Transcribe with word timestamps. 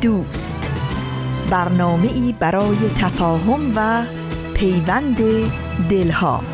دوست. 0.00 0.72
برنامه 1.50 2.12
ای 2.12 2.34
برای 2.40 2.76
تفاهم 2.98 3.72
و 3.76 4.04
پیوند 4.54 5.16
دلها. 5.90 6.44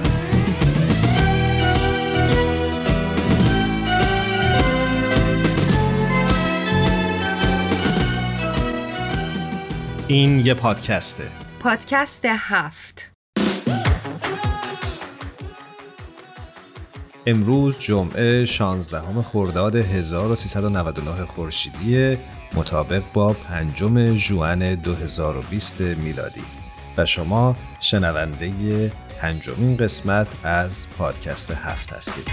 این 10.08 10.46
یه 10.46 10.54
پادکسته. 10.54 11.24
پادکست 11.60 12.24
هفت. 12.24 13.10
امروز 17.26 17.78
جمعه 17.78 18.46
16 18.46 19.22
خرداد 19.22 19.76
1399 19.76 21.24
خورشیدی 21.26 22.16
مطابق 22.54 23.02
با 23.12 23.32
پنجم 23.32 24.14
ژوئن 24.14 24.74
2020 24.74 25.80
میلادی 25.80 26.44
و 26.96 27.06
شما 27.06 27.56
شنونده 27.80 28.92
پنجمین 29.20 29.76
قسمت 29.76 30.26
از 30.44 30.86
پادکست 30.98 31.50
هفت 31.50 31.92
هستید. 31.92 32.28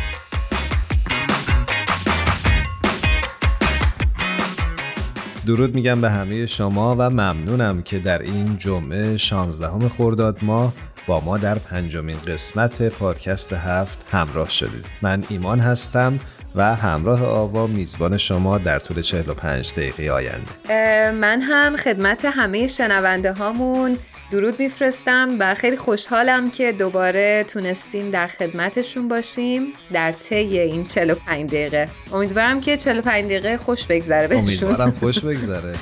درود 5.46 5.76
میگم 5.76 6.02
به 6.02 6.12
همه 6.12 6.46
شما 6.46 6.96
و 7.00 7.10
ممنونم 7.10 7.82
که 7.82 8.00
در 8.00 8.22
این 8.22 8.58
جمعه 8.58 9.18
16 9.18 9.90
خرداد 9.90 10.44
ماه 10.44 10.74
با 11.08 11.20
ما 11.20 11.38
در 11.38 11.60
پنجمین 11.60 12.18
قسمت 12.28 12.84
پادکست 12.84 13.54
هفت 13.54 14.06
همراه 14.12 14.50
شدید 14.50 14.86
من 15.02 15.24
ایمان 15.30 15.60
هستم 15.60 16.20
و 16.56 16.76
همراه 16.76 17.26
آوا 17.26 17.68
میزبان 17.68 18.18
شما 18.18 18.58
در 18.58 18.80
طول 18.80 19.02
45 19.02 19.74
دقیقه 19.74 20.12
آینده. 20.12 21.12
من 21.12 21.42
هم 21.42 21.78
خدمت 21.78 22.26
همه 22.26 22.68
شنونده 22.68 23.34
هامون 23.34 23.98
درود 24.32 24.60
میفرستم 24.60 25.36
و 25.40 25.56
خیلی 25.56 25.78
خوشحالم 25.78 26.52
که 26.52 26.72
دوباره 26.72 27.46
تونستیم 27.48 28.12
در 28.12 28.28
خدمتشون 28.28 29.08
باشیم 29.08 29.64
در 29.94 30.12
طی 30.12 30.60
این 30.60 30.86
45 30.86 31.50
دقیقه. 31.50 31.90
امیدوارم 32.14 32.62
که 32.62 32.78
45 32.78 33.26
دقیقه 33.26 33.58
خوش 33.58 33.86
بگذره 33.86 34.28
بهشون. 34.28 34.48
امیدوارم 34.48 34.92
خوش 35.00 35.20
بگذره. 35.20 35.74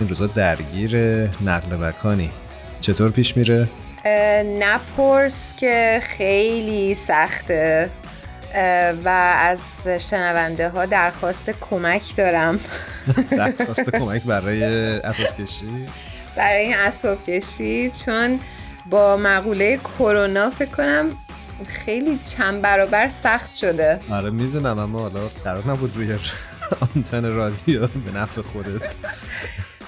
این 0.00 0.08
روزا 0.08 0.26
درگیر 0.26 0.96
نقل 1.44 1.76
مکانی. 1.76 2.30
چطور 2.80 3.10
پیش 3.10 3.36
میره؟ 3.36 3.68
نپرس 4.58 5.52
که 5.56 6.00
خیلی 6.02 6.94
سخته 6.94 7.90
و 9.04 9.08
از 9.38 9.58
شنونده 10.10 10.68
ها 10.68 10.86
درخواست 10.86 11.50
کمک 11.50 12.16
دارم. 12.16 12.60
درخواست 13.30 13.90
کمک 13.90 14.22
برای 14.22 14.64
اساس 14.98 15.34
کشی؟ 15.34 15.86
برای 16.36 16.62
این 16.62 16.76
اساس 16.76 17.18
کشی 17.26 17.90
چون 18.04 18.40
با 18.90 19.16
مقوله 19.16 19.76
کرونا 19.76 20.50
فکر 20.50 20.70
کنم 20.70 21.10
خیلی 21.66 22.18
چند 22.36 22.62
برابر 22.62 23.08
سخت 23.08 23.54
شده. 23.54 24.00
آره 24.10 24.30
می‌دونم 24.30 24.78
اما 24.78 24.98
حالا 24.98 25.20
قرار 25.44 25.70
نبود 25.70 25.96
روی 25.96 26.18
آنتن 26.96 27.24
رادیو 27.32 27.80
به 27.86 28.12
نفع 28.14 28.42
خودت. 28.42 28.82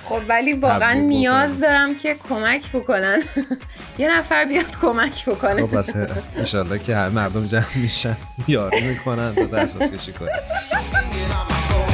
خب 0.09 0.21
ولی 0.29 0.53
واقعا 0.53 0.93
نیاز 0.93 1.61
دارم 1.61 1.97
که 1.97 2.17
کمک 2.29 2.73
بکنن. 2.73 3.23
یه 3.99 4.19
نفر 4.19 4.45
بیاد 4.45 4.79
کمک 4.83 5.25
بکنه. 5.25 5.67
خب 5.67 5.79
بس 5.79 5.91
انشالله 6.37 6.79
که 6.79 6.97
همه 6.97 7.09
مردم 7.09 7.47
جمع 7.47 7.77
میشن 7.77 8.17
یاری 8.49 8.89
می‌کنن 8.89 9.35
تا 9.35 9.57
اساس 9.57 9.93
کشی 9.93 10.13
کنن. 10.13 10.29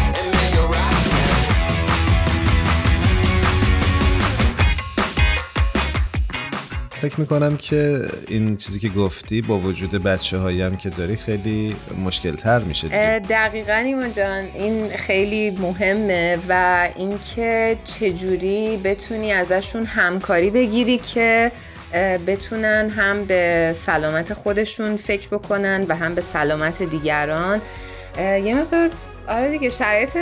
فکر 7.04 7.20
می‌کنم 7.20 7.56
که 7.56 8.02
این 8.28 8.56
چیزی 8.56 8.80
که 8.80 8.88
گفتی 8.88 9.42
با 9.42 9.58
وجود 9.58 9.90
بچه 9.90 10.38
هایی 10.38 10.62
هم 10.62 10.76
که 10.76 10.90
داری 10.90 11.16
خیلی 11.16 11.76
مشکل 12.04 12.36
تر 12.36 12.58
میشه. 12.58 12.88
دقیقا 13.18 13.72
ایمان 13.72 14.12
جان 14.12 14.44
این 14.54 14.88
خیلی 14.88 15.50
مهمه 15.50 16.38
و 16.48 16.88
اینکه 16.96 17.78
چجوری 17.84 18.76
بتونی 18.76 19.32
ازشون 19.32 19.86
همکاری 19.86 20.50
بگیری 20.50 20.98
که 20.98 21.52
بتونن 22.26 22.90
هم 22.90 23.24
به 23.24 23.72
سلامت 23.76 24.34
خودشون 24.34 24.96
فکر 24.96 25.28
بکنن 25.28 25.84
و 25.88 25.96
هم 25.96 26.14
به 26.14 26.20
سلامت 26.20 26.82
دیگران 26.82 27.62
یه 28.18 28.54
مقدار 28.54 28.90
آره 29.28 29.50
دیگه 29.50 29.70
شرایط 29.70 30.16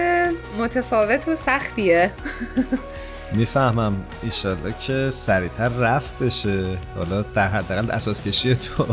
متفاوت 0.59 1.29
و 1.29 1.37
سختیه 1.37 2.11
می‌فهمم 3.35 3.97
ایشالله 4.23 4.75
که 4.81 5.11
سریعتر 5.11 5.69
رفت 5.69 6.19
بشه. 6.19 6.65
حالا 6.97 7.23
در 7.23 7.49
حداقل 7.49 7.91
اساس 7.91 8.23
کشی 8.23 8.55
تو 8.55 8.87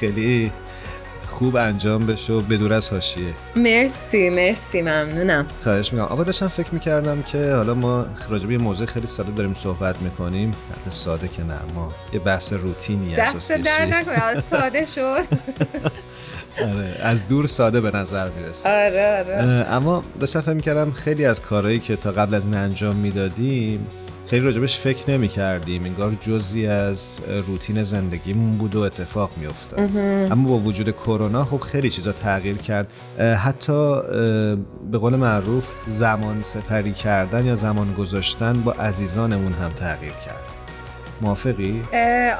خیلی 0.00 0.52
خوب 1.26 1.56
انجام 1.56 2.06
بشه 2.06 2.32
و 2.32 2.40
بدور 2.40 2.72
از 2.72 2.90
حاشیه. 2.90 3.34
مرسی 3.56 4.30
مرسی 4.30 4.82
ممنونم. 4.82 5.46
خواهش 5.62 5.92
می‌کنم. 5.92 6.08
آبا 6.08 6.24
داشتم 6.24 6.48
فکر 6.48 6.68
می‌کردم 6.72 7.22
که 7.22 7.52
حالا 7.52 7.74
ما 7.74 8.06
راجع 8.28 8.50
یه 8.50 8.58
موضوع 8.58 8.86
خیلی 8.86 9.06
ساده 9.06 9.30
داریم 9.30 9.54
صحبت 9.54 10.02
می‌کنیم. 10.02 10.50
حتی 10.50 10.90
ساده 10.90 11.28
که 11.28 11.42
نه 11.42 11.58
ما 11.74 11.92
یه 12.12 12.18
بحث 12.18 12.52
روتینی 12.52 13.16
کشی 13.16 13.58
در 13.58 13.84
نکنه 13.86 14.40
ساده 14.50 14.86
شد. 14.86 15.22
آره 16.62 16.96
از 17.02 17.28
دور 17.28 17.46
ساده 17.46 17.80
به 17.80 17.90
نظر 17.96 18.28
می‌رسه. 18.28 18.68
آره 18.68 19.18
آره. 19.18 19.66
اما 19.70 20.04
داشتم 20.20 20.40
فکر 20.40 20.54
می‌کردم 20.54 20.90
خیلی 20.92 21.24
از 21.24 21.42
کارهایی 21.42 21.78
که 21.78 21.96
تا 21.96 22.12
قبل 22.12 22.34
از 22.34 22.44
این 22.44 22.54
انجام 22.56 22.96
می‌دادیم 22.96 23.86
خیلی 24.26 24.44
راجبش 24.44 24.78
فکر 24.78 25.10
نمی 25.10 25.28
کردیم 25.28 25.84
انگار 25.84 26.14
جزی 26.20 26.66
از 26.66 27.18
روتین 27.46 27.82
زندگیمون 27.82 28.58
بود 28.58 28.74
و 28.74 28.80
اتفاق 28.80 29.30
می 29.36 29.46
افتاد 29.46 29.90
اما 30.32 30.48
با 30.48 30.58
وجود 30.58 30.90
کرونا 30.90 31.44
خب 31.44 31.60
خیلی 31.60 31.90
چیزا 31.90 32.12
تغییر 32.12 32.56
کرد. 32.56 32.92
حتی 33.18 33.94
به 34.92 34.98
قول 34.98 35.16
معروف 35.16 35.64
زمان 35.86 36.42
سپری 36.42 36.92
کردن 36.92 37.46
یا 37.46 37.56
زمان 37.56 37.94
گذاشتن 37.94 38.52
با 38.52 38.72
عزیزانمون 38.72 39.52
هم 39.52 39.70
تغییر 39.70 40.12
کرد. 40.12 40.45
موافقی؟ 41.20 41.82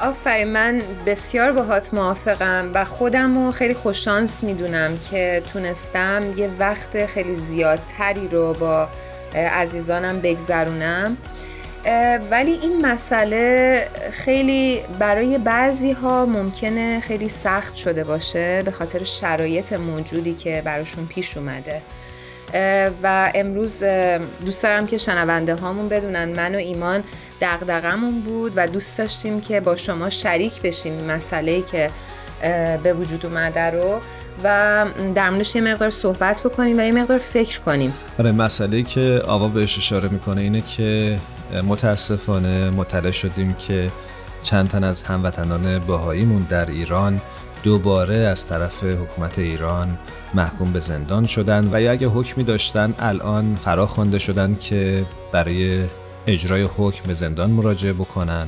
آفرین 0.01 0.47
من 0.47 0.81
بسیار 1.05 1.51
باهات 1.51 1.93
موافقم 1.93 2.71
و 2.73 2.85
خودم 2.85 3.45
رو 3.45 3.51
خیلی 3.51 3.73
خوششانس 3.73 4.43
می‌دونم 4.43 4.97
که 5.11 5.41
تونستم 5.53 6.23
یه 6.37 6.49
وقت 6.59 7.05
خیلی 7.05 7.35
زیادتری 7.35 8.27
رو 8.27 8.53
با 8.53 8.89
عزیزانم 9.35 10.21
بگذرونم 10.21 11.17
ولی 12.31 12.51
این 12.51 12.85
مسئله 12.85 13.87
خیلی 14.11 14.81
برای 14.99 15.37
بعضی 15.37 15.91
ها 15.91 16.25
ممکنه 16.25 16.99
خیلی 16.99 17.29
سخت 17.29 17.75
شده 17.75 18.03
باشه 18.03 18.61
به 18.65 18.71
خاطر 18.71 19.03
شرایط 19.03 19.73
موجودی 19.73 20.33
که 20.33 20.61
براشون 20.65 21.05
پیش 21.05 21.37
اومده 21.37 21.81
و 23.03 23.31
امروز 23.35 23.83
دوست 24.45 24.63
دارم 24.63 24.87
که 24.87 24.97
شنونده 24.97 25.55
هامون 25.55 25.89
بدونن 25.89 26.25
من 26.25 26.55
و 26.55 26.57
ایمان 26.57 27.03
دغدغمون 27.41 28.21
بود 28.21 28.53
و 28.55 28.67
دوست 28.67 28.97
داشتیم 28.97 29.41
که 29.41 29.59
با 29.59 29.75
شما 29.75 30.09
شریک 30.09 30.61
بشیم 30.61 31.03
مسئله 31.03 31.61
که 31.61 31.89
به 32.83 32.93
وجود 32.93 33.25
اومده 33.25 33.69
رو 33.69 33.99
و 34.43 34.85
در 35.15 35.31
یه 35.55 35.61
مقدار 35.61 35.89
صحبت 35.89 36.39
بکنیم 36.39 36.79
و 36.79 36.81
یه 36.81 36.91
مقدار 36.91 37.19
فکر 37.19 37.59
کنیم. 37.59 37.93
آره 38.19 38.31
مسئله 38.31 38.83
که 38.83 39.21
آوا 39.27 39.47
بهش 39.47 39.77
اشاره 39.77 40.09
می‌کنه 40.09 40.41
اینه 40.41 40.61
که 40.61 41.19
متاسفانه 41.67 42.69
مطلع 42.69 43.11
شدیم 43.11 43.53
که 43.53 43.91
چند 44.43 44.69
تن 44.69 44.83
از 44.83 45.03
هموطنان 45.03 45.79
باهاییمون 45.79 46.45
در 46.49 46.65
ایران 46.65 47.21
دوباره 47.63 48.15
از 48.15 48.47
طرف 48.47 48.83
حکومت 48.83 49.39
ایران 49.39 49.97
محکوم 50.33 50.73
به 50.73 50.79
زندان 50.79 51.25
شدن 51.25 51.69
و 51.71 51.81
یا 51.81 51.91
اگه 51.91 52.07
حکمی 52.07 52.43
داشتن 52.43 52.93
الان 52.99 53.55
فرا 53.55 53.87
خوانده 53.87 54.19
شدن 54.19 54.55
که 54.55 55.05
برای 55.31 55.85
اجرای 56.27 56.63
حکم 56.77 57.07
به 57.07 57.13
زندان 57.13 57.51
مراجعه 57.51 57.93
بکنن 57.93 58.47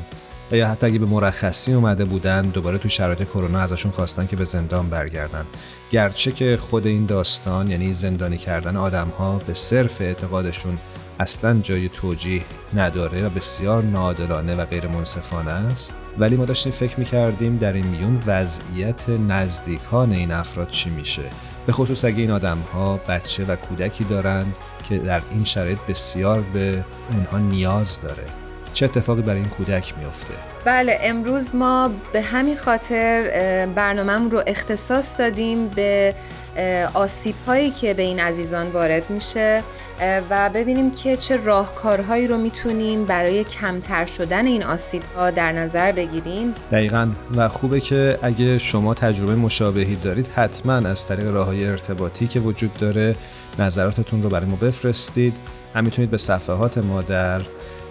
و 0.51 0.55
یا 0.55 0.67
حتی 0.67 0.85
اگه 0.85 0.99
به 0.99 1.05
مرخصی 1.05 1.73
اومده 1.73 2.05
بودن 2.05 2.41
دوباره 2.41 2.77
تو 2.77 2.89
شرایط 2.89 3.23
کرونا 3.23 3.59
ازشون 3.59 3.91
خواستن 3.91 4.27
که 4.27 4.35
به 4.35 4.45
زندان 4.45 4.89
برگردن. 4.89 5.45
گرچه 5.91 6.31
که 6.31 6.57
خود 6.61 6.87
این 6.87 7.05
داستان 7.05 7.71
یعنی 7.71 7.93
زندانی 7.93 8.37
کردن 8.37 8.75
آدم 8.75 9.07
ها 9.17 9.37
به 9.47 9.53
صرف 9.53 10.01
اعتقادشون 10.01 10.77
اصلا 11.19 11.59
جای 11.63 11.89
توجیه 11.89 12.41
نداره 12.75 13.25
و 13.25 13.29
بسیار 13.29 13.83
نادلانه 13.83 14.55
و 14.55 14.65
غیر 14.65 14.87
منصفانه 14.87 15.51
است. 15.51 15.93
ولی 16.17 16.35
ما 16.35 16.45
داشتیم 16.45 16.71
فکر 16.71 16.99
می‌کردیم 16.99 17.57
در 17.57 17.73
این 17.73 17.85
میون 17.85 18.23
وضعیت 18.27 19.09
نزدیکان 19.09 20.11
این 20.11 20.31
افراد 20.31 20.69
چی 20.69 20.89
میشه. 20.89 21.23
به 21.67 21.73
خصوص 21.73 22.05
اگه 22.05 22.17
این 22.17 22.31
آدم 22.31 22.57
ها 22.73 22.99
بچه 23.09 23.45
و 23.45 23.55
کودکی 23.55 24.03
دارند 24.03 24.55
که 24.89 24.97
در 24.97 25.21
این 25.31 25.43
شرایط 25.43 25.79
بسیار 25.89 26.43
به 26.53 26.83
اونها 27.13 27.37
نیاز 27.37 28.01
داره. 28.01 28.25
چه 28.73 28.85
اتفاقی 28.85 29.21
برای 29.21 29.39
این 29.39 29.49
کودک 29.49 29.97
میافته؟ 29.97 30.33
بله 30.65 30.99
امروز 31.01 31.55
ما 31.55 31.91
به 32.13 32.21
همین 32.21 32.57
خاطر 32.57 33.21
برنامهمون 33.75 34.31
رو 34.31 34.43
اختصاص 34.47 35.19
دادیم 35.19 35.67
به 35.67 36.15
آسیب 36.93 37.35
هایی 37.47 37.71
که 37.71 37.93
به 37.93 38.01
این 38.01 38.19
عزیزان 38.19 38.69
وارد 38.71 39.09
میشه. 39.09 39.63
و 40.29 40.49
ببینیم 40.53 40.91
که 40.91 41.17
چه 41.17 41.37
راهکارهایی 41.37 42.27
رو 42.27 42.37
می‌تونیم 42.37 43.05
برای 43.05 43.43
کمتر 43.43 44.05
شدن 44.05 44.45
این 44.45 44.63
آسیب 44.63 45.03
ها 45.15 45.31
در 45.31 45.51
نظر 45.51 45.91
بگیریم. 45.91 46.53
دقیقا. 46.71 47.07
و 47.35 47.47
خوبه 47.49 47.79
که 47.79 48.19
اگه 48.21 48.57
شما 48.57 48.93
تجربه 48.93 49.35
مشابهی 49.35 49.95
دارید 49.95 50.27
حتما 50.27 50.73
از 50.73 51.07
طریق 51.07 51.27
راه 51.27 51.45
های 51.45 51.65
ارتباطی 51.65 52.27
که 52.27 52.39
وجود 52.39 52.73
داره 52.73 53.15
نظراتتون 53.59 54.23
رو 54.23 54.29
برای 54.29 54.45
ما 54.45 54.55
بفرستید. 54.55 55.33
هم 55.75 55.83
می‌تونید 55.83 56.11
به 56.11 56.17
صفحات 56.17 56.77
ما 56.77 57.01
در 57.01 57.41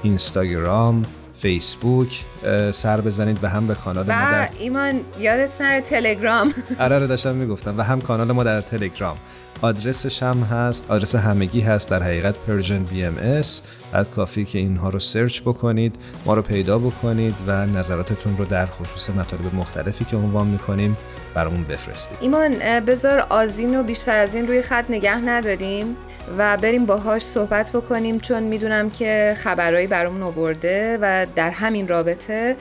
اینستاگرام 0.02 1.02
فیسبوک 1.38 2.24
سر 2.72 3.00
بزنید 3.00 3.38
و 3.42 3.48
هم 3.48 3.66
به 3.66 3.74
کانال 3.74 4.04
ما 4.06 4.12
در 4.12 4.48
ایمان 4.58 5.00
یادت 5.18 5.50
سر 5.50 5.80
تلگرام. 5.80 6.54
آره 6.80 6.98
رو 6.98 7.06
داشتم 7.06 7.34
می‌گفتم. 7.34 7.78
و 7.78 7.82
هم 7.82 8.00
کانال 8.00 8.32
ما 8.32 8.44
در 8.44 8.60
تلگرام. 8.60 9.16
آدرسش 9.62 10.22
هم 10.22 10.42
هست. 10.42 10.90
آدرس 10.90 11.14
همگی 11.14 11.60
هست 11.60 11.90
در 11.90 12.02
حقیقت 12.02 12.34
Persian 12.34 12.84
BMS 12.84 13.62
بعد 13.92 14.10
کافی 14.10 14.44
که 14.44 14.58
اینها 14.58 14.88
رو 14.88 14.98
سرچ 14.98 15.40
بکنید 15.40 15.96
ما 16.26 16.34
رو 16.34 16.42
پیدا 16.42 16.78
بکنید 16.78 17.34
و 17.46 17.66
نظراتتون 17.66 18.36
رو 18.36 18.44
در 18.44 18.66
خصوص 18.66 19.10
مطالب 19.10 19.54
مختلفی 19.54 20.04
که 20.04 20.16
عنوان 20.16 20.46
می‌کنیم 20.46 20.96
برامون 21.34 21.64
بفرستید. 21.64 22.18
ایمان 22.20 22.58
بذار 22.80 23.18
آزین 23.18 23.74
رو 23.74 23.82
بیشتر 23.82 24.16
از 24.16 24.34
این 24.34 24.46
روی 24.46 24.62
خط 24.62 24.84
نگه 24.88 25.16
نداریم. 25.16 25.96
و 26.38 26.56
بریم 26.56 26.86
باهاش 26.86 27.22
صحبت 27.22 27.70
بکنیم 27.72 28.20
چون 28.20 28.42
می‌دونم 28.42 28.90
که 28.90 29.36
خبرهایی 29.38 29.86
برامون 29.86 30.22
آورده 30.22 30.98
و 31.00 31.26
در 31.36 31.50
همین 31.50 31.88
رابطه 31.88 32.56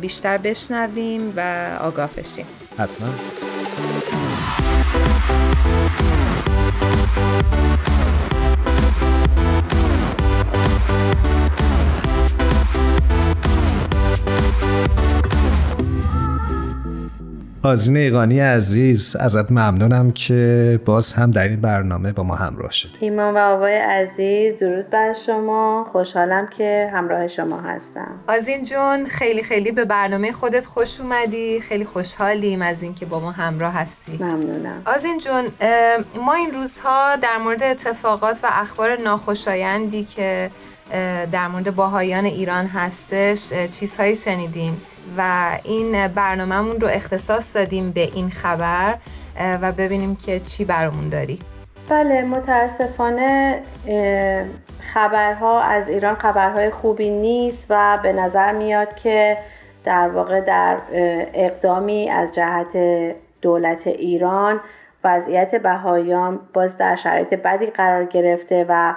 بیشتر 0.00 0.36
بشنویم 0.36 1.32
و 1.36 1.68
آگاه 1.80 2.10
بشیم. 2.16 2.46
حتما. 2.78 3.08
آزین 17.66 17.96
ایقانی 17.96 18.40
عزیز 18.40 19.16
ازت 19.16 19.50
ممنونم 19.50 20.12
که 20.12 20.80
باز 20.84 21.12
هم 21.12 21.30
در 21.30 21.48
این 21.48 21.60
برنامه 21.60 22.12
با 22.12 22.22
ما 22.22 22.34
همراه 22.34 22.70
شدی. 22.70 22.92
ایمان 23.00 23.34
و 23.34 23.38
آقای 23.38 23.76
عزیز 23.76 24.58
درود 24.58 24.90
بر 24.90 25.14
شما. 25.26 25.86
خوشحالم 25.92 26.48
که 26.58 26.90
همراه 26.94 27.28
شما 27.28 27.60
هستم. 27.60 28.10
آزین 28.28 28.64
جون 28.64 29.06
خیلی 29.08 29.42
خیلی 29.42 29.72
به 29.72 29.84
برنامه 29.84 30.32
خودت 30.32 30.66
خوش 30.66 31.00
اومدی. 31.00 31.60
خیلی 31.60 31.84
خوشحالیم 31.84 32.62
از 32.62 32.82
اینکه 32.82 33.06
با 33.06 33.20
ما 33.20 33.30
همراه 33.30 33.74
هستی. 33.74 34.18
ممنونم. 34.20 34.82
آزین 34.84 35.18
جون 35.18 35.44
ما 36.24 36.34
این 36.34 36.52
روزها 36.54 37.16
در 37.16 37.38
مورد 37.44 37.62
اتفاقات 37.62 38.36
و 38.42 38.46
اخبار 38.52 38.96
ناخوشایندی 39.00 40.04
که 40.04 40.50
در 41.32 41.48
مورد 41.48 41.74
باهایان 41.74 42.24
ایران 42.24 42.66
هستش 42.66 43.52
چیزهایی 43.72 44.16
شنیدیم. 44.16 44.76
و 45.18 45.50
این 45.64 46.08
برنامهمون 46.08 46.80
رو 46.80 46.88
اختصاص 46.88 47.56
دادیم 47.56 47.90
به 47.90 48.00
این 48.00 48.30
خبر 48.30 48.94
و 49.62 49.72
ببینیم 49.72 50.16
که 50.16 50.40
چی 50.40 50.64
برامون 50.64 51.08
داری. 51.08 51.38
بله 51.88 52.22
متاسفانه 52.22 53.62
خبرها 54.94 55.60
از 55.60 55.88
ایران 55.88 56.14
خبرهای 56.14 56.70
خوبی 56.70 57.10
نیست 57.10 57.66
و 57.70 57.98
به 58.02 58.12
نظر 58.12 58.52
میاد 58.52 58.96
که 58.96 59.38
در 59.84 60.08
واقع 60.08 60.40
در 60.40 60.76
اقدامی 61.34 62.10
از 62.10 62.32
جهت 62.32 62.76
دولت 63.42 63.86
ایران 63.86 64.60
وضعیت 65.04 65.54
بهایان 65.54 66.40
باز 66.54 66.78
در 66.78 66.96
شرایط 66.96 67.34
بدی 67.34 67.66
قرار 67.66 68.04
گرفته 68.04 68.66
و 68.68 68.94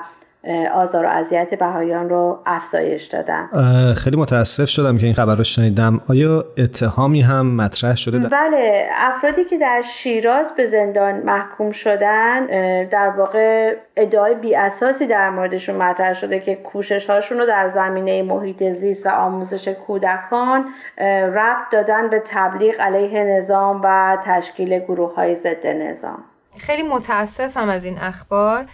آزار 0.73 1.05
و 1.05 1.09
اذیت 1.09 1.53
بهایان 1.53 2.09
رو 2.09 2.39
افزایش 2.45 3.05
دادن 3.05 3.47
خیلی 3.93 4.17
متاسف 4.17 4.69
شدم 4.69 4.97
که 4.97 5.05
این 5.05 5.15
خبر 5.15 5.35
رو 5.35 5.43
شنیدم 5.43 6.01
آیا 6.09 6.43
اتهامی 6.57 7.21
هم 7.21 7.55
مطرح 7.55 7.95
شده؟ 7.95 8.19
بله 8.19 8.89
افرادی 8.95 9.43
که 9.43 9.57
در 9.57 9.81
شیراز 9.81 10.53
به 10.55 10.65
زندان 10.65 11.15
محکوم 11.15 11.71
شدن 11.71 12.45
در 12.85 13.09
واقع 13.09 13.75
ادعای 13.95 14.35
بی 14.35 14.55
اساسی 14.55 15.07
در 15.07 15.29
موردشون 15.29 15.75
مطرح 15.75 16.13
شده 16.13 16.39
که 16.39 16.55
کوشش 16.55 17.09
هاشون 17.09 17.37
رو 17.37 17.45
در 17.45 17.67
زمینه 17.67 18.23
محیط 18.23 18.63
زیست 18.73 19.05
و 19.05 19.09
آموزش 19.09 19.67
کودکان 19.67 20.65
ربط 21.33 21.71
دادن 21.71 22.09
به 22.09 22.21
تبلیغ 22.25 22.81
علیه 22.81 23.23
نظام 23.23 23.81
و 23.83 24.17
تشکیل 24.25 24.79
گروه 24.79 25.15
های 25.15 25.35
ضد 25.35 25.67
نظام 25.67 26.23
خیلی 26.59 26.83
متاسفم 26.83 27.69
از 27.69 27.85
این 27.85 27.97
اخبار. 27.99 28.65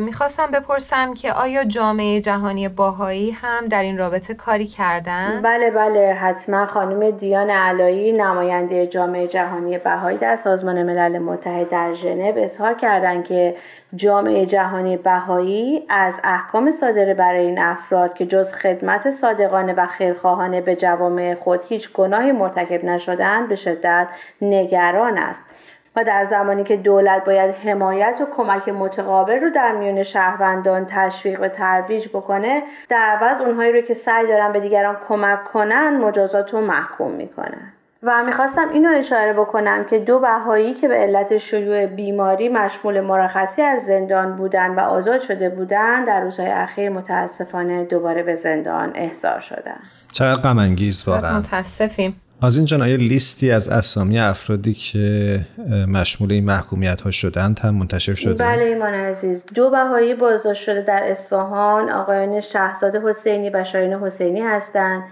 می‌خواستم 0.00 0.46
بپرسم 0.46 1.14
که 1.14 1.32
آیا 1.32 1.64
جامعه 1.64 2.20
جهانی 2.20 2.68
باهایی 2.68 3.30
هم 3.30 3.66
در 3.66 3.82
این 3.82 3.98
رابطه 3.98 4.34
کاری 4.34 4.66
کردن؟ 4.66 5.40
بله 5.42 5.70
بله 5.70 6.14
حتما. 6.20 6.66
خانم 6.66 7.10
دیان 7.10 7.50
علایی 7.50 8.12
نماینده 8.12 8.86
جامعه 8.86 9.28
جهانی 9.28 9.78
بهایی 9.78 10.18
در 10.18 10.36
سازمان 10.36 10.82
ملل 10.82 11.18
متحد 11.18 11.68
در 11.68 11.94
ژنو 11.94 12.32
اظهار 12.36 12.74
کردند 12.74 13.24
که 13.24 13.56
جامعه 13.96 14.46
جهانی 14.46 14.96
بهایی 14.96 15.86
از 15.88 16.20
احکام 16.24 16.70
صادره 16.70 17.14
برای 17.14 17.46
این 17.46 17.58
افراد 17.58 18.14
که 18.14 18.26
جز 18.26 18.52
خدمت 18.52 19.10
صادقانه 19.10 19.72
و 19.72 19.86
خیرخواهانه 19.86 20.60
به 20.60 20.76
جوامع 20.76 21.34
خود 21.34 21.60
هیچ 21.68 21.92
گناهی 21.92 22.32
مرتکب 22.32 22.84
نشدن 22.84 23.46
به 23.46 23.56
شدت 23.56 24.08
نگران 24.42 25.18
است. 25.18 25.42
و 26.00 26.04
در 26.04 26.24
زمانی 26.24 26.64
که 26.64 26.76
دولت 26.76 27.24
باید 27.24 27.54
حمایت 27.54 28.18
و 28.20 28.36
کمک 28.36 28.68
متقابل 28.68 29.40
رو 29.40 29.50
در 29.50 29.72
میون 29.72 30.02
شهروندان 30.02 30.86
تشویق 30.90 31.40
و 31.42 31.48
ترویج 31.48 32.08
بکنه 32.08 32.62
در 32.88 33.16
عوض 33.20 33.40
اونهایی 33.40 33.72
رو 33.72 33.80
که 33.80 33.94
سعی 33.94 34.26
دارن 34.26 34.52
به 34.52 34.60
دیگران 34.60 34.96
کمک 35.08 35.44
کنن 35.44 35.96
مجازات 35.96 36.52
رو 36.52 36.60
محکوم 36.60 37.10
می‌کنن. 37.10 37.72
و 38.02 38.24
می‌خواستم 38.24 38.68
اینو 38.68 38.98
اشاره 38.98 39.32
بکنم 39.32 39.84
که 39.84 39.98
دو 39.98 40.18
بهایی 40.18 40.74
که 40.74 40.88
به 40.88 40.94
علت 40.94 41.36
شیوع 41.36 41.86
بیماری 41.86 42.48
مشمول 42.48 43.00
مرخصی 43.00 43.62
از 43.62 43.82
زندان 43.82 44.36
بودن 44.36 44.70
و 44.70 44.80
آزاد 44.80 45.20
شده 45.20 45.48
بودن 45.48 46.04
در 46.04 46.20
روزهای 46.20 46.50
اخیر 46.50 46.90
متاسفانه 46.90 47.84
دوباره 47.84 48.22
به 48.22 48.34
زندان 48.34 48.92
احضار 48.94 49.40
شدن. 49.40 49.80
چقدر 50.12 50.42
غم 50.42 50.58
انگیز 50.58 51.08
واقعا. 51.08 51.38
متاسفیم. 51.38 52.20
از 52.42 52.64
جان 52.64 52.82
آیا 52.82 52.96
لیستی 52.96 53.50
از 53.50 53.68
اسامی 53.68 54.18
افرادی 54.18 54.74
که 54.74 55.40
مشمول 55.88 56.32
این 56.32 56.44
محکومیت 56.44 57.00
ها 57.00 57.10
شدند 57.10 57.58
هم 57.58 57.74
منتشر 57.74 58.14
شده؟ 58.14 58.44
بله 58.44 58.64
ایمان 58.64 58.94
عزیز. 58.94 59.46
دو 59.54 59.70
بهایی 59.70 60.14
بازداشت 60.14 60.62
شده 60.62 60.82
در 60.82 61.10
اصفهان. 61.10 61.90
آقایان 61.90 62.40
شهزاد 62.40 62.96
حسینی 62.96 63.50
و 63.50 63.64
شاین 63.64 63.92
حسینی 63.92 64.40
هستند. 64.40 65.02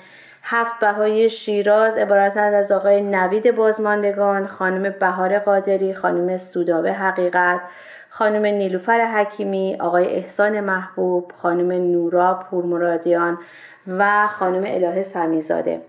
هفت 0.42 0.80
بهایی 0.80 1.30
شیراز 1.30 1.96
عبارتند 1.96 2.54
از 2.54 2.72
آقای 2.72 3.00
نوید 3.00 3.56
بازماندگان 3.56 4.46
خانم 4.46 4.94
بهار 5.00 5.38
قادری 5.38 5.94
خانم 5.94 6.36
سودابه 6.36 6.92
حقیقت 6.92 7.60
خانم 8.08 8.46
نیلوفر 8.46 9.06
حکیمی 9.06 9.76
آقای 9.80 10.06
احسان 10.06 10.60
محبوب 10.60 11.32
خانم 11.36 11.72
نورا 11.72 12.34
پورمرادیان 12.34 13.38
و 13.86 14.28
خانم 14.28 14.62
الهه 14.66 15.02
سمیزاده. 15.02 15.80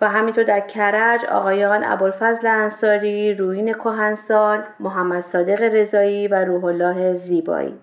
و 0.00 0.08
همینطور 0.08 0.44
در 0.44 0.60
کرج 0.60 1.24
آقایان 1.24 1.84
ابوالفضل 1.84 2.48
انصاری، 2.48 3.34
روین 3.34 3.72
کهنسال، 3.72 4.62
محمد 4.80 5.20
صادق 5.20 5.62
رضایی 5.62 6.28
و 6.28 6.34
روح 6.44 6.64
الله 6.64 7.14
زیبایی. 7.14 7.74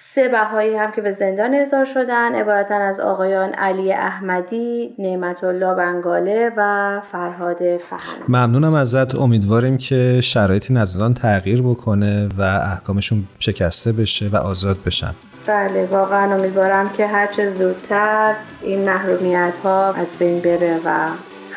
سه 0.00 0.28
بهایی 0.28 0.76
هم 0.76 0.92
که 0.92 1.00
به 1.00 1.12
زندان 1.12 1.54
احضار 1.54 1.84
شدن 1.84 2.34
عبارتن 2.34 2.80
از 2.80 3.00
آقایان 3.00 3.54
علی 3.54 3.92
احمدی، 3.92 4.94
نعمت 4.98 5.44
الله 5.44 5.74
بنگاله 5.74 6.52
و 6.56 7.00
فرهاد 7.12 7.56
فهمی. 7.56 8.24
ممنونم 8.28 8.74
ازت. 8.74 9.14
امیدواریم 9.14 9.78
که 9.78 10.20
شرایط 10.20 10.70
نزدان 10.70 11.14
تغییر 11.14 11.62
بکنه 11.62 12.28
و 12.38 12.42
احکامشون 12.42 13.24
شکسته 13.38 13.92
بشه 13.92 14.28
و 14.32 14.36
آزاد 14.36 14.76
بشن. 14.86 15.14
بله 15.46 15.86
واقعا 15.86 16.34
امیدوارم 16.34 16.88
که 16.96 17.06
هرچه 17.06 17.48
زودتر 17.48 18.34
این 18.62 18.84
محرومیت 18.84 19.54
ها 19.64 19.92
از 19.92 20.18
بین 20.18 20.40
بره 20.40 20.80
و 20.84 21.08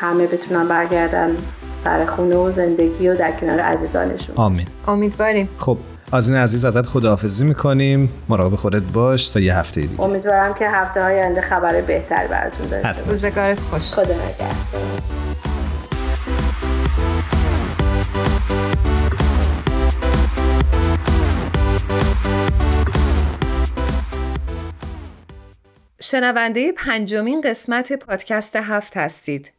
همه 0.02 0.26
بتونن 0.26 0.68
برگردن 0.68 1.36
سر 1.74 2.06
خونه 2.06 2.36
و 2.36 2.50
زندگی 2.50 3.08
و 3.08 3.16
در 3.16 3.32
کنار 3.32 3.60
عزیزانشون. 3.60 4.36
آمین. 4.36 4.66
امیدواریم. 4.88 5.48
خب 5.58 5.78
این 6.12 6.34
عزیز 6.34 6.64
ازت 6.64 6.86
خداحافظی 6.86 7.44
می‌کنیم. 7.44 8.12
مراقب 8.28 8.56
خودت 8.56 8.82
باش 8.82 9.28
تا 9.28 9.40
یه 9.40 9.56
هفته 9.56 9.80
دیگه. 9.80 10.00
امیدوارم 10.00 10.54
که 10.54 10.68
هفته 10.68 11.02
های 11.02 11.14
آینده 11.14 11.40
خبر 11.40 11.80
بهتر 11.80 12.26
براتون 12.26 12.68
داشته 12.68 13.04
روزگارت 13.04 13.58
خوش. 13.58 13.92
خدا 13.92 14.02
نگهدار. 14.02 14.52
شنونده 26.00 26.72
پنجمین 26.72 27.40
قسمت 27.40 27.92
پادکست 27.92 28.56
هفت 28.56 28.96
هستید. 28.96 29.52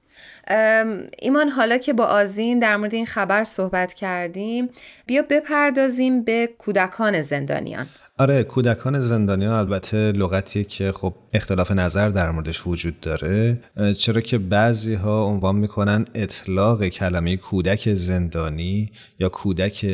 ایمان 1.19 1.49
حالا 1.49 1.77
که 1.77 1.93
با 1.93 2.05
آزین 2.05 2.59
در 2.59 2.77
مورد 2.77 2.93
این 2.93 3.05
خبر 3.05 3.43
صحبت 3.43 3.93
کردیم 3.93 4.69
بیا 5.05 5.21
بپردازیم 5.29 6.23
به 6.23 6.49
کودکان 6.57 7.21
زندانیان. 7.21 7.87
آره 8.17 8.43
کودکان 8.43 8.99
زندانیان 8.99 9.53
البته 9.53 10.11
لغتیه 10.11 10.63
که 10.63 10.91
خب 10.91 11.13
اختلاف 11.33 11.71
نظر 11.71 12.09
در 12.09 12.31
موردش 12.31 12.67
وجود 12.67 12.99
داره. 12.99 13.59
چرا 13.97 14.21
که 14.21 14.37
بعضی 14.37 14.93
ها 14.93 15.25
عنوان 15.25 15.55
می‌کنن 15.55 16.05
اطلاق 16.15 16.87
کلمه 16.87 17.37
کودک 17.37 17.93
زندانی 17.93 18.91
یا 19.19 19.29
کودک 19.29 19.85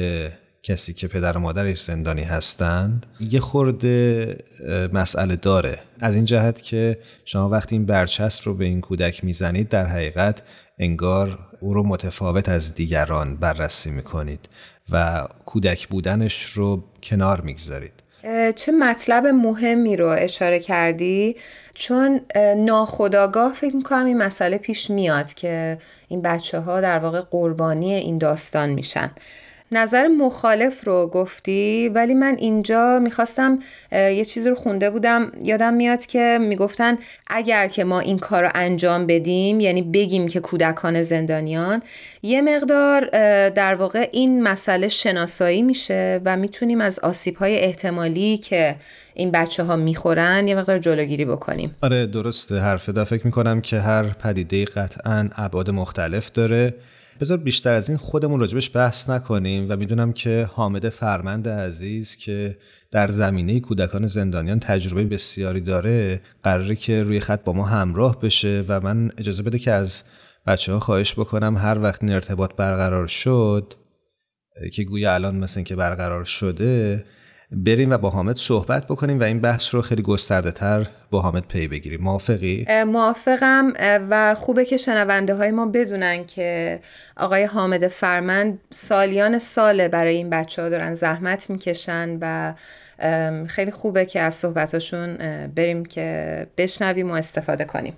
کسی 0.70 0.94
که 0.94 1.08
پدر 1.08 1.38
و 1.38 1.40
مادرش 1.40 1.84
زندانی 1.84 2.24
هستند 2.24 3.06
یه 3.20 3.40
خورده 3.40 4.38
مسئله 4.94 5.36
داره. 5.36 5.80
از 6.00 6.16
این 6.16 6.26
جهت 6.26 6.62
که 6.62 6.98
شما 7.26 7.50
وقتی 7.50 7.76
این 7.76 7.86
برچسب 7.86 8.42
رو 8.46 8.54
به 8.54 8.66
این 8.66 8.82
کودک 8.82 9.24
می‌زنید 9.24 9.70
در 9.70 9.86
حقیقت 9.86 10.42
انگار 10.80 11.40
او 11.60 11.74
رو 11.74 11.84
متفاوت 11.84 12.50
از 12.50 12.76
دیگران 12.76 13.36
بررسی 13.36 13.92
می‌کنید 13.92 14.40
و 14.92 15.28
کودک 15.46 15.88
بودنش 15.88 16.44
رو 16.44 16.84
کنار 17.04 17.42
می‌گذارید. 17.42 17.94
چه 18.56 18.72
مطلب 18.72 19.28
مهمی 19.28 19.96
رو 19.96 20.08
اشاره 20.08 20.60
کردی؟ 20.60 21.36
چون 21.74 22.22
ناخداگاه 22.58 23.54
فکر 23.54 23.76
می‌کنم 23.76 24.06
این 24.06 24.18
مسئله 24.18 24.58
پیش 24.58 24.90
میاد 24.90 25.34
که 25.34 25.78
این 26.08 26.22
بچه 26.22 26.60
ها 26.60 26.82
در 26.82 27.00
واقع 27.00 27.22
قربانی 27.22 27.94
این 27.94 28.18
داستان 28.18 28.70
میشن. 28.70 29.12
نظر 29.72 30.08
مخالف 30.08 30.88
رو 30.88 31.08
گفتی 31.08 31.90
ولی 31.90 32.14
من 32.14 32.36
اینجا 32.40 33.00
می‌خواستم 33.00 33.60
یه 33.92 34.26
چیزی 34.26 34.50
رو 34.50 34.56
خونده 34.56 34.90
بودم. 34.90 35.32
یادم 35.44 35.74
میاد 35.74 36.06
که 36.06 36.38
می‌گفتن 36.42 36.98
اگر 37.28 37.68
که 37.68 37.84
ما 37.84 38.00
این 38.00 38.20
کار 38.20 38.44
رو 38.44 38.50
انجام 38.56 39.08
بدیم 39.08 39.60
یعنی 39.60 39.82
بگیم 39.82 40.28
که 40.28 40.40
کودکان 40.40 41.02
زندانیان 41.02 41.82
یه 42.22 42.42
مقدار 42.42 43.10
در 43.50 43.76
واقع 43.76 44.10
این 44.12 44.44
مسئله 44.44 44.88
شناسایی 44.88 45.62
میشه 45.62 46.22
و 46.26 46.38
می‌تونیم 46.38 46.82
از 46.82 47.00
آسیب 47.00 47.36
های 47.36 47.60
احتمالی 47.60 48.38
که 48.38 48.76
این 49.14 49.32
بچه 49.32 49.64
ها 49.64 49.76
می‌خورن 49.76 50.48
یه 50.48 50.56
مقدار 50.56 50.78
جلوگیری 50.78 51.26
بکنیم. 51.26 51.76
آره 51.82 52.06
درسته. 52.06 52.60
حرف 52.60 52.90
فکر 52.90 53.26
می‌کنم 53.26 53.62
که 53.62 53.80
هر 53.80 54.04
پدیده 54.04 54.66
قطعا 54.66 55.30
ابعاد 55.36 55.70
مختلف 55.70 56.32
داره. 56.32 56.74
بذار 57.20 57.38
بیشتر 57.38 57.74
از 57.74 57.90
این 57.90 57.98
خودمون 57.98 58.40
راجبش 58.40 58.76
بحث 58.76 59.10
نکنیم 59.10 59.66
و 59.70 59.76
می‌دونم 59.76 60.14
که 60.14 60.50
حامد 60.54 60.90
فرمند 60.90 61.48
عزیز 61.48 62.16
که 62.16 62.58
در 62.92 63.08
زمینه 63.08 63.60
کودکان 63.60 64.08
زندانیان 64.08 64.60
تجربه 64.60 65.04
بسیاری 65.04 65.62
داره 65.62 66.22
قراره 66.44 66.76
که 66.76 67.04
روی 67.04 67.20
خط 67.20 67.44
با 67.44 67.54
ما 67.54 67.66
همراه 67.66 68.22
بشه 68.22 68.66
و 68.68 68.82
من 68.82 69.12
اجازه 69.18 69.44
بده 69.44 69.60
که 69.60 69.72
از 69.72 70.04
بچه 70.48 70.74
ها 70.74 70.80
خواهش 70.80 71.14
بکنم 71.14 71.58
هر 71.58 71.80
وقت 71.80 72.04
این 72.04 72.14
ارتباط 72.14 72.56
برقرار 72.56 73.08
شد 73.08 73.74
که 74.74 74.84
گویا 74.84 75.14
الان 75.14 75.36
مثل 75.36 75.62
که 75.62 75.76
برقرار 75.76 76.26
شده 76.26 77.06
بریم 77.52 77.92
و 77.92 77.98
با 77.98 78.10
حامد 78.10 78.38
صحبت 78.38 78.86
بکنیم 78.86 79.20
و 79.20 79.24
این 79.24 79.42
بحث 79.42 79.76
رو 79.76 79.82
خیلی 79.82 80.02
گسترده 80.02 80.52
تر 80.52 80.88
با 81.12 81.22
حامد 81.22 81.48
پی 81.48 81.68
بگیریم 81.68 82.02
موافقی؟ 82.02 82.66
موافقم 82.88 83.74
و 84.10 84.36
خوبه 84.36 84.66
که 84.66 84.78
شنونده 84.78 85.36
های 85.36 85.52
ما 85.52 85.66
بدونن 85.66 86.26
که 86.26 86.80
آقای 87.18 87.44
حامد 87.44 87.88
فرمند 87.88 88.60
سالیان 88.70 89.40
ساله 89.40 89.88
برای 89.88 90.16
این 90.16 90.30
بچه 90.30 90.62
ها 90.62 90.70
دارن 90.70 90.94
زحمت 90.94 91.50
می‌کشن 91.50 92.18
و 92.22 92.54
خیلی 93.48 93.72
خوبه 93.72 94.06
که 94.06 94.20
از 94.20 94.36
صحبتاشون 94.36 95.18
بریم 95.56 95.86
که 95.86 96.48
بشنویم 96.58 97.12
و 97.12 97.14
استفاده 97.14 97.66
کنیم 97.66 97.94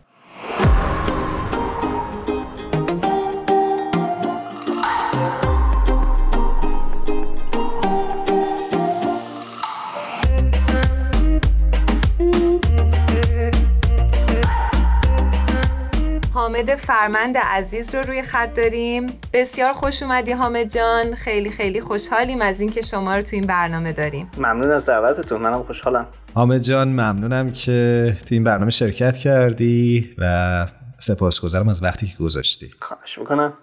حامد 16.51 16.75
فرمند 16.75 17.37
عزیز 17.37 17.95
رو 17.95 18.01
روی 18.01 18.21
خط 18.21 18.53
داریم. 18.55 19.07
بسیار 19.33 19.73
خوش 19.73 20.03
اومدی 20.03 20.31
حامد 20.31 20.73
جان. 20.73 21.15
خیلی 21.15 21.49
خیلی 21.49 21.81
خوشحالیم 21.81 22.41
از 22.41 22.59
اینکه 22.59 22.81
شما 22.81 23.15
رو 23.15 23.21
تو 23.21 23.29
این 23.35 23.47
برنامه 23.47 23.93
داریم. 23.93 24.29
ممنون 24.37 24.71
از 24.71 24.85
دعوتتون. 24.85 25.41
منم 25.41 25.63
خوشحالم. 25.63 26.05
حامد 26.33 26.61
جان 26.61 26.87
ممنونم 26.87 27.51
که 27.51 28.17
تو 28.25 28.35
این 28.35 28.43
برنامه 28.43 28.71
شرکت 28.71 29.17
کردی 29.17 30.09
و 30.17 30.67
سپاسگزارم 31.01 31.69
از 31.69 31.83
وقتی 31.83 32.07
که 32.07 32.15
گذاشتی. 32.17 32.71
خواهش 32.79 33.17
می‌کنم. 33.19 33.53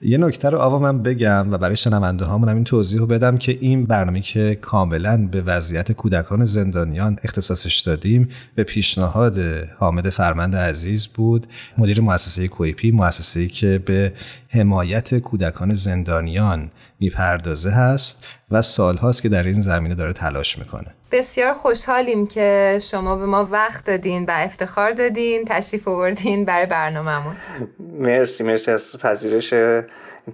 یه 0.00 0.18
نکته 0.18 0.50
رو 0.50 0.58
آوا 0.58 0.78
من 0.78 1.02
بگم 1.02 1.52
و 1.52 1.58
برای 1.58 1.76
شنونده 1.76 2.24
هامون 2.24 2.48
این 2.48 2.64
توضیح 2.64 3.00
رو 3.00 3.06
بدم 3.06 3.38
که 3.38 3.58
این 3.60 3.86
برنامه 3.86 4.20
که 4.20 4.54
کاملا 4.54 5.28
به 5.32 5.42
وضعیت 5.42 5.92
کودکان 5.92 6.44
زندانیان 6.44 7.18
اختصاصش 7.24 7.78
دادیم 7.78 8.28
به 8.54 8.64
پیشنهاد 8.64 9.38
حامد 9.78 10.10
فرمند 10.10 10.56
عزیز 10.56 11.06
بود 11.06 11.46
مدیر 11.78 12.00
مؤسسه 12.00 12.48
کویپی 12.48 12.90
مؤسسه‌ای 12.90 13.48
که 13.48 13.78
به 13.78 14.12
حمایت 14.48 15.18
کودکان 15.18 15.74
زندانیان 15.74 16.70
می‌پردازه 17.00 17.70
هست 17.70 18.24
و 18.50 18.62
سالهاست 18.62 19.22
که 19.22 19.28
در 19.28 19.42
این 19.42 19.60
زمینه 19.60 19.94
داره 19.94 20.12
تلاش 20.12 20.58
می‌کنه. 20.58 20.94
بسیار 21.14 21.54
خوشحالیم 21.54 22.26
که 22.26 22.78
شما 22.82 23.16
به 23.16 23.26
ما 23.26 23.48
وقت 23.50 23.86
دادین 23.86 24.24
و 24.24 24.30
افتخار 24.30 24.92
دادین 24.92 25.44
تشریف 25.44 25.88
آوردین 25.88 26.44
برای 26.44 26.66
برنامهمون. 26.66 27.36
مرسی 27.78 28.44
مرسی 28.44 28.70
از 28.70 28.96
پذیرش 28.98 29.54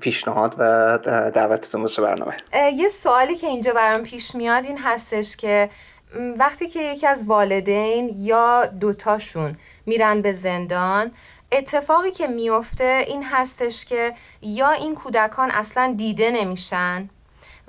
پیشنهاد 0.01 0.55
و 0.59 0.99
دعوتتون 1.35 1.81
واسه 1.81 2.03
برنامه. 2.03 2.37
یه 2.75 2.89
سوالی 2.89 3.37
که 3.37 3.47
اینجا 3.47 3.73
برام 3.73 4.03
پیش 4.03 4.35
میاد 4.35 4.65
این 4.65 4.79
هستش 4.79 5.37
که 5.37 5.71
وقتی 6.39 6.69
که 6.69 6.81
یکی 6.81 7.07
از 7.07 7.27
والدین 7.27 8.11
یا 8.17 8.67
دوتاشون 8.67 9.57
میرن 9.87 10.23
به 10.23 10.33
زندان 10.33 11.11
اتفاقی 11.53 12.11
که 12.11 12.27
میفته 12.27 13.05
این 13.07 13.25
هستش 13.25 13.85
که 13.85 14.13
یا 14.43 14.71
این 14.71 14.95
کودکان 14.95 15.51
اصلا 15.51 15.95
دیده 15.97 16.31
نمیشن 16.31 17.09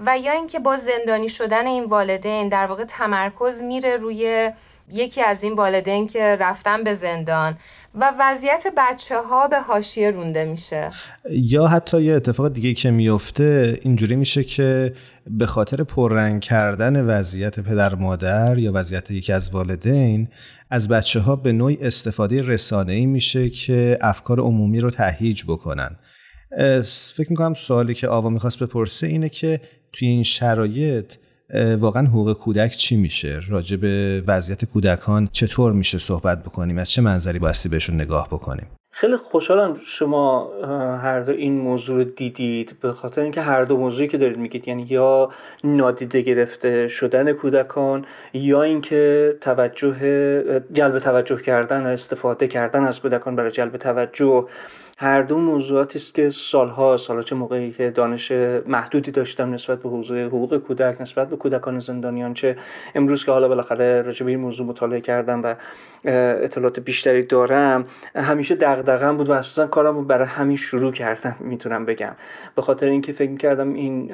و 0.05 0.17
یا 0.17 0.31
اینکه 0.31 0.59
با 0.59 0.77
زندانی 0.77 1.29
شدن 1.29 1.67
این 1.67 1.83
والدین 1.83 2.49
در 2.49 2.65
واقع 2.65 2.83
تمرکز 2.83 3.61
میره 3.61 3.97
روی 3.97 4.51
یکی 4.91 5.21
از 5.21 5.43
این 5.43 5.53
والدین 5.53 6.07
که 6.07 6.37
رفتن 6.39 6.83
به 6.83 6.93
زندان 6.93 7.57
و 7.95 8.13
وضعیت 8.19 8.63
بچه 8.77 9.21
ها 9.21 9.47
به 9.47 9.59
حاشیه 9.59 10.11
رونده 10.11 10.45
میشه. 10.45 10.91
یا 11.29 11.67
حتی 11.67 12.01
یه 12.01 12.13
اتفاق 12.13 12.53
دیگه 12.53 12.73
که 12.73 12.91
میفته 12.91 13.79
اینجوری 13.81 14.15
میشه 14.15 14.43
که 14.43 14.93
به 15.27 15.45
خاطر 15.45 15.83
پررنگ 15.83 16.41
کردن 16.41 17.05
وضعیت 17.05 17.59
پدر 17.59 17.95
مادر 17.95 18.57
یا 18.57 18.71
وضعیت 18.73 19.11
یکی 19.11 19.33
از 19.33 19.49
والدین 19.49 20.27
از 20.69 20.87
بچه 20.87 21.19
ها 21.19 21.35
به 21.35 21.51
نوعی 21.51 21.77
استفاده 21.81 22.41
رسانه 22.41 22.93
ای 22.93 23.05
میشه 23.05 23.49
که 23.49 23.97
افکار 24.01 24.39
عمومی 24.39 24.79
رو 24.79 24.89
تهیج 24.89 25.43
بکنن. 25.47 25.95
فکر 27.15 27.29
می‌کنم 27.29 27.53
سوالی 27.53 27.93
که 27.93 28.07
آوا 28.07 28.29
می‌خواست 28.29 28.59
بپرسه 28.63 29.07
اینه 29.07 29.29
که 29.29 29.61
توی 29.93 30.07
این 30.07 30.23
شرایط 30.23 31.13
واقعا 31.79 32.07
حقوق 32.07 32.33
کودک 32.33 32.71
چی 32.71 32.97
میشه؟ 32.97 33.39
راجع 33.49 33.77
به 33.77 34.23
وضعیت 34.27 34.65
کودکان 34.65 35.29
چطور 35.31 35.73
میشه 35.73 35.97
صحبت 35.97 36.43
بکنیم؟ 36.43 36.77
از 36.77 36.91
چه 36.91 37.01
منظری 37.01 37.39
بایستی 37.39 37.69
بهشون 37.69 37.95
نگاه 37.95 38.27
بکنیم؟ 38.27 38.67
خیلی 38.93 39.17
خوشحالم 39.17 39.79
شما 39.85 40.51
هر 40.97 41.19
دو 41.19 41.31
این 41.31 41.61
موضوع 41.61 41.97
رو 41.97 42.03
دیدید 42.03 42.75
به 42.81 42.91
خاطر 42.91 43.21
اینکه 43.21 43.41
هر 43.41 43.63
دو 43.63 43.77
موضوعی 43.77 44.07
که 44.07 44.17
دارید 44.17 44.37
میگید 44.37 44.67
یعنی 44.67 44.87
یا 44.89 45.29
نادیده 45.63 46.21
گرفته 46.21 46.87
شدن 46.87 47.33
کودکان 47.33 48.05
یا 48.33 48.63
اینکه 48.63 49.33
توجه 49.41 49.95
جلب 50.73 50.99
توجه 50.99 51.41
کردن 51.41 51.83
و 51.83 51.87
استفاده 51.87 52.47
کردن 52.47 52.83
از 52.83 52.99
کودکان 52.99 53.35
برای 53.35 53.51
جلب 53.51 53.77
توجه. 53.77 54.47
هر 55.01 55.21
دو 55.21 55.37
موضوعاتی 55.37 55.97
است 55.99 56.15
که 56.15 56.29
سالها 56.29 56.97
سالا 56.97 57.23
چه 57.23 57.35
موقعی 57.35 57.71
که 57.71 57.89
دانش 57.89 58.31
محدودی 58.65 59.11
داشتم 59.11 59.53
نسبت 59.53 59.81
به 59.81 59.89
حوزه 59.89 60.25
حقوق 60.25 60.57
کودک 60.57 61.01
نسبت 61.01 61.29
به 61.29 61.35
کودکان 61.35 61.79
زندانیان 61.79 62.33
چه 62.33 62.57
امروز 62.95 63.25
که 63.25 63.31
حالا 63.31 63.47
بالاخره 63.47 64.01
راجع 64.01 64.25
به 64.25 64.31
این 64.31 64.39
موضوع 64.39 64.67
مطالعه 64.67 65.01
کردم 65.01 65.43
و 65.43 65.55
اطلاعات 66.05 66.79
بیشتری 66.79 67.23
دارم 67.23 67.85
همیشه 68.15 68.55
دغدغه‌ام 68.55 69.17
بود 69.17 69.29
و 69.29 69.31
اساسا 69.31 69.67
کارم 69.67 69.95
رو 69.95 70.03
برای 70.03 70.27
همین 70.27 70.57
شروع 70.57 70.91
کردم 70.91 71.35
می‌تونم 71.39 71.85
بگم. 71.85 72.15
به 72.55 72.61
خاطر 72.61 72.85
اینکه 72.85 73.13
فکر 73.13 73.35
کردم 73.35 73.73
این 73.73 74.11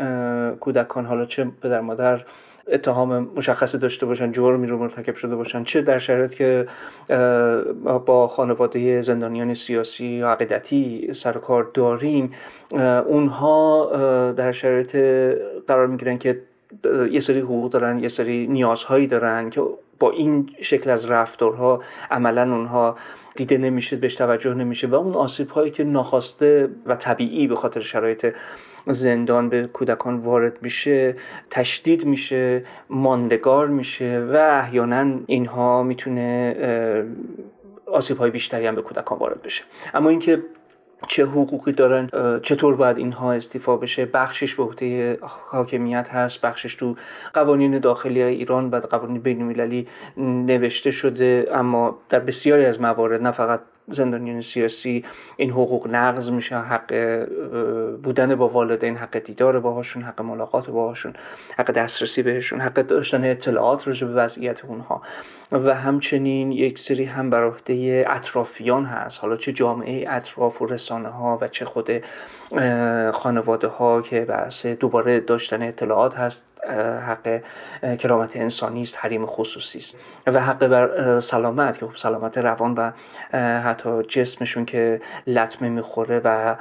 کودکان 0.56 1.06
حالا 1.06 1.26
چه 1.26 1.48
پدر 1.62 1.82
مادر 1.82 2.26
اتهام 2.72 3.30
مشخصی 3.36 3.78
داشته 3.78 4.06
باشن 4.06 4.32
جرمی 4.32 4.68
رو 4.68 4.78
مرتکب 4.78 5.16
شده 5.16 5.36
باشن. 5.36 5.64
چه 5.64 5.82
در 5.82 6.00
شرایط 6.00 6.34
که 6.34 6.68
با 8.06 8.28
خانواده 8.28 9.02
زندانیان 9.02 9.54
سیاسی 9.54 10.06
یا 10.06 10.30
عقیدتی 10.32 11.14
سر 11.14 11.34
کار 11.34 11.72
داریم 11.74 12.34
اونها 13.06 13.86
در 14.38 14.52
شرایط 14.52 14.96
قرار 15.68 15.88
می‌گیرن 15.88 16.18
که 16.18 16.42
یه 17.12 17.20
سری 17.20 17.40
حقوق 17.40 17.72
دارن 17.72 18.00
یه 18.00 18.08
سری 18.08 18.48
نیازهایی 18.48 19.08
دارن 19.08 19.50
که 19.50 19.62
با 20.00 20.12
این 20.12 20.50
شکل 20.62 20.90
از 20.90 21.06
رفتارها 21.06 21.82
عملا 22.12 22.42
اونها 22.42 22.98
دیده 23.38 23.58
نمیشه 23.58 23.96
بهش 23.96 24.16
توجه 24.16 24.54
نمیشه 24.54 24.88
و 24.88 24.96
اون 24.96 25.14
آسیب 25.14 25.50
هایی 25.50 25.72
که 25.72 25.84
ناخواسته 25.84 26.70
و 26.86 26.96
طبیعی 26.96 27.48
به 27.48 27.56
خاطر 27.56 27.82
شرایط 27.82 28.34
زندان 28.88 29.50
به 29.50 29.68
کودکان 29.68 30.18
وارد 30.18 30.62
میشه 30.62 31.16
تشدید 31.50 32.06
میشه 32.06 32.64
ماندگار 32.90 33.68
میشه 33.68 34.28
و 34.34 34.38
احیانا 34.52 35.20
اینها 35.26 35.84
می‌تونه 35.84 36.56
آسیب 37.86 38.18
های 38.18 38.32
بیشتری 38.32 38.68
هم 38.68 38.76
به 38.76 38.82
کودکان 38.82 39.18
وارد 39.18 39.42
بشه. 39.42 39.64
اما 39.94 40.10
اینکه 40.10 40.44
چه 41.08 41.26
حقوقی 41.26 41.72
دارن 41.72 42.10
چطور 42.44 42.76
باید 42.76 42.98
اینها 42.98 43.34
استیفا 43.34 43.78
بشه. 43.78 44.06
بخشش 44.06 44.56
به 44.56 44.64
عهده 44.64 45.18
حاکمیت 45.22 46.10
هست 46.10 46.42
بخشش 46.42 46.76
تو 46.76 46.96
قوانین 47.34 47.80
داخلی 47.80 48.24
ایران 48.24 48.70
و 48.70 48.80
قوانین 48.80 49.22
بین 49.22 49.42
نوشته 50.18 50.92
شده 50.92 51.50
اما 51.54 51.98
در 52.10 52.20
بسیاری 52.20 52.66
از 52.66 52.82
موارد 52.82 53.22
نه 53.22 53.32
فقط 53.32 53.60
زندانیان 53.92 54.42
سیاسی 54.42 55.04
این 55.38 55.52
حقوق 55.52 55.88
نقض 55.88 56.32
میشه 56.32 56.58
حق 56.58 56.94
بودن 58.04 58.36
با 58.36 58.48
والدین 58.48 58.98
حق 58.98 59.20
دیدار 59.20 59.60
باهاشون 59.60 60.04
حق 60.04 60.22
ملاقات 60.22 60.70
باهاشون 60.70 61.14
حق 61.58 61.72
دسترسی 61.72 62.24
بهشون 62.24 62.62
حق 62.62 62.74
داشتن 62.74 63.24
اطلاعات 63.24 63.88
راجع 63.88 64.08
به 64.08 64.14
وضعیت 64.14 64.66
اونها. 64.66 65.02
و 65.52 65.76
همچنین 65.76 66.52
یک 66.52 66.80
سری 66.80 67.04
هم 67.04 67.30
بر 67.30 67.44
عهده 67.44 68.06
اطرافیان 68.08 68.86
هست. 68.86 69.20
حالا 69.20 69.38
چه 69.38 69.54
جامعه 69.54 70.06
اطراف 70.10 70.62
و 70.62 70.66
رسانه 70.66 71.10
ها 71.10 71.38
و 71.42 71.48
چه 71.48 71.66
خود 71.66 71.92
خانواده 73.14 73.68
ها 73.68 74.02
که 74.02 74.26
بحث 74.26 74.66
دوباره 74.66 75.20
داشتن 75.20 75.62
اطلاعات 75.62 76.16
هست. 76.16 76.46
حق 77.08 77.42
کرامت 78.00 78.36
انسانی 78.36 78.82
است 78.82 78.96
حریم 78.98 79.26
خصوصی 79.26 79.78
است. 79.78 79.96
و 80.28 80.44
حق 80.44 80.68
بر 80.68 81.20
سلامت 81.20 81.78
که 81.78 81.86
خب 81.86 81.96
سلامت 81.96 82.38
روان 82.38 82.74
و 82.74 82.92
حتی 83.60 84.04
جسمشون 84.04 84.66
که 84.66 85.02
لطمه 85.28 85.70
می‌خوره 85.70 86.22
و 86.24 86.56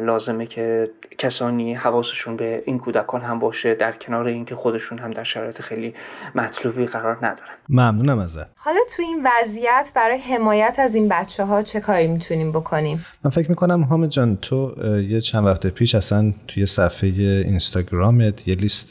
لازمه 0.00 0.46
که 0.46 0.90
کسانی 1.18 1.74
حواسشون 1.74 2.36
به 2.36 2.62
این 2.66 2.78
کودکان 2.78 3.20
هم 3.20 3.38
باشه 3.38 3.74
در 3.74 3.92
کنار 3.92 4.26
اینکه 4.26 4.54
خودشون 4.54 4.98
هم 4.98 5.10
در 5.10 5.24
شرایط 5.24 5.60
خیلی 5.60 5.94
مطلوبی 6.34 6.86
قرار 6.86 7.16
ندارن. 7.16 7.50
ممنونم 7.68 8.18
ازت. 8.18 8.46
حالا 8.56 8.80
تو 8.96 9.02
این 9.02 9.26
وضعیت 9.26 9.92
برای 9.94 10.18
حمایت 10.18 10.76
از 10.78 10.94
این 10.94 11.08
بچه 11.08 11.44
ها 11.44 11.62
چه 11.62 11.80
کاری 11.80 12.06
می‌تونیم 12.06 12.52
بکنیم؟ 12.52 13.04
من 13.24 13.30
فکر 13.30 13.48
می‌کنم 13.48 13.84
حامد 13.84 14.08
جان 14.08 14.36
تو 14.36 14.74
یه 15.08 15.20
چند 15.20 15.46
وقت 15.46 15.66
پیش 15.66 15.94
اصلا 15.94 16.32
توی 16.48 16.66
صفحه 16.66 17.08
اینستاگرامت 17.08 18.48
یه 18.48 18.54
لیست 18.54 18.90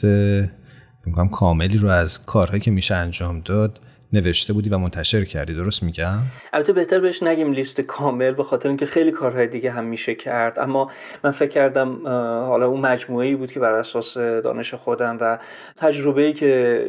میگم 1.10 1.28
کاملی 1.28 1.78
رو 1.78 1.88
از 1.88 2.26
کارهایی 2.26 2.60
که 2.60 2.70
میشه 2.70 2.94
انجام 2.94 3.40
داد 3.40 3.80
نوشته 4.12 4.52
بودی 4.52 4.70
و 4.70 4.78
منتشر 4.78 5.24
کردی 5.24 5.54
درست 5.54 5.82
میگم؟ 5.82 6.18
البته 6.52 6.72
بهتر 6.72 7.00
بهش 7.00 7.22
نگیم 7.22 7.52
لیست 7.52 7.80
کامل 7.80 8.30
به 8.30 8.44
خاطر 8.44 8.68
اینکه 8.68 8.86
خیلی 8.86 9.10
کارهای 9.10 9.46
دیگه 9.46 9.70
هم 9.70 9.84
میشه 9.84 10.14
کرد. 10.14 10.58
اما 10.58 10.90
من 11.24 11.30
فکر 11.30 11.50
کردم 11.50 12.06
حالا 12.46 12.66
اون 12.66 12.80
مجموعه 12.80 13.26
ای 13.26 13.34
بود 13.34 13.52
که 13.52 13.60
بر 13.60 13.72
اساس 13.72 14.18
دانش 14.18 14.74
خودم 14.74 15.18
و 15.20 15.38
تجربه 15.76 16.22
ای 16.22 16.32
که 16.32 16.84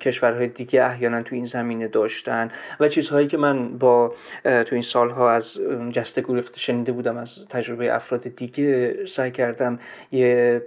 کشورهای 0.00 0.48
دیگه 0.48 0.84
احیانا 0.84 1.22
تو 1.22 1.34
این 1.34 1.44
زمینه 1.44 1.88
داشتن 1.88 2.50
و 2.80 2.88
چیزهایی 2.88 3.26
که 3.26 3.36
من 3.36 3.78
با 3.78 4.14
تو 4.44 4.68
این 4.72 4.82
سالها 4.82 5.30
از 5.30 5.58
جسته 5.92 6.24
گریخته 6.28 6.58
شنیده 6.58 6.92
بودم 6.92 7.16
از 7.16 7.38
تجربه 7.48 7.94
افراد 7.94 8.28
دیگه 8.36 8.96
سعی 9.06 9.30
کردم 9.30 9.78
یه 10.12 10.62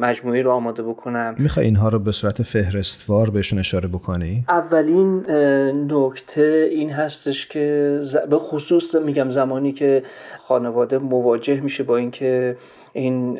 مجموعه 0.00 0.42
رو 0.42 0.50
آماده 0.50 0.82
بکنم. 0.82 1.34
می‌خوای 1.38 1.66
اینها 1.66 1.88
رو 1.88 1.98
به 1.98 2.12
صورت 2.12 2.42
فهرستوار 2.42 3.30
بهشون 3.30 3.58
اشاره 3.58 3.88
بکنی؟ 3.88 4.44
اولین 4.48 5.25
نکته 5.30 6.68
این 6.70 6.90
هستش 6.90 7.46
که 7.46 8.00
به 8.30 8.38
خصوص 8.38 8.94
میگم 8.94 9.30
زمانی 9.30 9.72
که 9.72 10.02
خانواده 10.38 10.98
مواجه 10.98 11.60
میشه 11.60 11.82
با 11.82 11.96
اینکه 11.96 12.56
این 12.92 13.38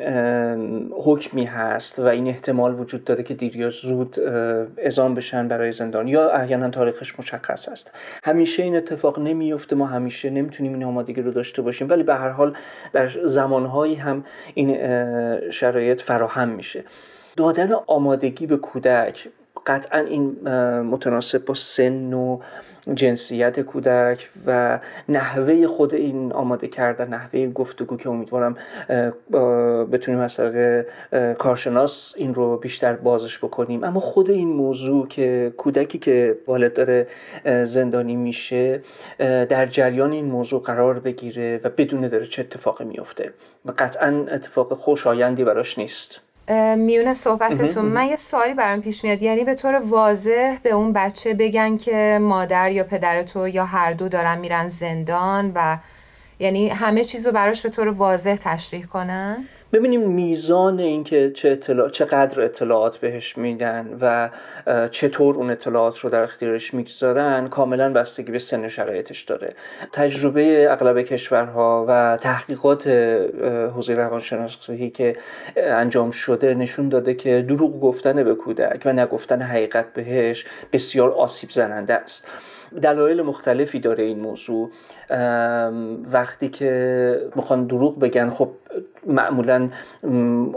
حکمی 0.91 1.45
هست 1.45 1.99
و 1.99 2.05
این 2.05 2.27
احتمال 2.27 2.79
وجود 2.79 3.03
داره 3.03 3.23
که 3.23 3.33
دیر 3.33 3.55
یا 3.55 3.69
زود 3.69 4.19
ازام 4.85 5.15
بشن 5.15 5.47
برای 5.47 5.71
زندان 5.71 6.07
یا 6.07 6.29
احیانا 6.29 6.69
تاریخش 6.69 7.19
مشخص 7.19 7.69
است. 7.69 7.91
همیشه 8.23 8.63
این 8.63 8.75
اتفاق 8.75 9.19
نمیفته 9.19 9.75
ما 9.75 9.85
همیشه 9.85 10.29
نمی‌تونیم 10.29 10.73
این 10.73 10.83
آمادگی 10.83 11.21
رو 11.21 11.31
داشته 11.31 11.61
باشیم 11.61 11.89
ولی 11.89 12.03
به 12.03 12.15
هر 12.15 12.29
حال 12.29 12.53
در 12.93 13.09
زمانهایی 13.25 13.95
هم 13.95 14.25
این 14.53 14.77
شرایط 15.51 16.01
فراهم 16.01 16.49
میشه. 16.49 16.83
دادن 17.37 17.69
آمادگی 17.87 18.47
به 18.47 18.57
کودک 18.57 19.27
قطعا 19.67 19.99
این 19.99 20.49
متناسب 20.81 21.45
با 21.45 21.53
سن 21.53 22.13
و 22.13 22.39
جنسیت 22.93 23.59
کودک 23.59 24.29
و 24.45 24.79
نحوه 25.09 25.67
خود 25.67 25.93
این 25.93 26.33
آماده 26.33 26.67
کردن 26.67 27.07
نحوه 27.07 27.47
گفتگو 27.47 27.97
که 27.97 28.09
امیدوارم 28.09 28.57
بتونیم 29.91 30.19
از 30.19 30.37
طریق 30.37 30.85
کارشناس 31.33 32.13
این 32.17 32.33
رو 32.33 32.57
بیشتر 32.57 32.93
بازش 32.93 33.37
بکنیم. 33.37 33.83
اما 33.83 33.99
خود 33.99 34.29
این 34.29 34.47
موضوع 34.47 35.07
که 35.07 35.53
کودکی 35.57 35.97
که 35.97 36.37
والد 36.47 36.73
داره 36.73 37.07
زندانی 37.65 38.15
میشه 38.15 38.81
در 39.19 39.65
جریان 39.65 40.11
این 40.11 40.25
موضوع 40.25 40.61
قرار 40.61 40.99
بگیره 40.99 41.61
و 41.63 41.69
بدون 41.69 42.07
داره 42.07 42.27
چه 42.27 42.41
اتفاقی 42.41 42.85
میفته. 42.85 43.33
و 43.65 43.71
قطعا 43.77 44.25
اتفاق 44.31 44.73
خوشایندی 44.73 45.43
براش 45.43 45.77
نیست. 45.77 46.26
میونه 46.77 47.13
صحبتتون. 47.13 47.85
من 47.85 48.05
یه 48.05 48.15
سوالی 48.15 48.53
برام 48.53 48.81
پیش 48.81 49.03
میاد. 49.03 49.21
یعنی 49.21 49.43
به 49.43 49.55
طور 49.55 49.75
واضح 49.75 50.57
به 50.63 50.69
اون 50.69 50.93
بچه 50.93 51.33
بگن 51.33 51.77
که 51.77 52.19
مادر 52.21 52.71
یا 52.71 52.83
پدر 52.83 53.23
تو 53.23 53.47
یا 53.47 53.65
هر 53.65 53.93
دو 53.93 54.09
دارن 54.09 54.37
میرن 54.37 54.69
زندان 54.69 55.51
و 55.55 55.77
یعنی 56.39 56.69
همه 56.69 57.03
چیز 57.03 57.27
رو 57.27 57.33
براش 57.33 57.61
به 57.61 57.69
طور 57.69 57.87
واضح 57.87 58.35
تشریح 58.35 58.85
کنن؟ 58.85 59.47
ببینیم 59.73 60.01
میزان 60.01 60.79
اینکه 60.79 61.31
چه 61.35 61.49
اطلاع 61.49 61.89
چقدر 61.89 62.41
اطلاعات 62.41 62.97
بهش 62.97 63.37
میدن 63.37 63.97
و 64.01 64.29
چطور 64.87 65.35
اون 65.35 65.49
اطلاعات 65.49 65.99
رو 65.99 66.09
در 66.09 66.23
اختیارش 66.23 66.73
می‌گذارن 66.73 67.47
کاملا 67.47 67.93
بستگی 67.93 68.31
به 68.31 68.39
سن 68.39 68.67
شرایطش 68.67 69.23
داره. 69.23 69.53
تجربه 69.91 70.67
اغلب 70.71 71.01
کشورها 71.01 71.85
و 71.87 72.17
تحقیقات 72.21 72.87
حوزه 73.75 73.93
روانشناسی 73.93 74.89
که 74.89 75.17
انجام 75.57 76.11
شده 76.11 76.53
نشون 76.53 76.89
داده 76.89 77.13
که 77.13 77.45
دروغ 77.49 77.81
گفتن 77.81 78.23
به 78.23 78.35
کودک 78.35 78.81
و 78.85 78.93
نگفتن 78.93 79.41
حقیقت 79.41 79.93
بهش 79.93 80.45
بسیار 80.73 81.11
آسیب 81.11 81.49
زننده 81.49 81.93
است. 81.93 82.27
دلایل 82.81 83.21
مختلفی 83.21 83.79
داره 83.79 84.03
این 84.03 84.19
موضوع. 84.19 84.69
وقتی 86.11 86.49
که 86.49 87.29
می‌خوان 87.35 87.67
دروغ 87.67 87.99
بگن 87.99 88.29
خب 88.29 88.49
معمولا 89.05 89.69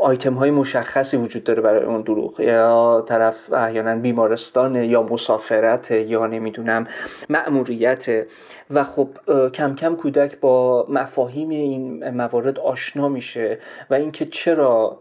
آیتم 0.01 0.35
های 0.35 0.51
مشخصی 0.51 1.17
وجود 1.17 1.45
داره 1.45 1.63
برای 1.63 1.85
اون 1.85 2.01
دروغ. 2.01 2.41
یا 2.41 3.05
طرف 3.09 3.53
احیانا 3.53 3.97
بیمارستان 3.97 4.75
یا 4.77 5.03
مسافرت 5.03 5.91
یا 5.91 6.27
نمی‌دونم 6.27 6.87
مأموریت. 7.29 8.27
و 8.71 8.85
خب 8.85 9.09
کم 9.49 9.75
کم 9.75 9.97
کودک 9.97 10.41
با 10.41 10.87
مفاهیم 10.89 11.49
این 11.49 12.11
موارد 12.11 12.59
آشنا 12.59 13.09
میشه. 13.09 13.59
و 13.91 13.95
اینکه 13.95 14.27
چرا 14.27 14.99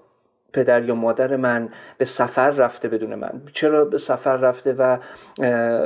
پدر 0.54 0.84
یا 0.84 0.96
مادر 0.96 1.36
من 1.36 1.70
به 1.98 2.06
سفر 2.06 2.50
رفته 2.50 2.88
بدون 2.88 3.16
من. 3.16 3.42
چرا 3.54 3.86
به 3.86 3.98
سفر 3.98 4.36
رفته 4.36 4.74
و 4.74 4.98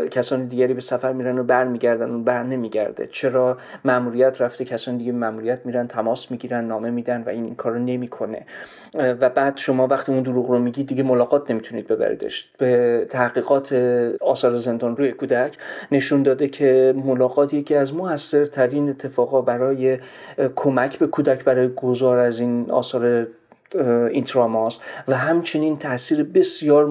کسان 0.08 0.46
دیگری 0.46 0.74
به 0.74 0.82
سفر 0.82 1.14
میرن 1.14 1.40
و 1.40 1.44
برمیگردن 1.44 2.10
و 2.10 2.24
بر 2.24 2.44
نمیگرده؟ 2.44 3.10
چرا 3.12 3.58
ماموریت 3.86 4.42
رفته 4.42 4.66
کسان 4.66 4.98
دیگه 4.98 5.12
ماموریت 5.12 5.60
میرن 5.66 5.88
تماس 5.88 6.32
می‌گیرن 6.32 6.66
نامه 6.66 6.90
میدن 6.90 7.24
و 7.24 7.30
این 7.30 7.44
این 7.44 7.56
کارو 7.56 7.80
نمی‌کنه؟ 7.80 8.46
و 8.94 9.30
بعد 9.30 9.58
شما 9.58 9.88
وقتی 9.88 10.12
اون 10.12 10.24
دروغ 10.24 10.50
رو 10.50 10.60
میگی 10.60 10.84
دیگه 10.84 11.04
ملاقات 11.04 11.52
نمی‌تونید 11.52 11.88
ببریدش. 11.88 12.50
به 12.58 13.06
تحقیقات 13.10 13.74
آثار 14.22 14.58
زندان 14.58 14.98
روی 14.98 15.12
کودک 15.12 15.58
نشون 15.92 16.24
داده 16.24 16.48
که 16.48 16.94
ملاقات 17.06 17.54
یکی 17.54 17.76
از 17.76 17.94
موثرترین 17.94 18.90
اتفاقا 18.90 19.42
برای 19.42 19.98
کمک 20.56 21.00
به 21.00 21.08
کودک 21.08 21.44
برای 21.44 21.70
گذار 21.76 22.18
از 22.18 22.40
این 22.40 22.72
آثار 22.72 23.28
این 24.12 24.24
تراماست 24.24 24.82
و 25.08 25.18
همچنین 25.18 25.78
تاثیر 25.78 26.24
بسیار 26.24 26.86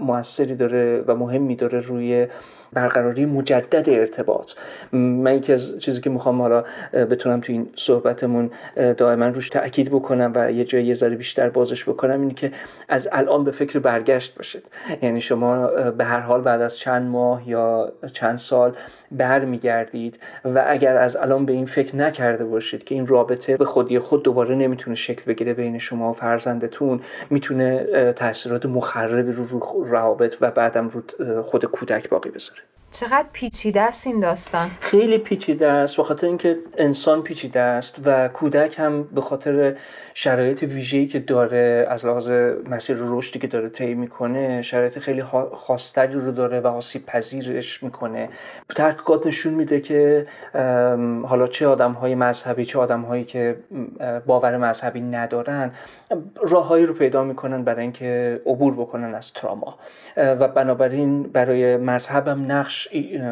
موثری 0.00 0.54
داره 0.54 1.04
و 1.06 1.14
مهمی 1.14 1.56
داره 1.56 1.80
روی 1.80 2.26
برقراری 2.72 3.26
مجدد 3.26 3.90
ارتباط. 3.90 4.50
من 4.92 5.36
یکی 5.36 5.52
از 5.52 5.78
چیزی 5.78 6.00
که 6.00 6.10
می‌خوام 6.10 6.42
حالا 6.42 6.64
بتونم 6.92 7.40
تو 7.40 7.52
این 7.52 7.68
صحبتمون 7.76 8.50
دائما 8.96 9.26
روش 9.26 9.50
تاکید 9.50 9.90
بکنم 9.90 10.32
و 10.34 10.52
یه 10.52 10.64
جایی 10.64 10.86
یه 10.86 10.94
ذره 10.94 11.16
بیشتر 11.16 11.48
بازش 11.48 11.88
بکنم 11.88 12.20
اینه 12.20 12.34
که 12.34 12.52
از 12.88 13.08
الان 13.12 13.44
به 13.44 13.50
فکر 13.50 13.78
برگشت 13.78 14.36
باشید. 14.36 14.64
یعنی 15.02 15.20
شما 15.20 15.66
به 15.90 16.04
هر 16.04 16.20
حال 16.20 16.40
بعد 16.40 16.60
از 16.60 16.78
چند 16.78 17.10
ماه 17.10 17.48
یا 17.48 17.92
چند 18.12 18.38
سال 18.38 18.72
برمیگردید 19.16 20.18
و 20.44 20.64
اگر 20.68 20.96
از 20.96 21.16
الان 21.16 21.46
به 21.46 21.52
این 21.52 21.66
فکر 21.66 21.96
نکرده 21.96 22.44
باشید 22.44 22.84
که 22.84 22.94
این 22.94 23.06
رابطه 23.06 23.56
به 23.56 23.64
خودی 23.64 23.98
خود 23.98 24.22
دوباره 24.22 24.54
نمی‌تونه 24.54 24.96
شکل 24.96 25.22
بگیره 25.26 25.54
بین 25.54 25.78
شما 25.78 26.10
و 26.10 26.12
فرزندتون 26.12 27.00
می‌تونه 27.30 27.86
تاثیرات 28.12 28.66
مخربی 28.66 29.32
رو 29.32 29.46
رو 29.46 29.84
روابط 29.84 30.36
و 30.40 30.50
بعدم 30.50 30.88
رو 30.88 31.42
خود 31.42 31.64
کودک 31.64 32.08
باقی 32.08 32.30
بذاره. 32.30 32.60
چقدر 32.92 33.26
پیچیده 33.32 33.80
است 33.80 34.06
این 34.06 34.20
داستان؟ 34.20 34.70
خیلی 34.80 35.18
پیچیده 35.18 35.68
است 35.68 35.96
به 35.96 36.02
خاطر 36.02 36.26
اینکه 36.26 36.58
انسان 36.78 37.22
پیچیده 37.22 37.60
است 37.60 37.96
و 38.04 38.28
کودک 38.28 38.78
هم 38.78 39.02
به 39.02 39.20
خاطر 39.20 39.76
شرایط 40.14 40.62
ویژه‌ای 40.62 41.06
که 41.06 41.18
داره 41.18 41.86
از 41.90 42.06
لحاظ 42.06 42.30
مسیر 42.70 42.96
رشدی 43.00 43.38
که 43.38 43.46
داره 43.46 43.68
طی 43.68 43.94
می‌کنه 43.94 44.62
شرایط 44.62 44.98
خیلی 44.98 45.22
خاصتری 45.54 46.14
رو 46.14 46.32
داره 46.32 46.60
و 46.60 46.66
آسیب 46.66 47.06
پذیرش 47.06 47.82
می‌کنه. 47.82 48.28
تحقیقات 48.76 49.26
نشون 49.26 49.54
میده 49.54 49.80
که 49.80 50.26
حالا 51.28 51.46
چه 51.46 51.66
آدم 51.66 51.92
های 51.92 52.14
مذهبی 52.14 52.64
چه 52.64 52.78
آدم 52.78 53.00
هایی 53.00 53.24
که 53.24 53.56
باور 54.26 54.56
مذهبی 54.56 55.00
ندارن 55.00 55.70
راههایی 56.42 56.86
رو 56.86 56.94
پیدا 56.94 57.24
می‌کنن 57.24 57.64
برای 57.64 57.82
اینکه 57.82 58.40
عبور 58.46 58.74
بکنن 58.74 59.14
از 59.14 59.32
تراما. 59.32 59.78
و 60.16 60.48
بنابراین 60.48 61.22
برای 61.22 61.76
مذهبم 61.76 62.52
نقش 62.52 62.88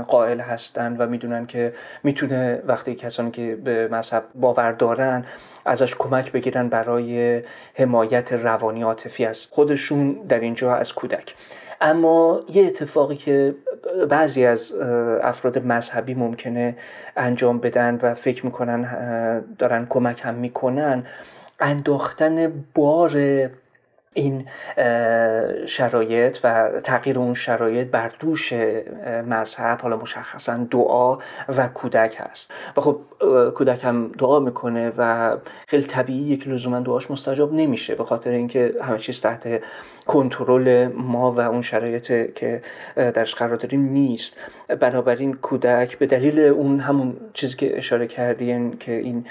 قائل 0.08 0.40
هستند 0.40 1.00
و 1.00 1.06
می‌دونن 1.06 1.46
که 1.46 1.72
می‌تونه 2.02 2.62
وقتی 2.66 2.94
کسانی 2.94 3.30
که 3.30 3.58
به 3.64 3.88
مذهب 3.88 4.24
باور 4.34 4.72
دارن 4.72 5.24
ازش 5.64 5.94
کمک 5.94 6.32
بگیرن 6.32 6.68
برای 6.68 7.42
حمایت 7.74 8.32
روانی 8.32 8.82
عاطفی 8.82 9.24
از 9.24 9.46
خودشون 9.50 10.12
در 10.28 10.40
اینجا 10.40 10.74
از 10.74 10.92
کودک. 10.92 11.34
اما 11.80 12.40
یه 12.48 12.66
اتفاقی 12.66 13.16
که 13.16 13.54
بعضی 14.08 14.44
از 14.44 14.72
افراد 15.22 15.66
مذهبی 15.66 16.14
ممکنه 16.14 16.76
انجام 17.16 17.58
بدن 17.58 17.98
و 18.02 18.14
فکر 18.14 18.46
می‌کنن 18.46 18.82
دارن 19.58 19.86
کمک 19.90 20.20
هم 20.24 20.34
می‌کنن 20.34 21.06
انداختن 21.60 22.64
بار 22.74 23.18
این 24.14 24.46
شرایط 25.66 26.38
و 26.44 26.70
تغییر 26.84 27.18
اون 27.18 27.34
شرایط 27.34 27.90
بر 27.90 28.10
دوش 28.18 28.52
مذهب 29.26 29.80
حالا 29.80 29.96
مشخصا 29.96 30.66
دعا 30.70 31.18
و 31.48 31.68
کودک 31.68 32.16
هست. 32.18 32.50
و 32.76 32.80
خب 32.80 33.00
کودک 33.54 33.84
هم 33.84 34.12
دعا 34.18 34.40
می‌کنه 34.40 34.92
و 34.98 35.36
خیلی 35.66 35.84
طبیعیه 35.84 36.36
که 36.36 36.50
لزوما 36.50 36.80
دعاش 36.80 37.10
مستجاب 37.10 37.54
نمیشه 37.54 37.94
به 37.94 38.04
خاطر 38.04 38.30
اینکه 38.30 38.74
همه 38.82 38.98
چیز 38.98 39.20
تحت 39.20 39.60
کنترل 40.06 40.88
ما 40.88 41.32
و 41.32 41.40
اون 41.40 41.62
شرایط 41.62 42.34
که 42.34 42.62
درش 42.96 43.34
قرار 43.34 43.56
داریم 43.56 43.80
نیست. 43.80 44.36
بنابراین 44.80 45.34
کودک 45.34 45.98
به 45.98 46.06
دلیل 46.06 46.40
اون 46.40 46.80
همون 46.80 47.16
چیزی 47.34 47.56
که 47.56 47.78
اشاره 47.78 48.06
کردین 48.06 48.78
که 48.78 48.92
این 48.92 49.26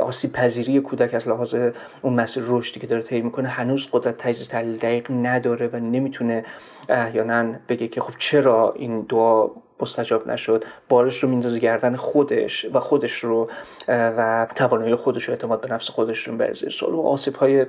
آسیب 0.00 0.32
پذیری 0.32 0.80
کودک 0.80 1.14
از 1.14 1.28
لحاظ 1.28 1.54
اون 2.02 2.12
مسیر 2.12 2.42
رشدی 2.46 2.80
که 2.80 2.86
داره 2.86 3.02
طی 3.02 3.20
می‌کنه 3.20 3.48
هنوز 3.48 3.88
قدرت 3.92 4.18
تجزیه 4.18 4.46
تحلیل 4.46 4.76
دقیق 4.76 5.10
نداره 5.10 5.70
و 5.72 5.76
نمی‌تونه 5.76 6.44
احیانا 6.88 7.54
بگه 7.68 7.88
که 7.88 8.00
خب 8.00 8.12
چرا 8.18 8.74
این 8.76 9.00
دعا 9.00 9.50
مستجاب 9.80 10.30
نشد. 10.30 10.64
بارش 10.88 11.22
رو 11.22 11.28
میندازه 11.28 11.58
گردن 11.58 11.96
خودش 11.96 12.66
و 12.72 12.80
خودش 12.80 13.24
رو 13.24 13.50
و 13.88 14.46
توانایی 14.54 14.94
خودش 14.94 15.24
رو 15.24 15.32
اعتماد 15.32 15.60
به 15.60 15.68
نفس 15.68 15.90
خودش 15.90 16.28
رو 16.28 16.36
برزه 16.36 16.70
سوال. 16.70 16.94
و 16.94 17.00
آسیب 17.00 17.34
های 17.34 17.66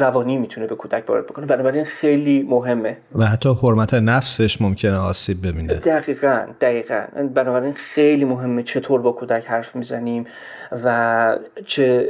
روانی 0.00 0.36
می‌تونه 0.36 0.66
به 0.66 0.74
کودک 0.74 1.04
وارد 1.08 1.26
بکنه. 1.26 1.46
بنابراین 1.46 1.84
خیلی 1.84 2.42
مهمه. 2.42 2.96
و 3.14 3.26
حتی 3.26 3.48
حرمت 3.62 3.94
نفسش 3.94 4.60
ممکنه 4.60 4.96
آسیب 4.96 5.46
ببینه. 5.46 5.74
دقیقا 5.74 6.46
دقیقا. 6.60 7.04
بنابراین 7.34 7.74
خیلی 7.94 8.24
مهمه 8.24 8.62
چطور 8.62 9.02
با 9.02 9.12
کودک 9.12 9.44
حرف 9.46 9.76
می‌زنیم 9.76 10.26
و 10.84 11.38
چه 11.66 12.06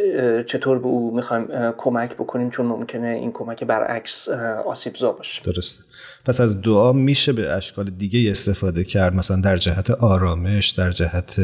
چطور 0.48 0.78
به 0.78 0.86
او 0.86 1.16
می‌خوایم 1.16 1.48
کمک 1.78 2.14
بکنیم 2.14 2.50
چون 2.50 2.66
ممکنه 2.66 3.08
این 3.08 3.32
کمک 3.32 3.64
برعکس 3.64 4.28
آسیب 4.66 4.96
زا 4.96 5.12
باشه. 5.12 5.42
درسته. 5.42 5.84
پس 6.24 6.40
از 6.40 6.62
دعا 6.62 6.92
میشه 6.92 7.32
به 7.32 7.50
اشکال 7.52 7.90
دیگه 7.90 8.30
استفاده 8.30 8.84
کرد 8.84 9.14
مثلا 9.14 9.40
در 9.40 9.56
جهت 9.56 9.90
آرامش 9.90 10.68
در 10.68 10.90
جهت 10.90 11.40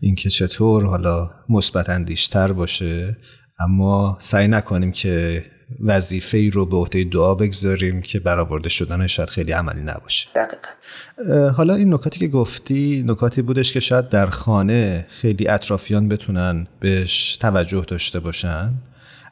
اینکه 0.00 0.30
چطور 0.30 0.86
حالا 0.86 1.30
مثبت 1.48 1.90
اندیشتر 1.90 2.52
باشه. 2.52 3.16
اما 3.58 4.16
سعی 4.20 4.48
نکنیم 4.48 4.92
که 4.92 5.44
وظیفه 5.80 6.38
ای 6.38 6.50
رو 6.50 6.66
به 6.66 6.76
عهده 6.76 7.04
دعا 7.04 7.34
بگذاریم 7.34 8.02
که 8.02 8.20
برآورده 8.20 8.68
شدن 8.68 9.06
شاید 9.06 9.30
خیلی 9.30 9.52
عملی 9.52 9.80
نباشه. 9.80 10.28
دقیقا. 10.34 11.50
حالا 11.50 11.74
این 11.74 11.94
نکاتی 11.94 12.20
که 12.20 12.28
گفتی 12.28 13.04
نکاتی 13.06 13.42
بودش 13.42 13.72
که 13.72 13.80
شاید 13.80 14.08
در 14.08 14.26
خانه 14.26 15.06
خیلی 15.08 15.48
اطرافیان 15.48 16.08
بتونن 16.08 16.66
بهش 16.80 17.36
توجه 17.36 17.84
داشته 17.88 18.20
باشن. 18.20 18.70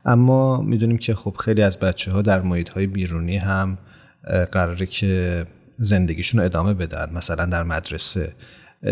اما 0.05 0.61
می‌دونیم 0.61 0.99
که 0.99 1.15
خب 1.15 1.37
خیلی 1.37 1.63
از 1.63 1.79
بچه 1.79 2.11
ها 2.11 2.23
در 2.23 2.41
محیط 2.41 2.69
های 2.69 2.87
بیرونی 2.87 3.37
هم 3.37 3.79
قراره 4.53 4.87
که 4.87 5.47
زندگیشون 5.79 6.41
رو 6.41 6.47
ادامه 6.47 6.75
بدن 6.75 7.11
مثلا 7.13 7.47
در 7.47 7.63
مدرسه. 7.63 8.33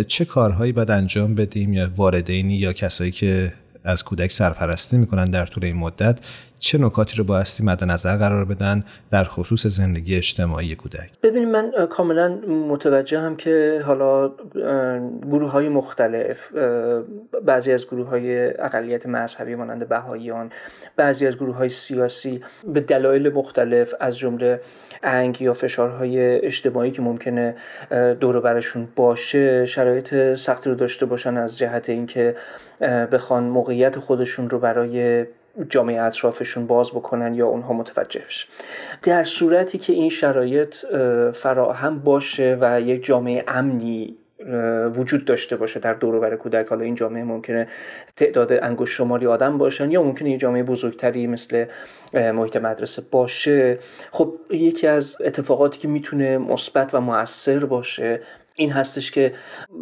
چه 0.08 0.24
کارهایی 0.24 0.72
باید 0.72 0.90
انجام 0.90 1.34
بدیم 1.34 1.72
یا 1.72 1.90
والدینی 1.96 2.54
یا 2.54 2.72
کسایی 2.72 3.10
که 3.10 3.52
از 3.84 4.04
کودک 4.04 4.32
سرپرستی 4.32 4.96
می‌کنن 4.98 5.30
در 5.30 5.46
طول 5.46 5.64
این 5.64 5.76
مدت. 5.76 6.18
چه 6.58 6.78
نکاتی 6.78 7.16
رو 7.16 7.24
بایستی 7.24 7.64
مد 7.64 7.84
نظر 7.84 8.16
قرار 8.16 8.44
بدن 8.44 8.84
در 9.10 9.24
خصوص 9.24 9.66
زندگی 9.66 10.16
اجتماعی 10.16 10.74
کودک؟ 10.76 11.10
ببینید 11.22 11.48
من 11.48 11.72
کاملا 11.90 12.28
متوجه 12.68 13.20
هم 13.20 13.36
که 13.36 13.82
حالا 13.86 14.28
گروه 15.22 15.50
های 15.50 15.68
مختلف 15.68 16.52
بعضی 17.46 17.72
از 17.72 17.86
گروه 17.86 18.08
های 18.08 18.48
اقلیت 18.58 19.06
مذهبی 19.06 19.54
مانند 19.54 19.88
بهاییان 19.88 20.50
بعضی 20.96 21.26
از 21.26 21.36
گروه 21.36 21.56
های 21.56 21.68
سیاسی 21.68 22.40
به 22.64 22.80
دلایل 22.80 23.32
مختلف 23.32 23.94
از 24.00 24.18
جمله 24.18 24.60
انگ 25.02 25.42
یا 25.42 25.54
فشارهای 25.54 26.20
اجتماعی 26.46 26.90
که 26.90 27.02
ممکنه 27.02 27.54
دور 28.20 28.40
برشون 28.40 28.88
باشه 28.96 29.66
شرایط 29.66 30.34
سختی 30.34 30.70
رو 30.70 30.76
داشته 30.76 31.06
باشن 31.06 31.36
از 31.36 31.58
جهت 31.58 31.88
اینکه 31.88 32.36
بخوان 33.12 33.44
موقعیت 33.44 33.98
خودشون 33.98 34.50
رو 34.50 34.58
برای 34.58 35.26
جامعه 35.68 36.02
اطرافشون 36.02 36.66
باز 36.66 36.90
بکنن 36.90 37.34
یا 37.34 37.46
اونها 37.46 37.72
متوجه 37.72 38.20
بشن. 38.26 38.48
در 39.02 39.24
صورتی 39.24 39.78
که 39.78 39.92
این 39.92 40.08
شرایط 40.08 40.74
فراهم 41.34 41.98
باشه 41.98 42.58
و 42.60 42.80
یک 42.80 43.04
جامعه 43.04 43.44
امنی 43.48 44.16
وجود 44.94 45.24
داشته 45.24 45.56
باشه 45.56 45.80
در 45.80 45.94
دور 45.94 46.20
بر 46.20 46.36
کودک. 46.36 46.66
حالا 46.66 46.84
این 46.84 46.94
جامعه 46.94 47.24
ممکنه 47.24 47.68
تعداد 48.16 48.52
انگشت 48.52 48.94
شماری 48.94 49.26
آدم 49.26 49.58
باشن 49.58 49.90
یا 49.90 50.02
ممکنه 50.02 50.30
یه 50.30 50.38
جامعه 50.38 50.62
بزرگتری 50.62 51.26
مثل 51.26 51.64
محیط 52.14 52.56
مدرسه 52.56 53.02
باشه. 53.10 53.78
خب 54.10 54.34
یکی 54.50 54.86
از 54.86 55.16
اتفاقاتی 55.24 55.78
که 55.78 55.88
می‌تونه 55.88 56.38
مثبت 56.38 56.94
و 56.94 57.00
موثر 57.00 57.64
باشه 57.64 58.20
این 58.54 58.72
هستش 58.72 59.10
که 59.10 59.34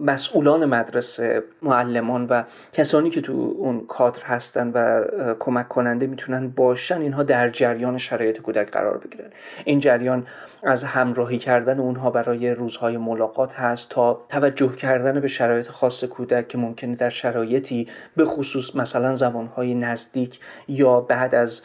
مسئولان 0.05 0.65
مدرسه 0.65 1.43
معلمان 1.63 2.27
و 2.27 2.43
کسانی 2.73 3.11
که 3.11 3.21
تو 3.21 3.55
اون 3.59 3.87
کادر 3.87 4.23
هستن 4.23 4.71
و 4.75 5.05
کمک 5.39 5.69
کننده 5.69 6.07
می‌تونن 6.07 6.49
باشن 6.49 7.01
اینها 7.01 7.23
در 7.23 7.51
جریان 7.51 7.99
شرایط 7.99 8.41
کودک 8.41 8.71
قرار 8.71 8.99
بگیرن. 8.99 9.31
این 9.65 9.81
جریان 9.81 10.27
از 10.63 10.85
همراهی 10.85 11.39
کردن 11.39 11.81
اونها 11.81 12.11
برای 12.11 12.51
روزهای 12.51 12.97
ملاقات 12.97 13.53
هست 13.53 13.91
تا 13.91 14.21
توجه 14.29 14.77
کردن 14.77 15.21
به 15.21 15.29
شرایط 15.29 15.69
خاص 15.69 16.05
کودک 16.05 16.49
که 16.49 16.59
ممکنه 16.59 16.97
در 16.97 17.11
شرایطی 17.11 17.89
به 18.17 18.25
خصوص 18.25 18.77
مثلا 18.77 19.15
زمانهای 19.15 19.75
نزدیک 19.75 20.41
یا 20.69 21.01
بعد 21.01 21.35
از 21.35 21.63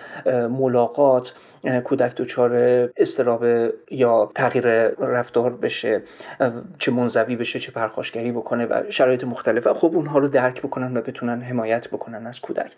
ملاقات 0.49 1.33
کودک 1.83 2.15
دچار 2.15 2.53
استراب 2.97 3.45
یا 3.91 4.31
تغییر 4.35 4.87
رفتار 4.87 5.49
بشه 5.49 6.01
چه 6.79 6.91
منزوی 6.91 7.35
بشه 7.35 7.59
چه 7.59 7.71
پرخاشگری 7.71 8.31
بکنه 8.31 8.65
و 8.65 8.83
شرایط 8.89 9.23
مختلفه 9.23 9.73
خب 9.73 9.91
اونها 9.95 10.19
رو 10.19 10.27
درک 10.27 10.61
بکنن 10.61 10.97
و 10.97 11.01
بتونن 11.01 11.41
حمایت 11.41 11.87
بکنن 11.87 12.27
از 12.27 12.41
کودک. 12.41 12.71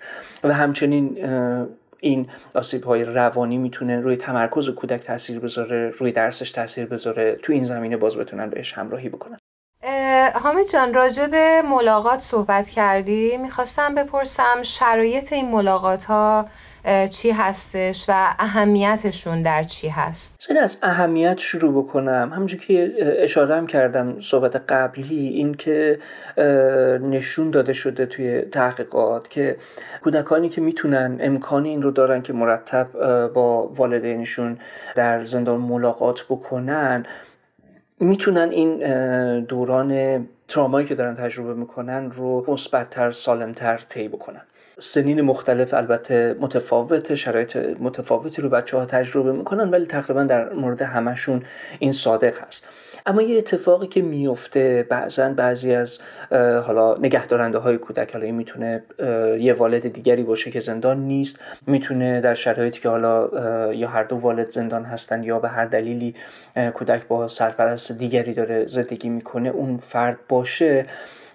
و 0.43 0.54
همچنین 0.54 1.17
این 2.05 2.27
آسیب 2.53 2.83
های 2.83 3.03
روانی 3.03 3.57
می‌تونه 3.57 3.99
روی 3.99 4.15
تمرکز 4.15 4.69
کودک 4.69 5.03
تاثیر 5.03 5.39
بذاره 5.39 5.89
روی 5.89 6.11
درسش 6.11 6.51
تاثیر 6.51 6.85
بذاره 6.85 7.35
تو 7.43 7.53
این 7.53 7.63
زمینه 7.63 7.97
باز 7.97 8.17
بتونن 8.17 8.49
بهش 8.49 8.73
همراهی 8.73 9.09
بکنن. 9.09 9.37
حامد 10.33 10.69
جان 10.73 10.93
راجع 10.93 11.27
به 11.27 11.61
ملاقات 11.61 12.19
صحبت 12.19 12.69
کردی. 12.69 13.37
می‌خواستم 13.37 13.95
بپرسم 13.95 14.63
شرایط 14.63 15.33
این 15.33 15.51
ملاقات 15.51 16.03
ها 16.03 16.45
چی 17.11 17.31
هستش 17.31 18.05
و 18.07 18.13
اهمیتشون 18.39 19.41
در 19.41 19.63
چی 19.63 19.87
هست؟ 19.87 20.35
سن 20.39 20.57
از 20.57 20.77
اهمیت 20.83 21.37
شروع 21.37 21.83
بکنم. 21.83 22.31
همونجور 22.33 22.59
که 22.59 22.93
اشاره 22.99 23.55
هم 23.55 23.67
کردم 23.67 24.21
صحبت 24.21 24.55
قبلی 24.55 25.27
این 25.27 25.53
که 25.53 25.99
نشون 27.01 27.51
داده 27.51 27.73
شده 27.73 28.05
توی 28.05 28.41
تحقیقات 28.41 29.29
که 29.29 29.57
کودکانی 30.03 30.49
که 30.49 30.61
می‌تونن 30.61 31.17
امکان 31.19 31.65
این 31.65 31.81
رو 31.81 31.91
دارن 31.91 32.21
که 32.21 32.33
مرتب 32.33 32.87
با 33.27 33.67
والدینشون 33.67 34.57
در 34.95 35.23
زندان 35.23 35.61
ملاقات 35.61 36.23
بکنن 36.29 37.05
می‌تونن 37.99 38.49
این 38.49 38.79
دوران 39.39 40.19
ترامایی 40.47 40.87
که 40.87 40.95
دارن 40.95 41.15
تجربه 41.15 41.53
می‌کنن 41.53 42.11
رو 42.11 42.45
مثبتتر 42.47 43.11
سالمتر 43.11 43.77
طی 43.89 44.07
بکنن. 44.07 44.41
سنین 44.79 45.21
مختلف 45.21 45.73
البته 45.73 46.35
متفاوت 46.39 47.15
شرایط 47.15 47.55
متفاوتی 47.79 48.41
رو 48.41 48.49
بچه 48.49 48.77
ها 48.77 48.85
تجربه 48.85 49.31
می‌کنن 49.31 49.69
ولی 49.69 49.85
تقریبا 49.85 50.23
در 50.23 50.53
مورد 50.53 50.81
همشون 50.81 51.43
این 51.79 51.91
صادق 51.91 52.39
هست. 52.47 52.67
اما 53.05 53.21
یه 53.21 53.38
اتفاقی 53.38 53.88
که 53.88 54.01
میفته 54.01 54.88
بعضا 54.89 55.29
بعضی 55.29 55.75
از 55.75 55.99
حالا 56.65 56.97
نگهدارنده 56.97 57.57
های 57.57 57.77
کودک 57.77 58.11
حالا 58.11 58.25
این 58.25 58.35
می‌تونه 58.35 58.83
یه 59.39 59.53
والد 59.53 59.93
دیگری 59.93 60.23
باشه 60.23 60.51
که 60.51 60.59
زندان 60.59 60.99
نیست 60.99 61.39
می‌تونه 61.67 62.21
در 62.21 62.33
شرایطی 62.33 62.79
که 62.79 62.89
حالا 62.89 63.29
یا 63.73 63.88
هر 63.88 64.03
دو 64.03 64.15
والد 64.15 64.49
زندان 64.49 64.83
هستن 64.83 65.23
یا 65.23 65.39
به 65.39 65.49
هر 65.49 65.65
دلیلی 65.65 66.15
کودک 66.73 67.07
با 67.07 67.27
سرپرست 67.27 67.91
دیگری 67.91 68.33
داره 68.33 68.67
زندگی 68.67 69.09
می‌کنه 69.09 69.49
اون 69.49 69.77
فرد 69.77 70.17
باشه. 70.29 70.85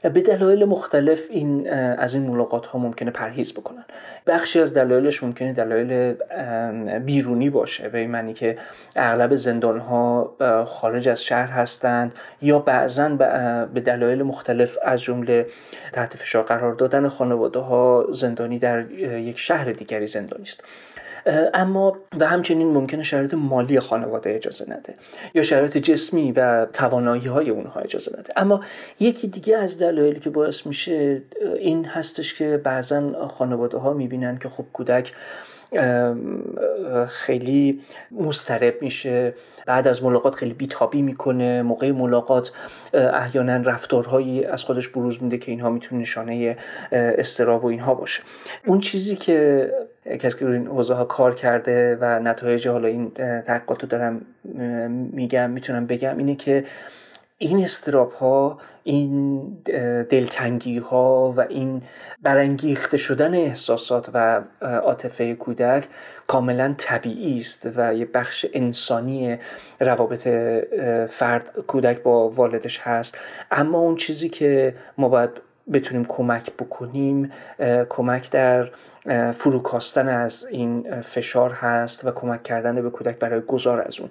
به 0.02 0.20
دلایل 0.20 0.64
مختلف 0.64 1.26
این 1.30 1.70
از 1.72 2.14
این 2.14 2.26
ملاقات 2.26 2.66
ها 2.66 2.78
ممکنه 2.78 3.10
پرهیز 3.10 3.52
بکنن. 3.52 3.84
بخشی 4.26 4.60
از 4.60 4.74
دلایلش 4.74 5.22
ممکنه 5.22 5.52
دلایل 5.52 6.14
بیرونی 6.98 7.50
باشه. 7.50 7.88
به 7.88 7.98
این 7.98 8.10
معنی 8.10 8.34
که 8.34 8.58
اغلب 8.96 9.36
زندان 9.36 9.78
ها 9.78 10.36
خارج 10.66 11.08
از 11.08 11.24
شهر 11.24 11.50
هستند 11.50 12.12
یا 12.42 12.58
بعضا 12.58 13.08
به 13.74 13.80
دلایل 13.80 14.22
مختلف 14.22 14.78
از 14.84 15.02
جمله 15.02 15.46
تحت 15.92 16.16
فشار 16.16 16.42
قرار 16.42 16.74
دادن 16.74 17.08
خانواده 17.08 17.58
ها 17.58 18.06
زندانی 18.12 18.58
در 18.58 18.90
یک 18.90 19.38
شهر 19.38 19.72
دیگری 19.72 20.06
زندانی 20.06 20.42
است 20.42 20.64
اما 21.54 21.98
و 22.20 22.26
همچنین 22.26 22.72
ممکنه 22.72 23.02
شرایط 23.02 23.35
مالی 23.35 23.80
خانواده 23.80 24.35
اجازه 24.35 24.64
نده 24.70 24.94
یا 25.35 25.42
شرایط 25.42 25.78
جسمی 25.78 26.33
و 26.33 26.66
توانایی 26.72 27.26
های 27.26 27.50
اونها 27.50 27.80
اجازه 27.80 28.12
نده. 28.18 28.33
اما 28.37 28.64
یکی 29.00 29.28
دیگه 29.28 29.56
از 29.56 29.78
دلایلی 29.78 30.20
که 30.20 30.30
باعث 30.30 30.66
میشه 30.66 31.22
این 31.59 31.85
هستش 31.85 32.35
که 32.35 32.56
بعضا 32.56 33.28
خانواده 33.28 33.78
ها 33.78 33.92
می‌بینن 33.92 34.38
که 34.38 34.48
خب 34.48 34.64
کودک 34.72 35.12
خیلی 37.09 37.80
مسترب 38.11 38.83
میشه. 38.83 39.35
بعد 39.70 39.88
از 39.88 40.02
ملاقات 40.02 40.35
خیلی 40.35 40.54
بیتابی 40.54 41.02
می‌کنه. 41.02 41.62
موقع 41.62 41.90
ملاقات 41.90 42.52
احیانا 42.94 43.56
رفتارهایی 43.56 44.44
از 44.44 44.64
خودش 44.64 44.88
بروز 44.88 45.22
میده 45.22 45.38
که 45.38 45.50
اینها 45.52 45.70
می‌تونه 45.70 46.02
نشانه 46.02 46.56
استراب 46.92 47.64
و 47.64 47.66
اینها 47.68 47.94
باشه. 47.94 48.22
اون 48.66 48.80
چیزی 48.80 49.16
که 49.16 49.66
کسی 50.20 50.38
که 50.38 50.46
این 50.46 50.66
حوزه 50.66 50.94
ها 50.94 51.04
کار 51.04 51.35
کرده 51.35 51.98
و 52.00 52.20
نتایج 52.20 52.68
حالا 52.68 52.88
این 52.88 53.11
تحقیقات 53.46 53.83
رو 53.83 53.88
دارم 53.88 54.20
میگم 55.12 55.50
می‌تونم 55.50 55.87
بگم 55.87 56.18
اینه 56.18 56.35
که 56.35 56.64
این 57.42 57.64
استراب 57.64 58.12
ها 58.12 58.59
این 58.85 59.42
دلتنگی 60.11 60.79
ها 60.79 61.35
و 61.37 61.40
این 61.40 61.83
برانگیخته 62.22 62.96
شدن 62.96 63.35
احساسات 63.35 64.11
و 64.14 64.42
عاطفه 64.62 65.35
کودک 65.35 65.88
کاملا 66.26 66.74
طبیعی 66.79 67.38
است 67.38 67.68
و 67.76 67.94
یه 67.94 68.05
بخش 68.05 68.46
انسانی 68.53 69.38
روابط 69.81 70.29
فرد 71.11 71.50
کودک 71.66 72.03
با 72.03 72.29
والدش 72.29 72.79
هست. 72.79 73.18
اما 73.50 73.79
اون 73.79 73.96
چیزی 73.96 74.29
که 74.29 74.74
ما 74.98 75.09
باید 75.09 75.31
بتونیم 75.72 76.05
کمک 76.05 76.53
بکنیم 76.53 77.33
کمک 77.88 78.31
در 78.31 78.70
فروکاستن 79.33 80.09
از 80.09 80.46
این 80.46 81.00
فشار 81.00 81.50
هست 81.50 82.05
و 82.05 82.11
کمک 82.11 82.42
کردن 82.42 82.83
به 82.83 82.90
کودک 82.90 83.18
برای 83.18 83.40
گذار 83.40 83.81
از 83.81 84.00
اون. 84.00 84.11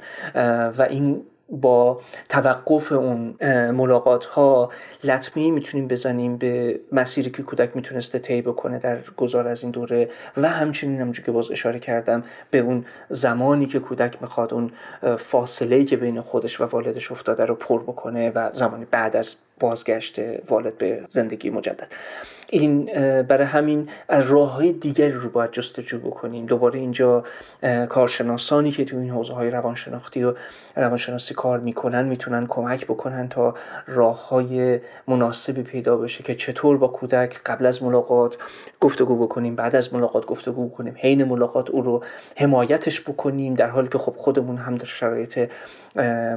و 0.77 0.81
این 0.81 1.21
با 1.51 2.01
توقف 2.29 2.91
اون 2.91 3.35
ملاقات 3.71 4.25
ها 4.25 4.69
لطمه 5.03 5.51
می‌تونیم 5.51 5.87
بزنیم 5.87 6.37
به 6.37 6.79
مسیری 6.91 7.29
که 7.29 7.43
کودک 7.43 7.75
می‌تونسته 7.75 8.19
طی 8.19 8.41
بکنه 8.41 8.79
در 8.79 8.97
گذار 9.17 9.47
از 9.47 9.63
این 9.63 9.71
دوره. 9.71 10.09
و 10.37 10.49
همچنین 10.49 11.01
همونجور 11.01 11.25
که 11.25 11.31
باز 11.31 11.51
اشاره 11.51 11.79
کردم 11.79 12.23
به 12.51 12.59
اون 12.59 12.85
زمانی 13.09 13.65
که 13.65 13.79
کودک 13.79 14.21
می‌خواد 14.21 14.53
اون 14.53 14.71
فاصله 15.17 15.83
که 15.85 15.97
بین 15.97 16.21
خودش 16.21 16.61
و 16.61 16.65
والدش 16.65 17.11
افتاده 17.11 17.45
رو 17.45 17.55
پر 17.55 17.81
بکنه 17.81 18.29
و 18.29 18.49
زمانی 18.53 18.85
بعد 18.91 19.15
از 19.15 19.35
بازگشت 19.59 20.19
والد 20.49 20.77
به 20.77 21.03
زندگی 21.07 21.49
مجدد. 21.49 21.87
این 22.51 22.85
برای 23.23 23.47
همین 23.47 23.89
راه 24.09 24.53
های 24.53 24.71
دیگری 24.71 25.11
رو 25.11 25.29
باید 25.29 25.51
جستجو 25.51 25.99
بکنیم. 25.99 26.45
دوباره 26.45 26.79
اینجا 26.79 27.23
کارشناسانی 27.89 28.71
که 28.71 28.85
تو 28.85 28.97
این 28.97 29.09
حوزه 29.09 29.33
های 29.33 29.49
روانشناختی 29.49 30.23
و 30.23 30.33
روانشناسی 30.75 31.33
کار 31.33 31.59
می‌کنن 31.59 32.05
می‌تونن 32.05 32.47
کمک 32.47 32.85
بکنن 32.85 33.29
تا 33.29 33.55
راه 33.87 34.29
های 34.29 34.79
مناسبی 35.07 35.63
پیدا 35.63 35.97
بشه 35.97 36.23
که 36.23 36.35
چطور 36.35 36.77
با 36.77 36.87
کودک 36.87 37.41
قبل 37.45 37.65
از 37.65 37.83
ملاقات 37.83 38.37
گفتگو 38.81 39.27
بکنیم 39.27 39.55
بعد 39.55 39.75
از 39.75 39.93
ملاقات 39.93 40.25
گفتگو 40.25 40.67
بکنیم 40.67 40.95
حین 40.97 41.23
ملاقات 41.23 41.69
او 41.69 41.81
رو 41.81 42.03
حمایتش 42.37 43.01
بکنیم 43.01 43.53
در 43.53 43.69
حالی 43.69 43.87
که 43.87 43.97
خب 43.97 44.13
خودمون 44.17 44.57
هم 44.57 44.75
در 44.75 44.85
شرایط 44.85 45.49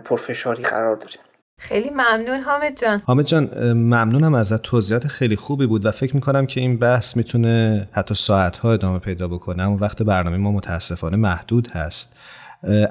پرفشاری 0.04 0.62
قرار 0.62 0.96
داریم. 0.96 1.20
خیلی 1.62 1.90
ممنون 1.90 2.40
حامد 2.40 2.80
جان. 2.80 3.02
حامد 3.04 3.24
جان 3.24 3.72
ممنونم 3.72 4.34
ازت. 4.34 4.62
توضیحات 4.62 5.08
خیلی 5.08 5.36
خوبی 5.36 5.66
بود 5.66 5.86
و 5.86 5.90
فکر 5.90 6.14
می‌کنم 6.14 6.46
که 6.46 6.60
این 6.60 6.78
بحث 6.78 7.16
می‌تونه 7.16 7.88
حتی 7.92 8.14
ساعتها 8.14 8.72
ادامه 8.72 8.98
پیدا 8.98 9.28
بکنه. 9.28 9.62
اما 9.62 9.76
وقت 9.80 10.02
برنامه 10.02 10.36
ما 10.36 10.52
متاسفانه 10.52 11.16
محدود 11.16 11.68
هست. 11.70 12.16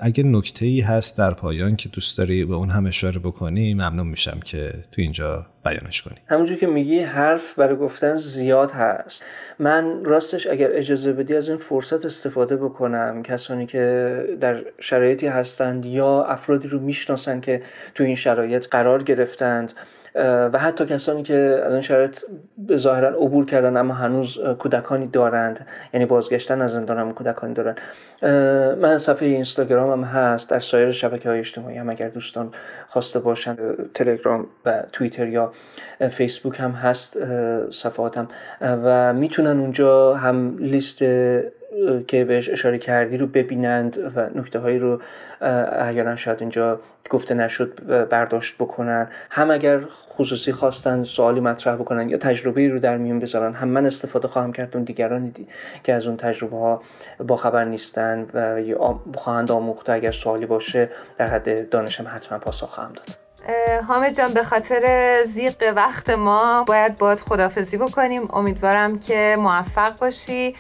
اگر 0.02 0.24
نکته 0.24 0.66
ای 0.66 0.80
هست 0.80 1.18
در 1.18 1.34
پایان 1.34 1.76
که 1.76 1.90
دوست 1.90 2.18
داری 2.18 2.46
به 2.46 2.54
اون 2.54 2.70
هم 2.70 2.86
اشاره 2.86 3.20
بکنی 3.20 3.74
ممنون 3.74 4.08
میشم 4.08 4.40
که 4.46 4.70
تو 4.92 5.02
اینجا 5.02 5.46
بیانش 5.66 6.02
کنی. 6.02 6.18
همونجور 6.28 6.58
که 6.58 6.68
میگی 6.68 7.00
حرف 7.00 7.56
برای 7.56 7.76
گفتن 7.76 8.18
زیاد 8.18 8.72
هست. 8.72 9.24
من 9.60 10.06
راستش 10.06 10.48
اگر 10.48 10.70
اجازه 10.74 11.14
بدی 11.14 11.36
از 11.36 11.50
این 11.50 11.58
فرصت 11.58 12.06
استفاده 12.06 12.58
بکنم. 12.58 13.24
کسانی 13.24 13.66
که 13.66 14.26
در 14.42 14.64
شرایطی 14.80 15.28
هستند 15.28 15.86
یا 15.86 16.24
افرادی 16.24 16.68
رو 16.68 16.80
می‌شناسن 16.80 17.42
که 17.42 17.62
تو 17.96 18.04
این 18.04 18.16
شرایط 18.16 18.68
قرار 18.72 19.04
گرفتند 19.04 19.74
و 20.16 20.58
حتی 20.58 20.86
کسانی 20.86 21.24
که 21.24 21.62
از 21.66 21.74
این 21.74 21.82
شرایط 21.82 22.20
ظاهرا 22.76 23.08
عبور 23.08 23.46
کردن 23.46 23.78
اما 23.78 23.94
هنوز 23.94 24.40
کودکانی 24.60 25.08
دارند. 25.08 25.68
یعنی 25.94 26.06
بازگشتن 26.06 26.62
از 26.62 26.72
زندان 26.72 26.98
هم 26.98 27.14
کودکانی 27.14 27.54
دارند. 27.54 27.78
من 28.82 28.98
صفحه 28.98 29.28
اینستاگرام 29.28 29.92
هم 29.92 30.04
هست. 30.04 30.50
در 30.50 30.60
سایر 30.60 30.92
شبکه 30.92 31.30
های 31.30 31.40
اجتماعی 31.40 31.78
هم 31.78 31.90
اگر 31.90 32.10
دوستان 32.10 32.54
خواسته 32.88 33.20
باشند 33.20 33.60
تلگرام 33.94 34.46
و 34.66 34.84
توییتر 34.92 35.28
یا 35.28 35.54
فیسبوک 36.10 36.60
هم 36.60 36.72
هست 36.72 37.18
صفحاتم. 37.70 38.28
و 38.62 39.14
می‌تونن 39.14 39.60
اونجا 39.60 40.16
هم 40.16 40.58
لیست 40.58 40.98
که 42.08 42.26
بهش 42.26 42.50
اشاره 42.50 42.78
کردی 42.78 43.18
رو 43.18 43.28
ببینند 43.28 43.98
و 44.16 44.40
نکته 44.40 44.60
هایی 44.60 44.80
رو 44.80 45.02
احیانا 45.42 46.16
شاید 46.16 46.38
اینجا 46.40 46.80
گفته 47.12 47.34
نشد 47.34 48.08
برداشت 48.10 48.56
بکنن. 48.60 49.10
هم 49.30 49.52
اگر 49.52 49.82
خصوصی 50.10 50.52
خواستن 50.52 51.04
سوالی 51.04 51.40
مطرح 51.40 51.76
بکنن 51.76 52.10
یا 52.10 52.18
تجربه 52.18 52.70
رو 52.70 52.80
در 52.80 52.98
میون 52.98 53.20
بذارن 53.20 53.54
هم 53.54 53.68
من 53.68 53.86
استفاده 53.86 54.28
خواهم 54.28 54.54
کرد 54.54 54.76
اون 54.76 54.84
دیگرانی 54.84 55.30
دی 55.30 55.48
که 55.84 55.94
از 55.94 56.08
اون 56.08 56.18
تجربه 56.18 56.58
ها 56.58 56.82
با 57.28 57.36
خبر 57.36 57.66
نیستن 57.66 58.28
و 58.34 58.62
یا 58.62 59.00
خواهند 59.16 59.52
آموخت 59.52 59.90
اگر 59.90 60.12
سوالی 60.12 60.46
باشه 60.46 60.90
در 61.18 61.28
حد 61.28 61.70
دانشم 61.70 62.06
حتما 62.08 62.40
پاسخ 62.40 62.70
خواهم 62.70 62.94
داد. 62.94 63.06
حامد 63.88 64.18
جان 64.18 64.34
به 64.34 64.44
خاطر 64.44 65.16
زیق 65.24 65.74
وقت 65.76 66.10
ما 66.10 66.64
باید 66.68 66.98
باید 66.98 67.20
خدافزی 67.20 67.78
بکنیم. 67.78 68.28
امیدوارم 68.34 69.00
که 69.00 69.36
موفق 69.40 70.00
باشی. 70.00 70.56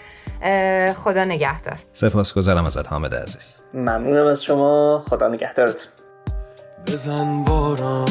خدا 0.95 1.25
نگهدار. 1.25 1.75
سپاسگزارم 1.93 2.65
ازت 2.65 2.87
حامد 2.87 3.15
عزیز. 3.15 3.57
ممنونم 3.73 4.25
از 4.25 4.43
شما. 4.43 5.03
خدا 5.09 5.27
نگهدارتون. 5.27 5.90
بزن 6.87 7.43
باران 7.43 8.09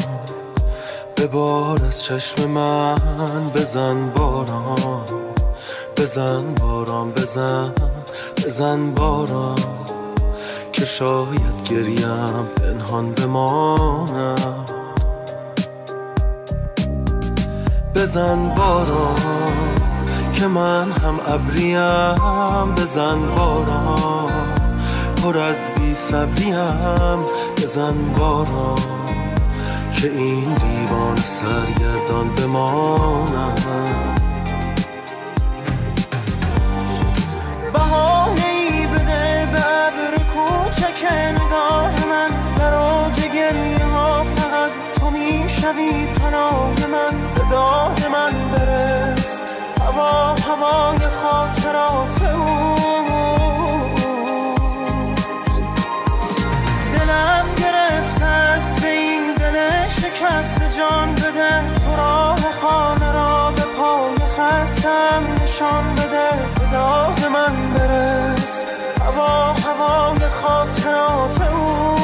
به 1.15 1.27
بار 1.27 1.81
از 1.87 2.03
چشم 2.03 2.45
من 2.49 3.49
بزن 3.55 4.09
باران. 4.09 5.05
بزن 5.97 6.53
باران 6.53 7.11
بزن 7.11 7.71
بزن 8.37 8.91
باران 8.91 9.59
که 10.71 10.85
شاید 10.85 11.63
گریم 11.69 12.47
پنهان 12.61 13.11
بمانم. 13.11 14.65
بزن 17.95 18.55
باران 18.55 19.81
که 20.33 20.47
من 20.47 20.91
هم 20.91 21.19
ابریم. 21.27 22.75
بزن 22.75 23.35
باران 23.35 24.51
پر 25.23 25.37
از 25.37 25.57
بی 25.75 25.93
صبریم. 25.93 27.25
بزن 27.61 28.13
باران 28.17 29.15
که 29.95 30.11
این 30.11 30.53
دیوان 30.53 31.17
سرگردان 31.17 32.35
بمانم 32.35 33.55
بهانه 37.73 38.45
ای 38.45 38.87
بده 38.87 39.47
به 39.51 39.57
عبر 39.59 40.17
کوچک 40.17 41.05
نگاه 41.11 42.05
من 42.05 42.31
آج 42.73 43.19
گریه 43.19 43.85
ها 43.85 44.23
فقط 44.23 44.71
تو 44.99 45.09
می‌شوی 45.09 46.05
پناه 46.05 46.87
من. 46.91 47.33
به 47.35 47.41
داه 47.51 48.07
من 48.11 48.51
برس 48.51 49.41
هوا 49.81 50.35
هوای 50.35 51.09
خاطرات 51.09 52.21
اوست 52.21 52.80
جان 60.77 61.15
بده 61.15 61.75
تو 61.75 61.95
راه 61.95 62.51
خانه 62.51 63.11
را 63.11 63.51
به 63.55 63.61
پای 63.61 64.15
خستم 64.15 65.43
نشان 65.43 65.95
بده 65.95 66.29
به 66.59 66.71
داغ 66.71 67.25
من 67.25 67.73
برس. 67.73 68.65
هوا 69.05 69.53
هوای 69.53 70.29
خاطرات 70.29 71.41
اوست 71.41 72.00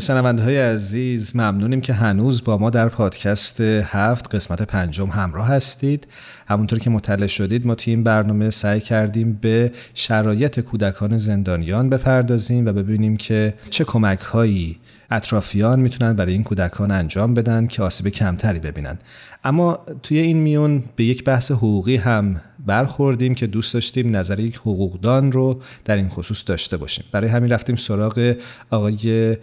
شنونده 0.00 0.42
های 0.42 0.58
عزیز 0.58 1.36
ممنونیم 1.36 1.80
که 1.80 1.92
هنوز 1.92 2.44
با 2.44 2.58
ما 2.58 2.70
در 2.70 2.88
پادکست 2.88 3.60
هفت 3.60 4.34
قسمت 4.34 4.62
پنجم 4.62 5.06
همراه 5.06 5.48
هستید. 5.48 6.06
همونطور 6.48 6.78
که 6.78 6.90
مطلع 6.90 7.26
شدید 7.26 7.66
ما 7.66 7.74
توی 7.74 7.94
این 7.94 8.04
برنامه 8.04 8.50
سعی 8.50 8.80
کردیم 8.80 9.38
به 9.42 9.72
شرایط 9.94 10.60
کودکان 10.60 11.18
زندانیان 11.18 11.88
بپردازیم 11.88 12.66
و 12.66 12.72
ببینیم 12.72 13.16
که 13.16 13.54
چه 13.70 13.84
کمک 13.84 14.20
هایی 14.20 14.78
اطرافیان 15.14 15.80
می‌تونن 15.80 16.12
برای 16.12 16.32
این 16.32 16.44
کودکان 16.44 16.90
انجام 16.90 17.34
بدن 17.34 17.66
که 17.66 17.82
آسیب 17.82 18.08
کمتری 18.08 18.58
ببینن. 18.58 18.98
اما 19.44 19.78
توی 20.02 20.18
این 20.18 20.36
میون 20.36 20.84
به 20.96 21.04
یک 21.04 21.24
بحث 21.24 21.50
حقوقی 21.50 21.96
هم 21.96 22.40
برخوردیم 22.66 23.34
که 23.34 23.46
دوست 23.46 23.74
داشتیم 23.74 24.16
نظر 24.16 24.40
یک 24.40 24.56
حقوقدان 24.56 25.32
رو 25.32 25.60
در 25.84 25.96
این 25.96 26.08
خصوص 26.08 26.44
داشته 26.46 26.76
باشیم. 26.76 27.04
برای 27.12 27.30
همین 27.30 27.50
رفتیم 27.50 27.76
سراغ 27.76 28.34
آقای 28.70 29.36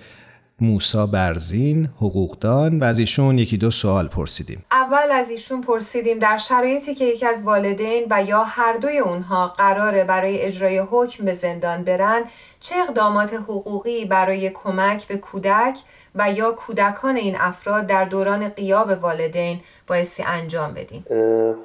موسا 0.62 1.06
برزین 1.06 1.90
حقوقدان 1.98 2.80
و 2.80 2.84
از 2.84 3.00
ایشون 3.00 3.38
یکی 3.38 3.58
دو 3.58 3.72
سوال 3.72 4.08
پرسیدیم. 4.08 4.66
اول 4.72 5.12
از 5.12 5.30
ایشون 5.30 5.62
پرسیدیم 5.62 6.20
در 6.20 6.38
شرایطی 6.38 6.96
که 6.96 7.06
یکی 7.06 7.26
از 7.26 7.44
والدین 7.46 8.04
و 8.10 8.24
یا 8.24 8.44
هر 8.44 8.78
دوی 8.78 8.98
اونها 8.98 9.48
قراره 9.48 10.04
برای 10.04 10.42
اجرای 10.42 10.78
حکم 10.78 11.26
به 11.26 11.34
زندان 11.34 11.84
برن 11.84 12.22
چه 12.60 12.76
اقدامات 12.88 13.34
حقوقی 13.34 14.06
برای 14.06 14.50
کمک 14.50 15.08
به 15.08 15.18
کودک 15.18 15.80
و 16.16 16.32
یا 16.32 16.52
کودکان 16.52 17.16
این 17.16 17.36
افراد 17.40 17.88
در 17.88 18.06
دوران 18.06 18.50
قیاب 18.50 18.90
والدین 19.02 19.60
بایستی 19.88 20.24
انجام 20.28 20.74
بدیم 20.74 21.06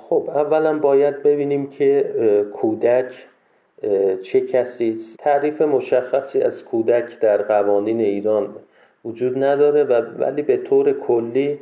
خب 0.08 0.30
اولا 0.34 0.78
باید 0.78 1.22
ببینیم 1.22 1.70
که 1.70 2.14
کودک 2.60 3.12
چه 4.24 4.40
کسی 4.40 4.90
است. 4.90 5.16
تعریف 5.18 5.62
مشخصی 5.62 6.40
از 6.40 6.64
کودک 6.64 7.20
در 7.20 7.42
قوانین 7.42 8.00
ایران 8.00 8.54
وجود 9.06 9.44
نداره 9.44 9.84
و 9.84 9.92
ولی 10.18 10.42
به 10.42 10.56
طور 10.56 10.92
کلی 10.92 11.58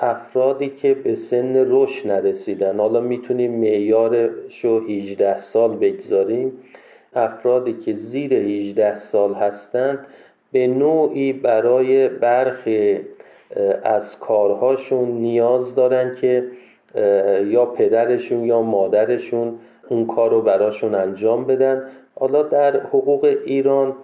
افرادی 0.00 0.68
که 0.68 0.94
به 0.94 1.14
سن 1.14 1.64
رشد 1.70 2.08
نرسیدن. 2.08 2.78
حالا 2.78 3.00
می‌تونیم 3.00 3.52
معیارش 3.52 4.64
رو 4.64 4.88
18 4.88 5.38
سال 5.38 5.76
بگذاریم. 5.76 6.52
افرادی 7.14 7.72
که 7.72 7.92
زیر 7.92 8.34
18 8.34 8.94
سال 8.94 9.34
هستند 9.34 9.98
به 10.52 10.66
نوعی 10.66 11.32
برای 11.32 12.08
برخی 12.08 13.00
از 13.84 14.18
کارهاشون 14.18 15.08
نیاز 15.08 15.74
دارن 15.74 16.14
که 16.20 16.44
یا 17.44 17.66
پدرشون 17.66 18.44
یا 18.44 18.62
مادرشون 18.62 19.54
اون 19.88 20.06
کار 20.06 20.30
رو 20.30 20.42
براشون 20.42 20.94
انجام 20.94 21.44
بدن. 21.44 21.82
حالا 22.18 22.42
در 22.42 22.80
حقوق 22.80 23.24
ایران 23.44 23.94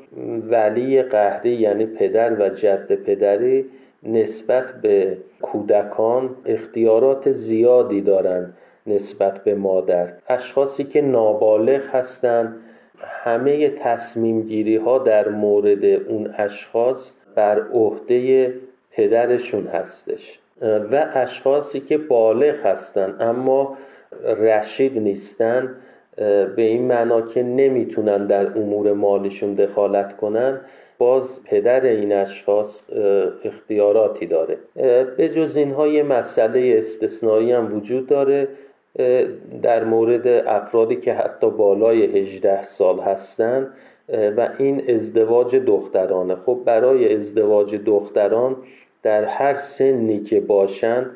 ولی 0.50 1.02
قهری 1.02 1.50
یعنی 1.50 1.86
پدر 1.86 2.40
و 2.40 2.48
جد 2.48 2.94
پدری 2.94 3.64
نسبت 4.02 4.64
به 4.82 5.16
کودکان 5.42 6.36
اختیارات 6.46 7.32
زیادی 7.32 8.00
دارند 8.00 8.56
نسبت 8.86 9.44
به 9.44 9.54
مادر. 9.54 10.12
اشخاصی 10.28 10.84
که 10.84 11.00
نابالغ 11.00 11.86
هستند 11.86 12.56
همه 12.98 13.70
تصمیم 13.70 14.42
گیری 14.42 14.76
ها 14.76 14.98
در 14.98 15.28
مورد 15.28 15.84
اون 15.84 16.34
اشخاص 16.38 17.16
بر 17.34 17.62
عهده 17.72 18.54
پدرشون 18.90 19.66
هستش 19.66 20.38
و 20.62 21.06
اشخاصی 21.14 21.80
که 21.80 21.98
بالغ 21.98 22.66
هستند 22.66 23.22
اما 23.22 23.76
رشید 24.24 24.98
نیستن 24.98 25.76
به 26.16 26.52
این 26.56 26.82
معنا 26.82 27.20
که 27.20 27.42
نمی‌تونن 27.42 28.26
در 28.26 28.58
امور 28.58 28.92
مالیشون 28.92 29.54
دخالت 29.54 30.16
کنن 30.16 30.60
باز 30.98 31.44
پدر 31.44 31.80
این 31.84 32.12
اشخاص 32.12 32.82
اختیاراتی 33.44 34.26
داره. 34.26 34.56
به 35.16 35.28
جز 35.28 35.56
اینها 35.56 35.88
یه 35.88 36.02
مسئله 36.02 36.74
استثنایی 36.78 37.52
هم 37.52 37.76
وجود 37.76 38.06
داره. 38.06 38.48
در 39.62 39.84
مورد 39.84 40.26
افرادی 40.26 40.96
که 40.96 41.12
حتی 41.12 41.50
بالای 41.50 42.20
18 42.20 42.62
سال 42.62 43.00
هستند 43.00 43.66
و 44.36 44.48
این 44.58 44.90
ازدواج 44.90 45.56
دخترانه. 45.56 46.34
خب 46.34 46.58
برای 46.64 47.14
ازدواج 47.14 47.74
دختران 47.74 48.56
در 49.02 49.24
هر 49.24 49.54
سنی 49.54 50.20
که 50.20 50.40
باشن 50.40 51.06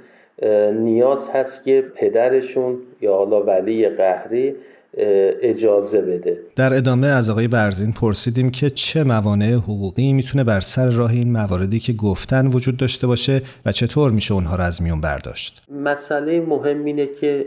نیاز 0.72 1.28
هست 1.28 1.64
که 1.64 1.84
پدرشون 1.94 2.78
یا 3.00 3.14
حالا 3.14 3.42
ولی 3.42 3.88
قهری 3.88 4.56
اجازه 4.96 6.00
بده. 6.00 6.38
در 6.56 6.74
ادامه 6.74 7.06
از 7.06 7.30
آقای 7.30 7.48
برزین 7.48 7.92
پرسیدیم 7.92 8.50
که 8.50 8.70
چه 8.70 9.04
موانع 9.04 9.52
حقوقی 9.52 10.12
می‌تونه 10.12 10.44
بر 10.44 10.60
سر 10.60 10.90
راه 10.90 11.10
این 11.10 11.32
مواردی 11.32 11.80
که 11.80 11.92
گفتن 11.92 12.46
وجود 12.46 12.76
داشته 12.76 13.06
باشه 13.06 13.42
و 13.66 13.72
چطور 13.72 14.10
میشه 14.10 14.34
اونها 14.34 14.56
رو 14.56 14.62
از 14.62 14.82
میون 14.82 15.00
برداشت؟ 15.00 15.62
مسئله 15.70 16.40
مهم 16.40 16.84
اینه 16.84 17.06
که 17.20 17.46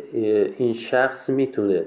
این 0.58 0.74
شخص 0.74 1.30
می‌تونه 1.30 1.84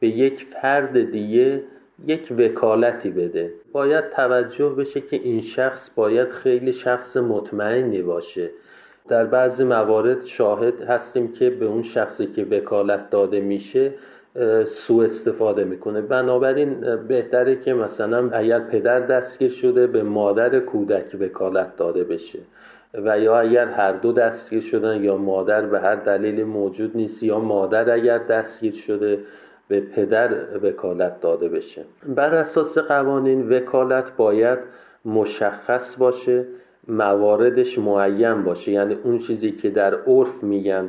به 0.00 0.08
یک 0.08 0.46
فرد 0.62 1.12
دیگه 1.12 1.62
یک 2.06 2.32
وکالتی 2.38 3.10
بده. 3.10 3.50
باید 3.72 4.04
توجه 4.16 4.68
بشه 4.68 5.00
که 5.00 5.16
این 5.16 5.40
شخص 5.40 5.90
باید 5.94 6.30
خیلی 6.30 6.72
شخص 6.72 7.16
مطمئنی 7.16 8.02
باشه. 8.02 8.50
در 9.08 9.24
بعضی 9.24 9.64
موارد 9.64 10.24
شاهد 10.24 10.80
هستیم 10.80 11.32
که 11.32 11.50
به 11.50 11.66
اون 11.66 11.82
شخصی 11.82 12.26
که 12.26 12.44
وکالت 12.44 13.10
داده 13.10 13.40
میشه 13.40 13.90
سوء 14.64 15.04
استفاده 15.04 15.64
می‌کنه. 15.64 16.00
بنابراین 16.00 16.96
بهتره 17.08 17.56
که 17.56 17.74
مثلا 17.74 18.30
اگر 18.30 18.60
پدر 18.60 19.00
دستگیر 19.00 19.50
شده 19.50 19.86
به 19.86 20.02
مادر 20.02 20.60
کودک 20.60 21.16
وکالت 21.20 21.76
داده 21.76 22.04
بشه 22.04 22.38
و 22.94 23.20
یا 23.20 23.38
اگر 23.38 23.68
هر 23.68 23.92
دو 23.92 24.12
دستگیر 24.12 24.60
شدن 24.60 25.04
یا 25.04 25.16
مادر 25.16 25.66
به 25.66 25.80
هر 25.80 25.94
دلیل 25.94 26.44
موجود 26.44 26.90
نیست 26.94 27.22
یا 27.22 27.38
مادر 27.38 27.90
اگر 27.90 28.18
دستگیر 28.18 28.74
شده 28.74 29.18
به 29.68 29.80
پدر 29.80 30.30
وکالت 30.62 31.20
داده 31.20 31.48
بشه. 31.48 31.84
بر 32.06 32.34
اساس 32.34 32.78
قوانین 32.78 33.48
وکالت 33.48 34.16
باید 34.16 34.58
مشخص 35.04 35.96
باشه 35.96 36.44
مواردش 36.88 37.78
معین 37.78 38.42
باشه. 38.42 38.72
یعنی 38.72 38.96
اون 39.04 39.18
چیزی 39.18 39.52
که 39.52 39.70
در 39.70 39.94
عرف 39.94 40.42
میگن 40.42 40.88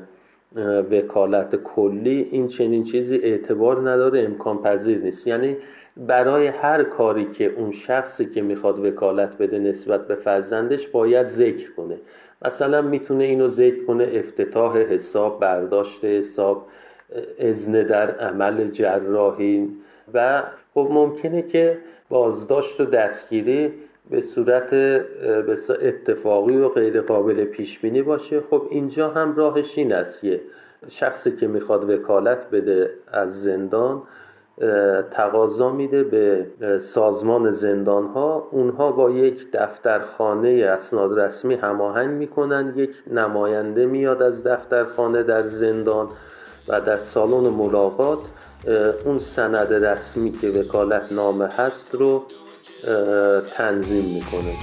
وکالت 0.91 1.55
کلی 1.55 2.27
این 2.31 2.47
چنین 2.47 2.83
چیزی 2.83 3.15
اعتبار 3.15 3.89
نداره 3.89 4.19
امکان 4.19 4.61
پذیر 4.61 4.97
نیست. 4.97 5.27
یعنی 5.27 5.57
برای 5.97 6.47
هر 6.47 6.83
کاری 6.83 7.25
که 7.25 7.45
اون 7.45 7.71
شخصی 7.71 8.25
که 8.25 8.41
می‌خواد 8.41 8.79
وکالت 8.79 9.37
بده 9.37 9.59
نسبت 9.59 10.07
به 10.07 10.15
فرزندش 10.15 10.87
باید 10.87 11.27
ذکر 11.27 11.71
کنه. 11.71 11.97
مثلا 12.45 12.81
می‌تونه 12.81 13.23
اینو 13.23 13.47
ذکر 13.47 13.85
کنه 13.85 14.09
افتتاح 14.13 14.77
حساب 14.77 15.39
برداشت 15.39 16.05
حساب 16.05 16.67
ازن 17.39 17.71
در 17.71 18.11
عمل 18.11 18.67
جراحی. 18.67 19.69
و 20.13 20.43
خب 20.73 20.87
ممکنه 20.91 21.41
که 21.41 21.77
بازداشت 22.09 22.81
و 22.81 22.85
دستگیری 22.85 23.73
به 24.09 24.21
صورت 24.21 24.73
اتفاقی 25.81 26.57
و 26.57 26.69
غیر 26.69 27.01
قابل 27.01 27.43
پیش 27.43 27.79
بینی 27.79 28.01
باشه. 28.01 28.41
خب 28.49 28.67
اینجا 28.69 29.09
هم 29.09 29.35
راهش 29.35 29.77
این 29.77 29.93
است 29.93 30.21
که 30.21 30.41
شخصی 30.87 31.31
که 31.31 31.47
می‌خواد 31.47 31.89
وکالت 31.89 32.49
بده 32.49 32.89
از 33.11 33.43
زندان 33.43 34.01
تقاضا 35.11 35.71
میده 35.71 36.03
به 36.03 36.45
سازمان 36.79 37.51
زندان 37.51 38.07
ها 38.07 38.47
اونها 38.51 38.91
با 38.91 39.09
یک 39.09 39.47
دفترخانه 39.53 40.49
اسناد 40.49 41.19
رسمی 41.19 41.55
هماهنگ 41.55 42.09
می‌کنن. 42.09 42.73
یک 42.75 42.95
نماینده 43.11 43.85
میاد 43.85 44.21
از 44.21 44.43
دفترخانه 44.43 45.23
در 45.23 45.43
زندان 45.43 46.07
و 46.67 46.81
در 46.81 46.97
سالن 46.97 47.49
ملاقات. 47.49 48.19
اون 49.05 49.19
سند 49.19 49.73
رسمی 49.73 50.31
که 50.31 50.49
وکالت 50.49 51.11
نامه 51.11 51.47
هست 51.47 51.95
رو 51.95 52.23
تنظیم 53.57 54.05
می‌کنه. 54.05 54.53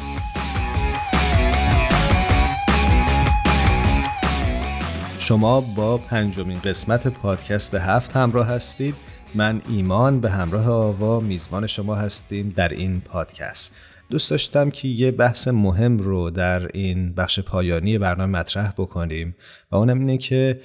شما 5.18 5.60
با 5.60 5.98
پنجمین 5.98 6.58
قسمت 6.64 7.08
پادکست 7.08 7.74
هفت 7.74 8.16
همراه 8.16 8.46
هستید. 8.46 8.94
من 9.34 9.62
ایمان 9.68 10.20
به 10.20 10.30
همراه 10.30 10.70
آوا 10.70 11.20
میزبان 11.20 11.66
شما 11.66 11.94
هستیم 11.94 12.52
در 12.56 12.68
این 12.68 13.00
پادکست. 13.00 13.74
دوست 14.10 14.30
داشتم 14.30 14.70
که 14.70 14.88
یه 14.88 15.10
بحث 15.10 15.48
مهم 15.48 15.98
رو 15.98 16.30
در 16.30 16.66
این 16.74 17.14
بخش 17.14 17.40
پایانی 17.40 17.98
برنامه 17.98 18.38
مطرح 18.38 18.72
بکنیم 18.78 19.36
و 19.70 19.76
اونم 19.76 19.98
اینه 19.98 20.18
که 20.18 20.60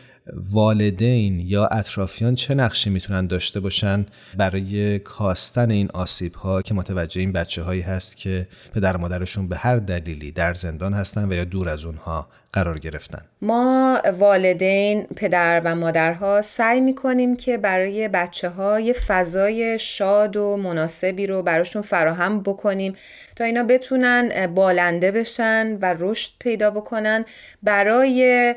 والدین 0.52 1.40
یا 1.40 1.66
اطرافیان 1.66 2.36
چه 2.36 2.56
نقشی 2.56 2.90
می‌تونن 2.90 3.28
داشته 3.28 3.60
باشن 3.60 4.06
برای 4.38 5.00
کاستن 5.00 5.72
این 5.72 5.90
آسیب 5.94 6.34
ها 6.34 6.62
که 6.62 6.74
متوجه 6.74 7.22
این 7.22 7.32
بچه 7.32 7.64
هایی 7.64 7.82
هست 7.82 8.18
که 8.18 8.48
پدر 8.74 8.98
مادرشون 8.98 9.48
به 9.48 9.58
هر 9.58 9.78
دلیلی 9.78 10.32
در 10.32 10.54
زندان 10.54 10.94
هستن 10.94 11.30
و 11.30 11.34
یا 11.34 11.44
دور 11.44 11.70
از 11.70 11.86
اونها 11.86 12.28
قرار 12.54 12.80
گرفتن. 12.80 13.22
ما 13.42 14.02
والدین 14.20 15.08
پدر 15.16 15.62
و 15.66 15.76
مادرها 15.76 16.42
سعی 16.42 16.82
می‌کنیم 16.82 17.36
که 17.36 17.58
برای 17.58 18.08
بچه 18.08 18.50
ها 18.50 18.94
فضای 19.08 19.80
شاد 19.80 20.36
و 20.36 20.58
مناسبی 20.58 21.28
رو 21.28 21.44
براشون 21.44 21.82
فراهم 21.82 22.42
بکنیم 22.42 22.96
تا 23.36 23.44
اینا 23.44 23.64
بتونن 23.64 24.48
بالنده 24.48 25.12
بشن 25.12 25.78
و 25.82 25.96
رشد 26.00 26.32
پیدا 26.40 26.72
بکنن 26.72 27.26
برای 27.64 28.56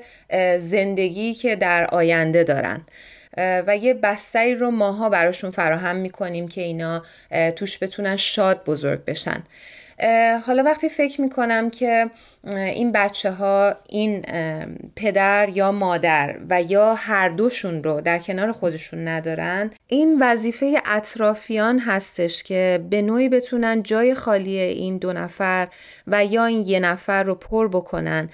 زندگی 0.57 1.34
که 1.34 1.57
در 1.57 1.86
آینده 1.86 2.44
دارن. 2.44 2.80
و 3.66 3.76
یه 3.76 3.94
بستری 3.94 4.55
رو 4.55 4.70
ماها 4.70 5.09
براشون 5.09 5.51
فراهم 5.51 5.97
می‌کنیم 5.97 6.49
که 6.49 6.61
اینا 6.61 7.03
توش 7.57 7.82
بتونن 7.82 8.16
شاد 8.16 8.64
بزرگ 8.64 9.05
بشن. 9.05 9.42
حالا 10.47 10.62
وقتی 10.62 10.88
فکر 10.88 11.20
می‌کنم 11.20 11.70
که 11.70 12.11
این 12.55 12.92
بچه 12.92 13.30
ها 13.30 13.74
این 13.88 14.24
پدر 14.97 15.49
یا 15.49 15.72
مادر 15.72 16.36
و 16.51 16.62
یا 16.62 16.94
هر 16.94 17.28
دوشون 17.28 17.82
رو 17.84 18.01
در 18.01 18.18
کنار 18.18 18.53
خودشون 18.53 19.09
ندارن 19.09 19.70
این 19.86 20.22
وظیفه 20.22 20.82
اطرافیان 20.86 21.78
هستش 21.78 22.42
که 22.42 22.84
به 22.90 23.03
نوعی 23.03 23.28
بتونن 23.28 23.82
جای 23.82 24.14
خالی 24.14 24.59
این 24.59 24.99
دو 24.99 25.12
نفر 25.12 25.68
و 26.07 26.24
یا 26.24 26.44
این 26.44 26.59
یه 26.66 26.80
نفر 26.80 27.22
رو 27.22 27.34
پر 27.34 27.68
بکنن. 27.68 28.28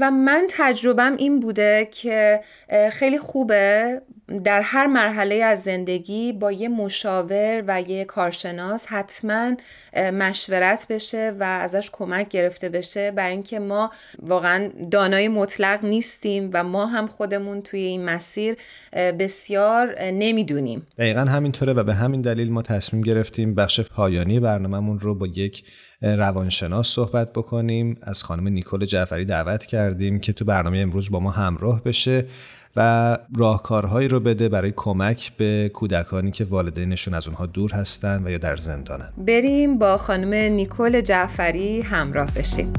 و 0.00 0.10
من 0.10 0.46
تجربم 0.50 1.16
این 1.16 1.40
بوده 1.40 1.88
که 1.90 2.40
خیلی 2.92 3.18
خوبه. 3.18 4.00
در 4.44 4.60
هر 4.60 4.86
مرحله 4.86 5.34
از 5.34 5.62
زندگی 5.62 6.32
با 6.32 6.52
یه 6.52 6.68
مشاور 6.68 7.64
و 7.66 7.80
یه 7.80 8.04
کارشناس 8.04 8.86
حتما 8.86 9.56
مشورت 9.96 10.86
بشه 10.88 11.36
و 11.40 11.44
ازش 11.44 11.90
کمک 11.92 12.28
گرفته 12.28 12.68
بشه 12.68 13.10
برای 13.10 13.32
اینکه 13.32 13.58
ما 13.58 13.90
واقعا 14.22 14.70
دانای 14.90 15.28
مطلق 15.28 15.84
نیستیم 15.84 16.50
و 16.52 16.64
ما 16.64 16.86
هم 16.86 17.06
خودمون 17.06 17.62
توی 17.62 17.80
این 17.80 18.04
مسیر 18.04 18.56
بسیار 18.92 20.02
نمی‌دونیم. 20.02 20.86
دقیقا 20.98 21.20
همینطوره 21.20 21.72
و 21.72 21.84
به 21.84 21.94
همین 21.94 22.20
دلیل 22.20 22.52
ما 22.52 22.62
تصمیم 22.62 23.02
گرفتیم 23.02 23.54
بخش 23.54 23.80
پایانی 23.80 24.40
برنامهمون 24.40 25.00
رو 25.00 25.14
با 25.14 25.26
یک 25.26 25.64
روانشناس 26.04 26.88
صحبت 26.88 27.32
بکنیم. 27.32 27.96
از 28.02 28.22
خانم 28.22 28.48
نیکول 28.48 28.86
جعفری 28.86 29.24
دعوت 29.24 29.66
کردیم 29.66 30.18
که 30.18 30.32
تو 30.32 30.44
برنامه 30.44 30.78
امروز 30.78 31.10
با 31.10 31.20
ما 31.20 31.30
همراه 31.30 31.84
بشه 31.84 32.24
و 32.76 33.18
راهکارهایی 33.36 34.08
رو 34.08 34.20
بده 34.20 34.48
برای 34.48 34.72
کمک 34.76 35.32
به 35.36 35.70
کودکانی 35.74 36.30
که 36.30 36.44
والدینشون 36.44 37.14
از 37.14 37.28
اونها 37.28 37.46
دور 37.46 37.72
هستن 37.72 38.22
و 38.26 38.30
یا 38.30 38.38
در 38.38 38.56
زندانن. 38.56 39.08
بریم 39.18 39.78
با 39.78 39.96
خانم 39.96 40.34
نیکول 40.34 41.00
جعفری 41.00 41.80
همراه 41.80 42.30
بشیم. 42.36 42.72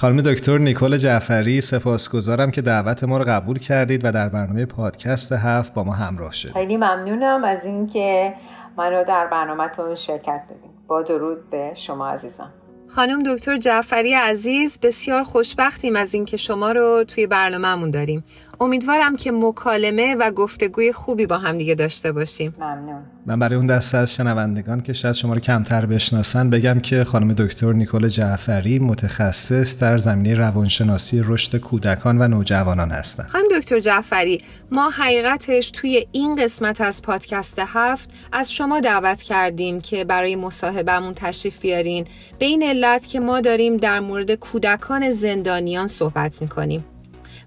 خانم 0.00 0.20
دکتر 0.20 0.58
نیکول 0.58 0.96
جعفری 0.96 1.60
سپاسگزارم 1.60 2.50
که 2.50 2.62
دعوت 2.62 3.04
ما 3.04 3.18
رو 3.18 3.24
قبول 3.28 3.58
کردید 3.58 4.04
و 4.04 4.12
در 4.12 4.28
برنامه 4.28 4.66
پادکست 4.66 5.32
هفت 5.32 5.74
با 5.74 5.84
ما 5.84 5.92
همراه 5.92 6.32
شدید. 6.32 6.52
خیلی 6.54 6.76
ممنونم 6.76 7.44
از 7.44 7.64
اینکه 7.64 8.34
رو 8.78 9.04
در 9.08 9.26
برنامهتون 9.26 9.94
شرکت 9.94 10.42
بدیم 10.44 10.70
با 10.86 11.02
درود 11.02 11.50
به 11.50 11.72
شما 11.74 12.08
عزیزان. 12.08 12.50
خانم 12.88 13.34
دکتر 13.34 13.58
جعفری 13.58 14.14
عزیز 14.14 14.80
بسیار 14.80 15.24
خوشبختیم 15.24 15.96
از 15.96 16.14
اینکه 16.14 16.36
شما 16.36 16.72
رو 16.72 17.04
توی 17.04 17.26
برنامهمون 17.26 17.90
داریم. 17.90 18.24
امیدوارم 18.60 19.16
که 19.16 19.32
مکالمه 19.32 20.14
و 20.14 20.30
گفتگوی 20.30 20.92
خوبی 20.92 21.26
با 21.26 21.38
هم 21.38 21.58
دیگه 21.58 21.74
داشته 21.74 22.12
باشیم. 22.12 22.54
ممنون. 22.58 23.02
من 23.26 23.38
برای 23.38 23.56
اون 23.56 23.66
دسته 23.66 23.98
از 23.98 24.14
شنوندگان 24.14 24.80
که 24.80 24.92
شاید 24.92 25.14
شما 25.14 25.34
رو 25.34 25.40
کمتر 25.40 25.86
بشناسن 25.86 26.50
بگم 26.50 26.80
که 26.80 27.04
خانم 27.04 27.32
دکتر 27.32 27.72
نیکول 27.72 28.08
جعفری 28.08 28.78
متخصص 28.78 29.78
در 29.78 29.98
زمینه 29.98 30.34
روانشناسی 30.34 31.22
رشد 31.24 31.56
کودکان 31.56 32.22
و 32.22 32.28
نوجوانان 32.28 32.90
هستن. 32.90 33.26
خانم 33.26 33.44
دکتر 33.58 33.80
جعفری 33.80 34.42
ما 34.70 34.90
حقیقتش 34.90 35.70
توی 35.70 36.06
این 36.12 36.34
قسمت 36.34 36.80
از 36.80 37.02
پادکست 37.02 37.58
هفت 37.58 38.10
از 38.32 38.52
شما 38.52 38.80
دعوت 38.80 39.22
کردیم 39.22 39.80
که 39.80 40.04
برای 40.04 40.36
مصاحبهمون 40.36 41.14
تشریف 41.14 41.58
بیارین. 41.58 42.06
به 42.38 42.46
این 42.46 42.62
علت 42.62 43.06
که 43.06 43.20
ما 43.20 43.40
داریم 43.40 43.76
در 43.76 44.00
مورد 44.00 44.34
کودکان 44.34 45.10
زندانیان 45.10 45.86
صحبت 45.86 46.42
می‌کنیم. 46.42 46.84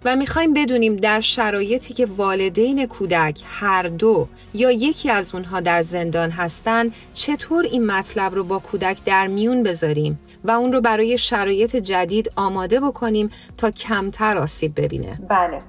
و 0.06 0.16
می‌خوایم 0.16 0.54
بدونیم 0.54 0.96
در 0.96 1.22
شرایطی 1.22 1.94
که 1.94 2.06
والدین 2.06 2.86
کودک 2.86 3.42
هر 3.46 3.84
دو 3.84 4.28
یا 4.54 4.72
یکی 4.72 5.10
از 5.10 5.36
اونها 5.36 5.60
در 5.60 5.82
زندان 5.82 6.30
هستن 6.30 6.92
چطور 7.14 7.66
این 7.66 7.86
مطلب 7.86 8.36
رو 8.36 8.44
با 8.44 8.60
کودک 8.60 9.04
در 9.06 9.28
میون 9.28 9.64
بذاریم 9.64 10.20
و 10.44 10.52
اون 10.52 10.74
رو 10.74 10.82
برای 10.82 11.18
شرایط 11.18 11.76
جدید 11.76 12.32
آماده 12.36 12.80
بکنیم 12.80 13.30
تا 13.58 13.72
کمتر 13.72 14.38
آسیب 14.38 14.82
ببینه؟ 14.82 15.20
بله. 15.30 15.60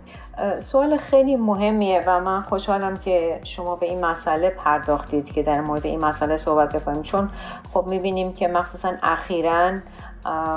سوال 0.61 0.97
خیلی 0.97 1.37
مهمیه 1.37 2.05
و 2.07 2.20
من 2.20 2.43
خوشحالم 2.43 2.97
که 2.97 3.41
شما 3.45 3.76
به 3.76 3.87
این 3.87 4.05
مسئله 4.05 4.51
پرداختید 4.51 5.32
که 5.32 5.43
در 5.43 5.61
مورد 5.61 5.87
این 5.87 6.05
مسئله 6.05 6.37
صحبت 6.37 6.76
بکنیم. 6.76 7.03
چون 7.03 7.30
خب 7.74 7.87
می‌بینیم 7.87 8.32
که 8.32 8.49
مخصوصا 8.49 8.93
اخیراً 9.03 9.74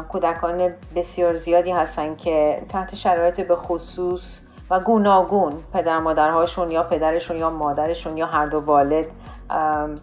کودکان 0.10 0.74
بسیار 0.96 1.36
زیادی 1.36 1.72
هستن 1.72 2.16
که 2.16 2.62
تحت 2.70 2.96
شرایط 2.96 3.48
به 3.48 3.56
خصوص 3.56 4.42
و 4.70 4.80
گوناگون 4.80 5.54
پدر 5.74 6.00
مادرهاشون 6.00 6.72
یا 6.72 6.84
پدرشون 6.84 7.38
یا 7.38 7.50
مادرشون 7.50 8.18
یا 8.18 8.26
هر 8.26 8.46
دو 8.46 8.60
والد 8.60 9.06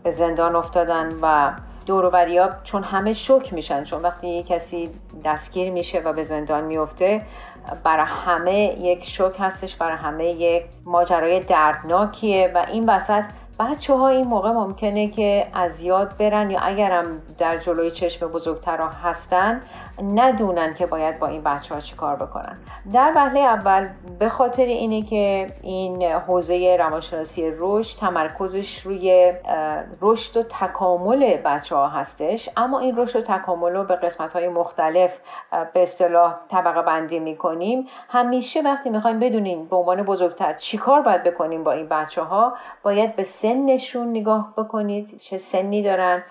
به 0.02 0.10
زندان 0.10 0.56
افتادن 0.56 1.12
و 1.22 1.52
دوروبریا 1.86 2.50
چون 2.62 2.82
همه 2.82 3.12
شک 3.12 3.52
میشن. 3.52 3.84
چون 3.84 4.02
وقتی 4.02 4.28
یک 4.28 4.46
کسی 4.46 4.90
دستگیر 5.24 5.72
میشه 5.72 6.00
و 6.00 6.12
به 6.12 6.22
زندان 6.22 6.64
میفته 6.64 7.22
برای 7.84 8.06
همه 8.06 8.76
یک 8.80 9.04
شک 9.04 9.36
هستش 9.38 9.76
برای 9.76 9.96
همه 9.96 10.28
یک 10.28 10.64
ماجرای 10.84 11.40
دردناکیه 11.40 12.52
و 12.54 12.66
این 12.72 12.88
وسط 12.88 13.24
بچه 13.58 13.94
ها 13.94 14.08
این 14.08 14.26
موقع 14.26 14.50
ممکنه 14.50 15.08
که 15.08 15.46
از 15.54 15.80
یاد 15.80 16.16
برن 16.16 16.50
یا 16.50 16.60
اگرم 16.60 17.22
در 17.38 17.58
جلوی 17.58 17.90
چشم 17.90 18.26
بزرگترها 18.26 18.88
هستن 18.88 19.60
ندونن 20.02 20.74
که 20.74 20.86
باید 20.86 21.18
با 21.18 21.26
این 21.26 21.42
بچه 21.42 21.74
ها 21.74 21.80
چی 21.80 21.96
کار 21.96 22.16
بکنن. 22.16 22.58
در 22.92 23.12
وهله 23.16 23.40
اول 23.40 23.88
به 24.18 24.28
خاطر 24.28 24.64
اینه 24.64 25.02
که 25.02 25.52
این 25.62 26.02
حوزه 26.02 26.76
روانشناسی 26.80 27.52
رشد 27.58 27.98
تمرکزش 27.98 28.80
روی 28.80 29.32
رشد 30.02 30.36
و 30.36 30.42
تکامل 30.42 31.36
بچه 31.36 31.76
ها 31.76 31.88
هستش. 31.88 32.48
اما 32.56 32.78
این 32.78 32.96
رشد 32.96 33.18
و 33.18 33.22
تکامل 33.22 33.72
رو 33.72 33.84
به 33.84 33.96
قسمت 33.96 34.32
های 34.32 34.48
مختلف 34.48 35.10
به 35.72 35.82
اصطلاح 35.82 36.34
طبقه 36.50 36.82
بندی 36.82 37.18
می‌کنیم. 37.18 37.88
همیشه 38.08 38.62
وقتی 38.62 38.90
می‌خوایم 38.90 39.20
بدونیم 39.20 39.64
به 39.64 39.76
عنوان 39.76 40.02
بزرگتر 40.02 40.52
چیکار 40.52 41.02
باید 41.02 41.22
بکنیم 41.22 41.64
با 41.64 41.72
این 41.72 41.88
بچه 41.88 42.22
ها 42.22 42.54
باید 42.82 43.16
به 43.16 43.24
سنشون 43.24 44.10
نگاه 44.10 44.52
بکنید. 44.56 45.16
چه 45.16 45.38
سنی 45.38 45.82
دارن؟ 45.82 46.22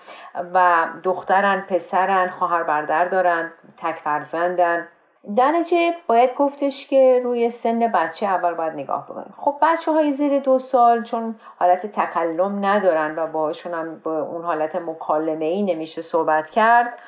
و 0.54 0.86
دخترن 1.02 1.60
پسرن 1.60 2.28
خواهر 2.28 2.62
برادر 2.62 3.04
دارن 3.04 3.52
تک 3.76 3.94
فرزندن. 3.94 4.88
در 5.36 5.64
باید 6.06 6.34
گفتش 6.34 6.86
که 6.86 7.20
روی 7.24 7.50
سن 7.50 7.78
بچه 7.78 8.26
اول 8.26 8.54
باید 8.54 8.72
نگاه 8.72 9.04
بکنیم 9.04 9.34
خب 9.36 9.56
بچه 9.62 9.92
های 9.92 10.12
زیر 10.12 10.38
دو 10.38 10.58
سال 10.58 11.02
چون 11.02 11.34
حالت 11.58 11.86
تکلم 11.86 12.64
ندارن 12.64 13.18
و 13.18 13.26
باهاشون 13.26 13.74
هم 13.74 14.00
اون 14.04 14.44
حالت 14.44 14.76
مکالمه 14.76 15.44
ای 15.44 15.62
نمیشه 15.62 16.02
صحبت 16.02 16.50
کرد 16.50 16.98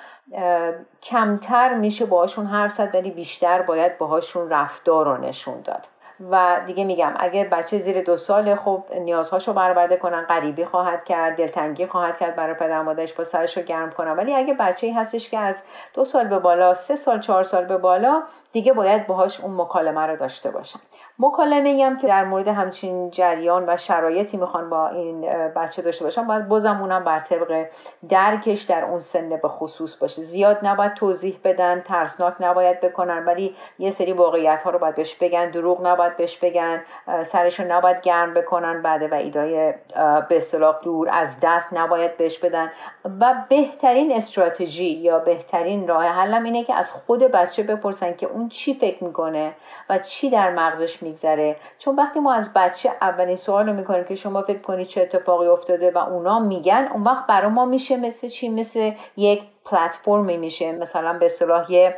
کمتر 1.03 1.74
میشه 1.74 2.07
باهاشون 2.07 2.47
حرف 2.47 2.72
زد 2.72 2.95
ولی 2.95 3.11
بیشتر 3.11 3.62
باید 3.62 3.99
باهاشون 3.99 4.51
رفتار 4.51 5.05
رو 5.05 5.16
نشون 5.16 5.61
داد. 5.61 5.87
و 6.31 6.61
دیگه 6.67 6.85
میگم 6.85 7.14
اگه 7.19 7.45
بچه 7.45 7.79
زیر 7.79 8.03
دو 8.03 8.17
سال 8.17 8.55
خب 8.57 8.85
نیازهاشو 9.01 9.53
برآورده 9.53 9.97
کنن 9.97 10.23
غریبی 10.23 10.64
خواهد 10.64 11.05
کرد 11.05 11.37
دلتنگی 11.37 11.87
خواهد 11.87 12.19
کرد 12.19 12.37
برای 12.37 12.55
پدر 12.55 12.83
مادرش 12.83 13.12
با 13.12 13.25
سرش 13.25 13.57
رو 13.57 13.62
گرم 13.62 13.91
کنن. 13.91 14.11
ولی 14.12 14.35
اگه 14.35 14.55
بچه 14.55 14.87
ای 14.87 14.93
هستش 14.93 15.31
که 15.31 15.39
از 15.39 15.62
دو 15.95 16.05
سال 16.05 16.29
به 16.29 16.39
بالا 16.39 16.75
سه 16.75 16.97
سال 16.97 17.21
چهار 17.21 17.45
سال 17.45 17.64
به 17.64 17.79
بالا 17.79 18.23
دیگه 18.53 18.73
باید 18.73 19.07
باهاش 19.07 19.41
اون 19.41 19.61
مکالمه 19.61 20.01
رو 20.01 20.17
داشته 20.17 20.51
باشن. 20.51 20.81
مکالمه 21.19 21.85
هم 21.85 21.97
که 21.99 22.07
در 22.07 22.25
مورد 22.25 22.49
همچین 22.49 23.11
جریان 23.11 23.64
و 23.69 23.77
شرایطی 23.77 24.37
می‌خوان 24.37 24.71
با 24.71 24.89
این 24.89 25.21
بچه 25.49 25.83
داشته 25.83 26.05
باشن 26.05 26.27
باید 26.27 26.49
بازم 26.49 26.81
اونم 26.81 27.05
بر 27.05 27.21
طبق 27.21 27.67
درکش 28.09 28.62
در 28.62 28.85
اون 28.85 29.01
سن 29.01 29.29
به 29.29 29.49
خصوص 29.49 29.97
باشه. 29.97 30.23
زیاد 30.23 30.59
نباید 30.62 30.95
توضیح 30.95 31.39
بدن 31.45 31.81
ترسناک 31.81 32.35
نباید 32.41 32.81
بکنن 32.81 33.25
ولی 33.25 33.57
یه 33.79 33.91
سری 33.91 34.12
واقعیت 34.12 34.62
ها 34.62 34.71
رو 34.71 34.79
باید 34.79 34.95
بهش 34.95 35.14
بگن 35.14 35.51
دروغ 35.51 35.87
نباید 35.87 36.17
بهش 36.17 36.37
بگن 36.37 36.83
سرش 37.23 37.61
رو 37.61 37.73
نباید 37.73 38.01
گرم 38.01 38.35
بکنن 38.35 38.83
بعد 38.83 39.12
و 39.12 39.14
ایدای 39.14 39.75
به 40.29 40.37
اصطلاح 40.37 40.77
دور 40.83 41.09
از 41.12 41.37
دست 41.43 41.69
نباید 41.73 42.17
بهش 42.17 42.39
بدن. 42.39 42.73
و 43.21 43.35
بهترین 43.49 44.12
استراتژی 44.12 44.85
یا 44.85 45.19
بهترین 45.19 45.89
راه 45.89 46.05
حلم 46.05 46.45
اینه 46.45 46.64
که 46.64 46.75
از 46.75 46.91
خود 46.93 47.21
بچه 47.21 47.62
بپرسن 47.62 48.17
که 48.17 48.27
اون 48.27 48.49
چی 48.49 48.75
فکر 48.75 49.05
می‌کنه 49.05 49.53
و 49.89 49.99
چی 49.99 50.31
در 50.31 50.51
مغزش 50.51 51.03
میگذره. 51.07 51.57
چون 51.79 51.97
وقتی 51.97 52.21
ما 52.21 52.35
از 52.35 52.53
بچه 52.55 52.93
اولین 53.01 53.37
سوال 53.37 53.67
رو 53.67 53.73
می‌کنیم 53.73 54.05
که 54.05 54.15
شما 54.15 54.43
فکر 54.43 54.59
کنید 54.59 54.87
چه 54.87 55.03
اتفاقی 55.03 55.47
افتاده 55.47 55.91
و 55.91 55.99
اونا 55.99 56.39
میگن 56.39 56.89
اون 56.93 57.03
وقت 57.03 57.27
برای 57.27 57.51
ما 57.51 57.65
میشه 57.65 57.97
مثل 57.97 58.29
چی؟ 58.29 58.49
مثل 58.49 58.93
یک 59.17 59.43
پلتفرمی 59.65 60.37
میشه. 60.37 60.73
مثلا 60.73 61.13
به 61.19 61.27
اصطلاح 61.27 61.73
یه 61.73 61.97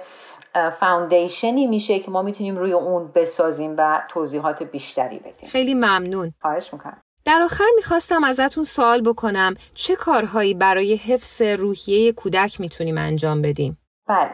فاوندیشنی 0.80 1.66
میشه 1.66 1.98
که 1.98 2.10
ما 2.10 2.22
می‌تونیم 2.22 2.56
روی 2.56 2.72
اون 2.72 3.10
بسازیم 3.14 3.74
و 3.78 4.02
توضیحات 4.08 4.62
بیشتری 4.62 5.18
بدیم. 5.18 5.48
خیلی 5.48 5.74
ممنون. 5.74 6.32
خواهش 6.42 6.72
می‌کنم. 6.72 7.02
در 7.24 7.42
آخر 7.42 7.64
می‌خواستم 7.76 8.24
ازتون 8.24 8.64
سوال 8.64 9.02
بکنم. 9.02 9.54
چه 9.74 9.96
کارهایی 9.96 10.54
برای 10.54 10.96
حفظ 10.96 11.42
روحیه 11.42 12.12
کودک 12.12 12.60
می‌تونیم 12.60 12.98
انجام 12.98 13.42
بدیم؟ 13.42 13.78
بله. 14.08 14.30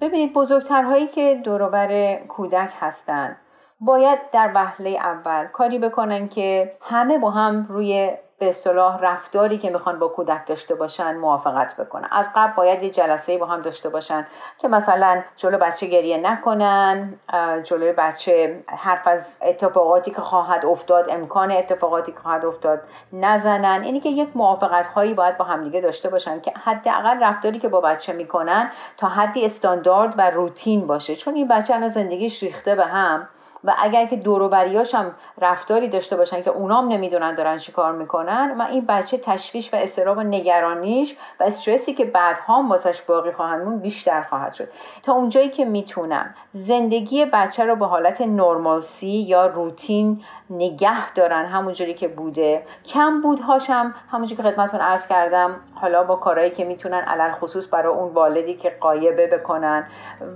ببینید 0.00 0.32
بزرگترهایی 0.32 1.06
که 1.06 1.40
دوروبر 1.44 2.16
کودک 2.28 2.70
هستن 2.80 3.36
باید 3.80 4.18
در 4.32 4.50
وهله 4.54 4.90
اول 4.90 5.46
کاری 5.46 5.78
بکنن 5.78 6.28
که 6.28 6.76
همه 6.80 7.18
با 7.18 7.30
هم 7.30 7.66
روی 7.68 8.10
به 8.38 8.48
اصطلاح 8.48 8.98
رفتاری 9.00 9.58
که 9.58 9.70
می‌خوان 9.70 9.98
با 9.98 10.08
کودک 10.08 10.46
داشته 10.46 10.74
باشن 10.74 11.16
موافقت 11.16 11.76
بکنن. 11.76 12.08
از 12.12 12.30
قبل 12.34 12.52
باید 12.56 12.82
یه 12.82 12.90
جلسه 12.90 13.38
با 13.38 13.46
هم 13.46 13.62
داشته 13.62 13.88
باشن 13.88 14.26
که 14.58 14.68
مثلا 14.68 15.22
جلو 15.36 15.58
بچه 15.58 15.86
گریه 15.86 16.16
نکنن 16.16 17.14
جلوی 17.62 17.92
بچه 17.92 18.64
حرف 18.66 19.06
از 19.06 19.38
اتفاقاتی 19.42 20.10
که 20.10 20.20
خواهد 20.20 20.66
افتاد 20.66 21.10
امکان 21.10 21.50
اتفاقاتی 21.50 22.12
که 22.12 22.18
خواهد 22.18 22.44
افتاد 22.44 22.80
نزنن. 23.12 23.82
اینی 23.84 24.00
که 24.00 24.08
یک 24.08 24.28
موافقت 24.34 24.86
هایی 24.86 25.14
باید 25.14 25.38
با 25.38 25.44
همدیگه 25.44 25.80
داشته 25.80 26.08
باشن 26.08 26.40
که 26.40 26.52
حداقل 26.64 27.22
رفتاری 27.22 27.58
که 27.58 27.68
با 27.68 27.80
بچه 27.80 28.12
می‌کنن 28.12 28.70
تا 28.96 29.08
حدی 29.08 29.44
استاندارد 29.44 30.14
و 30.18 30.30
روتین 30.30 30.86
باشه. 30.86 31.16
چون 31.16 31.34
این 31.34 31.48
بچه 31.48 31.74
الان 31.74 31.88
زندگیش 31.88 32.42
ریخته 32.42 32.74
به 32.74 32.84
هم. 32.84 33.28
و 33.64 33.74
اگر 33.78 34.06
که 34.06 34.16
دوروبریاش 34.16 34.94
هم 34.94 35.14
رفتاری 35.40 35.88
داشته 35.88 36.16
باشن 36.16 36.42
که 36.42 36.50
اونام 36.50 36.88
نمی‌دونن 36.88 37.34
دارن 37.34 37.58
چیکار 37.58 37.92
می‌کنن 37.92 38.56
و 38.58 38.62
این 38.62 38.86
بچه 38.86 39.18
تشویش 39.18 39.74
و 39.74 39.76
استراب 39.76 40.18
و 40.18 40.22
نگرانیش 40.22 41.16
و 41.40 41.44
استرسی 41.44 41.94
که 41.94 42.04
بعدها 42.04 42.66
واسش 42.68 43.02
باقی 43.02 43.32
خواهند 43.32 43.64
مون 43.64 43.78
بیشتر 43.78 44.22
خواهد 44.22 44.54
شد. 44.54 44.68
تا 45.02 45.12
اونجایی 45.12 45.48
که 45.48 45.64
می‌تونم 45.64 46.34
زندگی 46.52 47.24
بچه 47.24 47.64
رو 47.64 47.76
به 47.76 47.86
حالت 47.86 48.20
نرمالسی 48.20 49.08
یا 49.08 49.46
روتین 49.46 50.24
نگه 50.50 51.12
دارن 51.12 51.44
همونجوری 51.44 51.94
که 51.94 52.08
بوده. 52.08 52.62
کم 52.84 53.20
بودهاش 53.20 53.70
هم 53.70 53.94
همونجوری 54.10 54.42
که 54.42 54.48
خدمتون 54.48 54.80
عرض 54.80 55.06
کردم. 55.06 55.50
حالا 55.74 56.04
با 56.04 56.16
کارهایی 56.16 56.50
که 56.50 56.64
می‌تونن 56.64 57.00
علل 57.00 57.32
خصوص 57.32 57.74
برای 57.74 57.94
اون 57.94 58.12
والدی 58.12 58.54
که 58.54 58.76
قایبه 58.80 59.26
بکنن. 59.26 59.86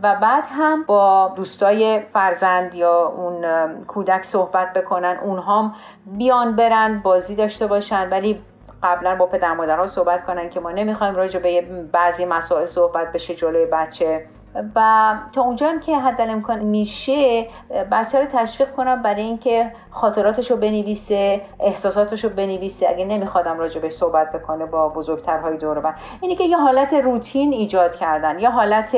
و 0.02 0.16
بعد 0.16 0.44
هم 0.48 0.82
با 0.82 1.32
دوستای 1.36 2.00
فرزند 2.00 2.74
یا 2.74 3.06
اون 3.06 3.44
کودک 3.84 4.22
صحبت 4.22 4.72
بکنن. 4.72 5.18
اونها 5.22 5.72
بیان 6.06 6.56
برن 6.56 7.00
بازی 7.00 7.36
داشته 7.36 7.66
باشن. 7.66 8.10
ولی 8.10 8.42
قبلا 8.82 9.16
با 9.16 9.26
پدر 9.26 9.54
مادرها 9.54 9.86
صحبت 9.86 10.26
کنن 10.26 10.50
که 10.50 10.60
ما 10.60 10.70
نمی‌خوایم 10.70 11.14
راجع 11.14 11.40
به 11.40 11.60
بعضی 11.92 12.24
مسائل 12.24 12.66
صحبت 12.66 13.12
بشه 13.12 13.34
جلوی 13.34 13.66
بچه. 13.66 14.26
و 14.74 15.14
تا 15.32 15.42
اونجا 15.42 15.68
هم 15.68 15.80
که 15.80 15.98
حد 15.98 16.20
امکان 16.20 16.58
میشه 16.58 17.46
بچه 17.92 18.20
رو 18.20 18.26
تشویق 18.26 18.72
کنم 18.72 19.02
برای 19.02 19.22
اینکه 19.22 19.72
خاطراتش 19.98 20.50
رو 20.50 20.56
بنویسه 20.56 21.40
احساساتش 21.60 22.24
رو 22.24 22.30
بنویسه. 22.30 22.88
اگه 22.88 23.04
نمیخوادم 23.04 23.58
راجبش 23.58 23.92
صحبت 23.92 24.32
بکنه 24.32 24.66
با 24.66 24.88
بزرگترهای 24.88 25.56
دور 25.56 25.80
بر 25.80 25.94
اینی 26.20 26.36
که 26.36 26.44
یه 26.44 26.56
حالت 26.56 26.94
روتین 26.94 27.52
ایجاد 27.52 27.96
کردن 27.96 28.38
یه 28.38 28.50
حالت 28.50 28.96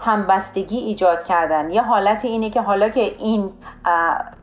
همبستگی 0.00 0.78
ایجاد 0.78 1.22
کردن 1.22 1.70
یه 1.70 1.82
حالت 1.82 2.24
اینه 2.24 2.50
که 2.50 2.60
حالا 2.60 2.88
که 2.88 3.00
این 3.00 3.50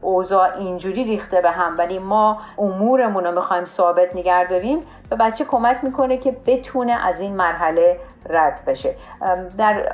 اوضاع 0.01 0.57
اینجوری 0.57 1.03
ریخته 1.03 1.41
به 1.41 1.51
هم 1.51 1.77
ولی 1.77 1.99
ما 1.99 2.37
امورمون 2.57 3.23
رو 3.23 3.31
می‌خوایم 3.31 3.65
ثابت 3.65 4.15
نگه 4.15 4.47
داریم 4.47 4.79
به 5.09 5.15
بچه 5.15 5.45
کمک 5.45 5.83
می‌کنه 5.83 6.17
که 6.17 6.35
بتونه 6.45 7.07
از 7.07 7.19
این 7.19 7.35
مرحله 7.35 7.99
رد 8.29 8.59
بشه. 8.67 8.95
در 9.57 9.91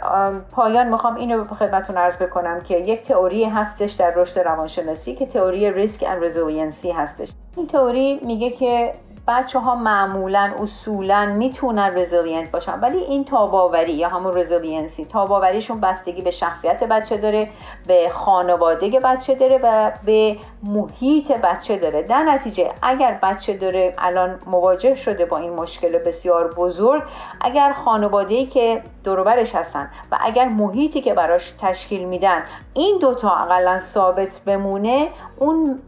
پایان 0.51 0.89
می‌خوام 0.89 1.16
اینو 1.16 1.43
به 1.43 1.55
خدمتتون 1.55 1.97
عرض 1.97 2.18
بکنم 2.18 2.61
که 2.61 2.78
یک 2.78 3.03
تئوری 3.03 3.45
هستش 3.45 3.91
در 3.91 4.14
رشد 4.16 4.39
روانشناسی 4.39 5.16
که 5.16 5.26
تئوری 5.26 5.72
risk 5.71 6.03
and 6.05 6.24
resiliency 6.24 6.91
هستش. 6.91 7.30
این 7.58 7.68
تئوری 7.68 8.20
میگه 8.24 8.49
که 8.49 8.91
بچه 9.28 9.60
ها 9.60 9.76
معمولا 9.76 10.54
اصولا 10.62 11.26
می‌تونن 11.26 11.97
resilient 11.97 12.51
باشن. 12.51 12.80
ولی 12.80 12.97
این 12.97 13.26
تاب‌آوری 13.26 13.93
یا 13.93 14.08
همون 14.08 14.38
resiliency 14.38 15.05
تاب‌آوریشون 15.05 15.80
بستگی 15.80 16.22
به 16.22 16.32
شخصیت 16.32 16.84
بچه 16.84 17.18
داره 17.18 17.49
به 17.88 18.10
خانواده 18.14 18.99
بچه 18.99 19.36
داره 19.36 19.60
و 19.64 19.91
به 20.06 20.38
محیط 20.64 21.32
بچه 21.32 21.78
داره. 21.78 22.01
در 22.01 22.24
نتیجه 22.24 22.72
اگر 22.82 23.20
بچه 23.24 23.58
داره 23.58 23.93
الان 23.97 24.39
مواجه 24.47 24.95
شده 24.95 25.26
با 25.26 25.38
این 25.38 25.54
مشکل 25.54 25.97
بسیار 25.97 26.54
بزرگ 26.54 27.04
اگر 27.41 27.74
خانواده 27.74 28.45
که 28.45 28.82
دوروبرش 29.04 29.56
هستن 29.56 29.91
و 30.12 30.18
اگر 30.22 30.47
محیطی 30.47 31.01
که 31.01 31.14
براش 31.14 31.54
تشکیل 31.62 32.04
میدن 32.04 32.43
این 32.74 32.97
دوتا 33.01 33.30
اقلا 33.30 33.80
ثابت 33.80 34.39
بمونه 34.45 35.10
اون 35.43 35.79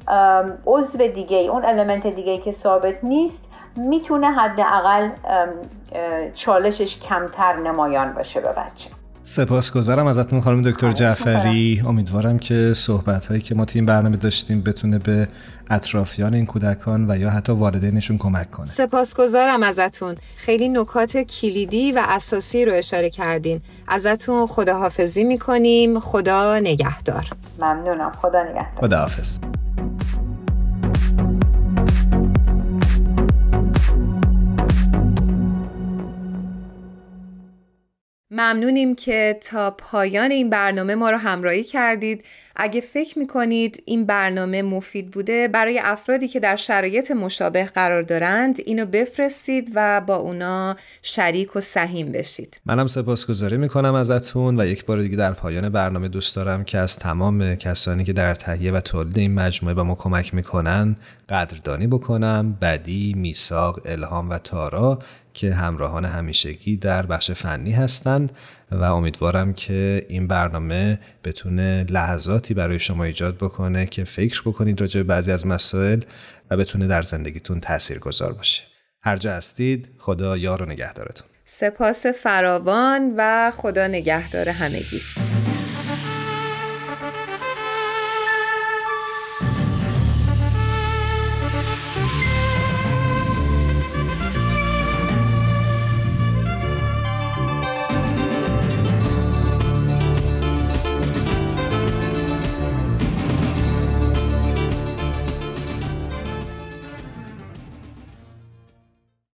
عضو 0.65 1.07
دیگه 1.07 1.37
اون 1.37 1.65
المنت 1.65 2.07
دیگه 2.07 2.37
که 2.37 2.51
ثابت 2.51 3.03
نیست 3.03 3.49
می‌تونه 3.75 4.31
حداقل 4.31 5.09
چالشش 6.35 6.99
کمتر 6.99 7.55
نمایان 7.55 8.13
باشه 8.13 8.39
به 8.39 8.49
بچه. 8.49 8.89
سپاسگزارم 9.27 10.07
ازتون 10.07 10.41
خانم 10.41 10.61
دکتر 10.61 10.91
جعفری. 10.91 11.83
امیدوارم 11.87 12.39
که 12.39 12.73
صحبت 12.73 13.25
هایی 13.25 13.41
که 13.41 13.55
ما 13.55 13.65
توی 13.65 13.79
این 13.79 13.85
برنامه 13.85 14.17
داشتیم 14.17 14.61
بتونه 14.61 14.99
به 14.99 15.27
اطرافیان 15.69 16.33
این 16.33 16.45
کودکان 16.45 17.11
و 17.11 17.17
یا 17.17 17.29
حتی 17.29 17.51
والدینشون 17.51 18.17
کمک 18.17 18.51
کنه. 18.51 18.67
سپاسگزارم 18.67 19.63
ازتون. 19.63 20.15
خیلی 20.35 20.69
نکات 20.69 21.17
کلیدی 21.17 21.91
و 21.91 22.03
اساسی 22.07 22.65
رو 22.65 22.73
اشاره 22.73 23.09
کردین. 23.09 23.61
ازتون 23.87 24.47
خداحافظی 24.47 25.23
می‌کنیم. 25.23 25.99
خدا 25.99 26.59
نگهدار. 26.59 27.25
ممنونم. 27.61 28.11
خدا 28.21 28.43
نگهدار. 28.43 28.81
خداحافظ. 28.81 29.37
ممنونیم 38.35 38.95
که 38.95 39.39
تا 39.41 39.71
پایان 39.71 40.31
این 40.31 40.49
برنامه 40.49 40.95
ما 40.95 41.09
رو 41.09 41.17
همراهی 41.17 41.63
کردید. 41.63 42.25
اگه 42.55 42.81
فکر 42.81 43.19
می‌کنید 43.19 43.83
این 43.85 44.05
برنامه 44.05 44.61
مفید 44.61 45.11
بوده 45.11 45.47
برای 45.47 45.79
افرادی 45.83 46.27
که 46.27 46.39
در 46.39 46.55
شرایط 46.55 47.11
مشابه 47.11 47.65
قرار 47.65 48.01
دارند 48.01 48.57
اینو 48.65 48.85
بفرستید 48.85 49.71
و 49.75 50.01
با 50.01 50.15
اونا 50.15 50.75
شریک 51.01 51.55
و 51.55 51.59
سهیم 51.59 52.11
بشید. 52.11 52.61
منم 52.65 52.87
سپاسگزاری 52.87 53.57
می‌کنم 53.57 53.93
ازتون 53.93 54.61
و 54.61 54.65
یک 54.65 54.85
بار 54.85 55.01
دیگه 55.01 55.17
در 55.17 55.31
پایان 55.31 55.69
برنامه 55.69 56.07
دوست 56.07 56.35
دارم 56.35 56.63
که 56.63 56.77
از 56.77 56.99
تمام 56.99 57.55
کسانی 57.55 58.03
که 58.03 58.13
در 58.13 58.35
تهیه 58.35 58.71
و 58.71 58.79
تولید 58.79 59.17
این 59.17 59.33
مجموعه 59.33 59.75
به 59.75 59.83
ما 59.83 59.95
کمک 59.95 60.33
می‌کنن 60.33 60.95
قدردانی 61.29 61.87
بکنم. 61.87 62.57
بدی، 62.61 63.13
میساق، 63.17 63.79
الهام 63.85 64.29
و 64.29 64.37
تارا 64.37 64.99
که 65.33 65.53
همراهان 65.53 66.05
همیشگی 66.05 66.77
در 66.77 67.05
بخش 67.05 67.31
فنی 67.31 67.71
هستند 67.71 68.31
و 68.71 68.83
امیدوارم 68.83 69.53
که 69.53 70.05
این 70.09 70.27
برنامه 70.27 70.99
بتونه 71.23 71.85
لحظاتی 71.89 72.53
برای 72.53 72.79
شما 72.79 73.03
ایجاد 73.03 73.37
بکنه 73.37 73.85
که 73.85 74.03
فکر 74.03 74.41
بکنید 74.41 74.81
راجع 74.81 75.01
به 75.01 75.07
بعضی 75.07 75.31
از 75.31 75.47
مسائل 75.47 76.01
و 76.51 76.57
بتونه 76.57 76.87
در 76.87 77.01
زندگیتون 77.01 77.59
تأثیر 77.59 77.99
گذار 77.99 78.33
باشه. 78.33 78.63
هر 79.01 79.17
جا 79.17 79.33
هستید 79.33 79.89
خدا 79.97 80.37
یار 80.37 80.63
و 80.63 80.65
نگهدارتون. 80.65 81.27
سپاس 81.45 82.05
فراوان 82.05 83.13
و 83.17 83.51
خدا 83.51 83.87
نگهدار 83.87 84.49
همگی. 84.49 85.01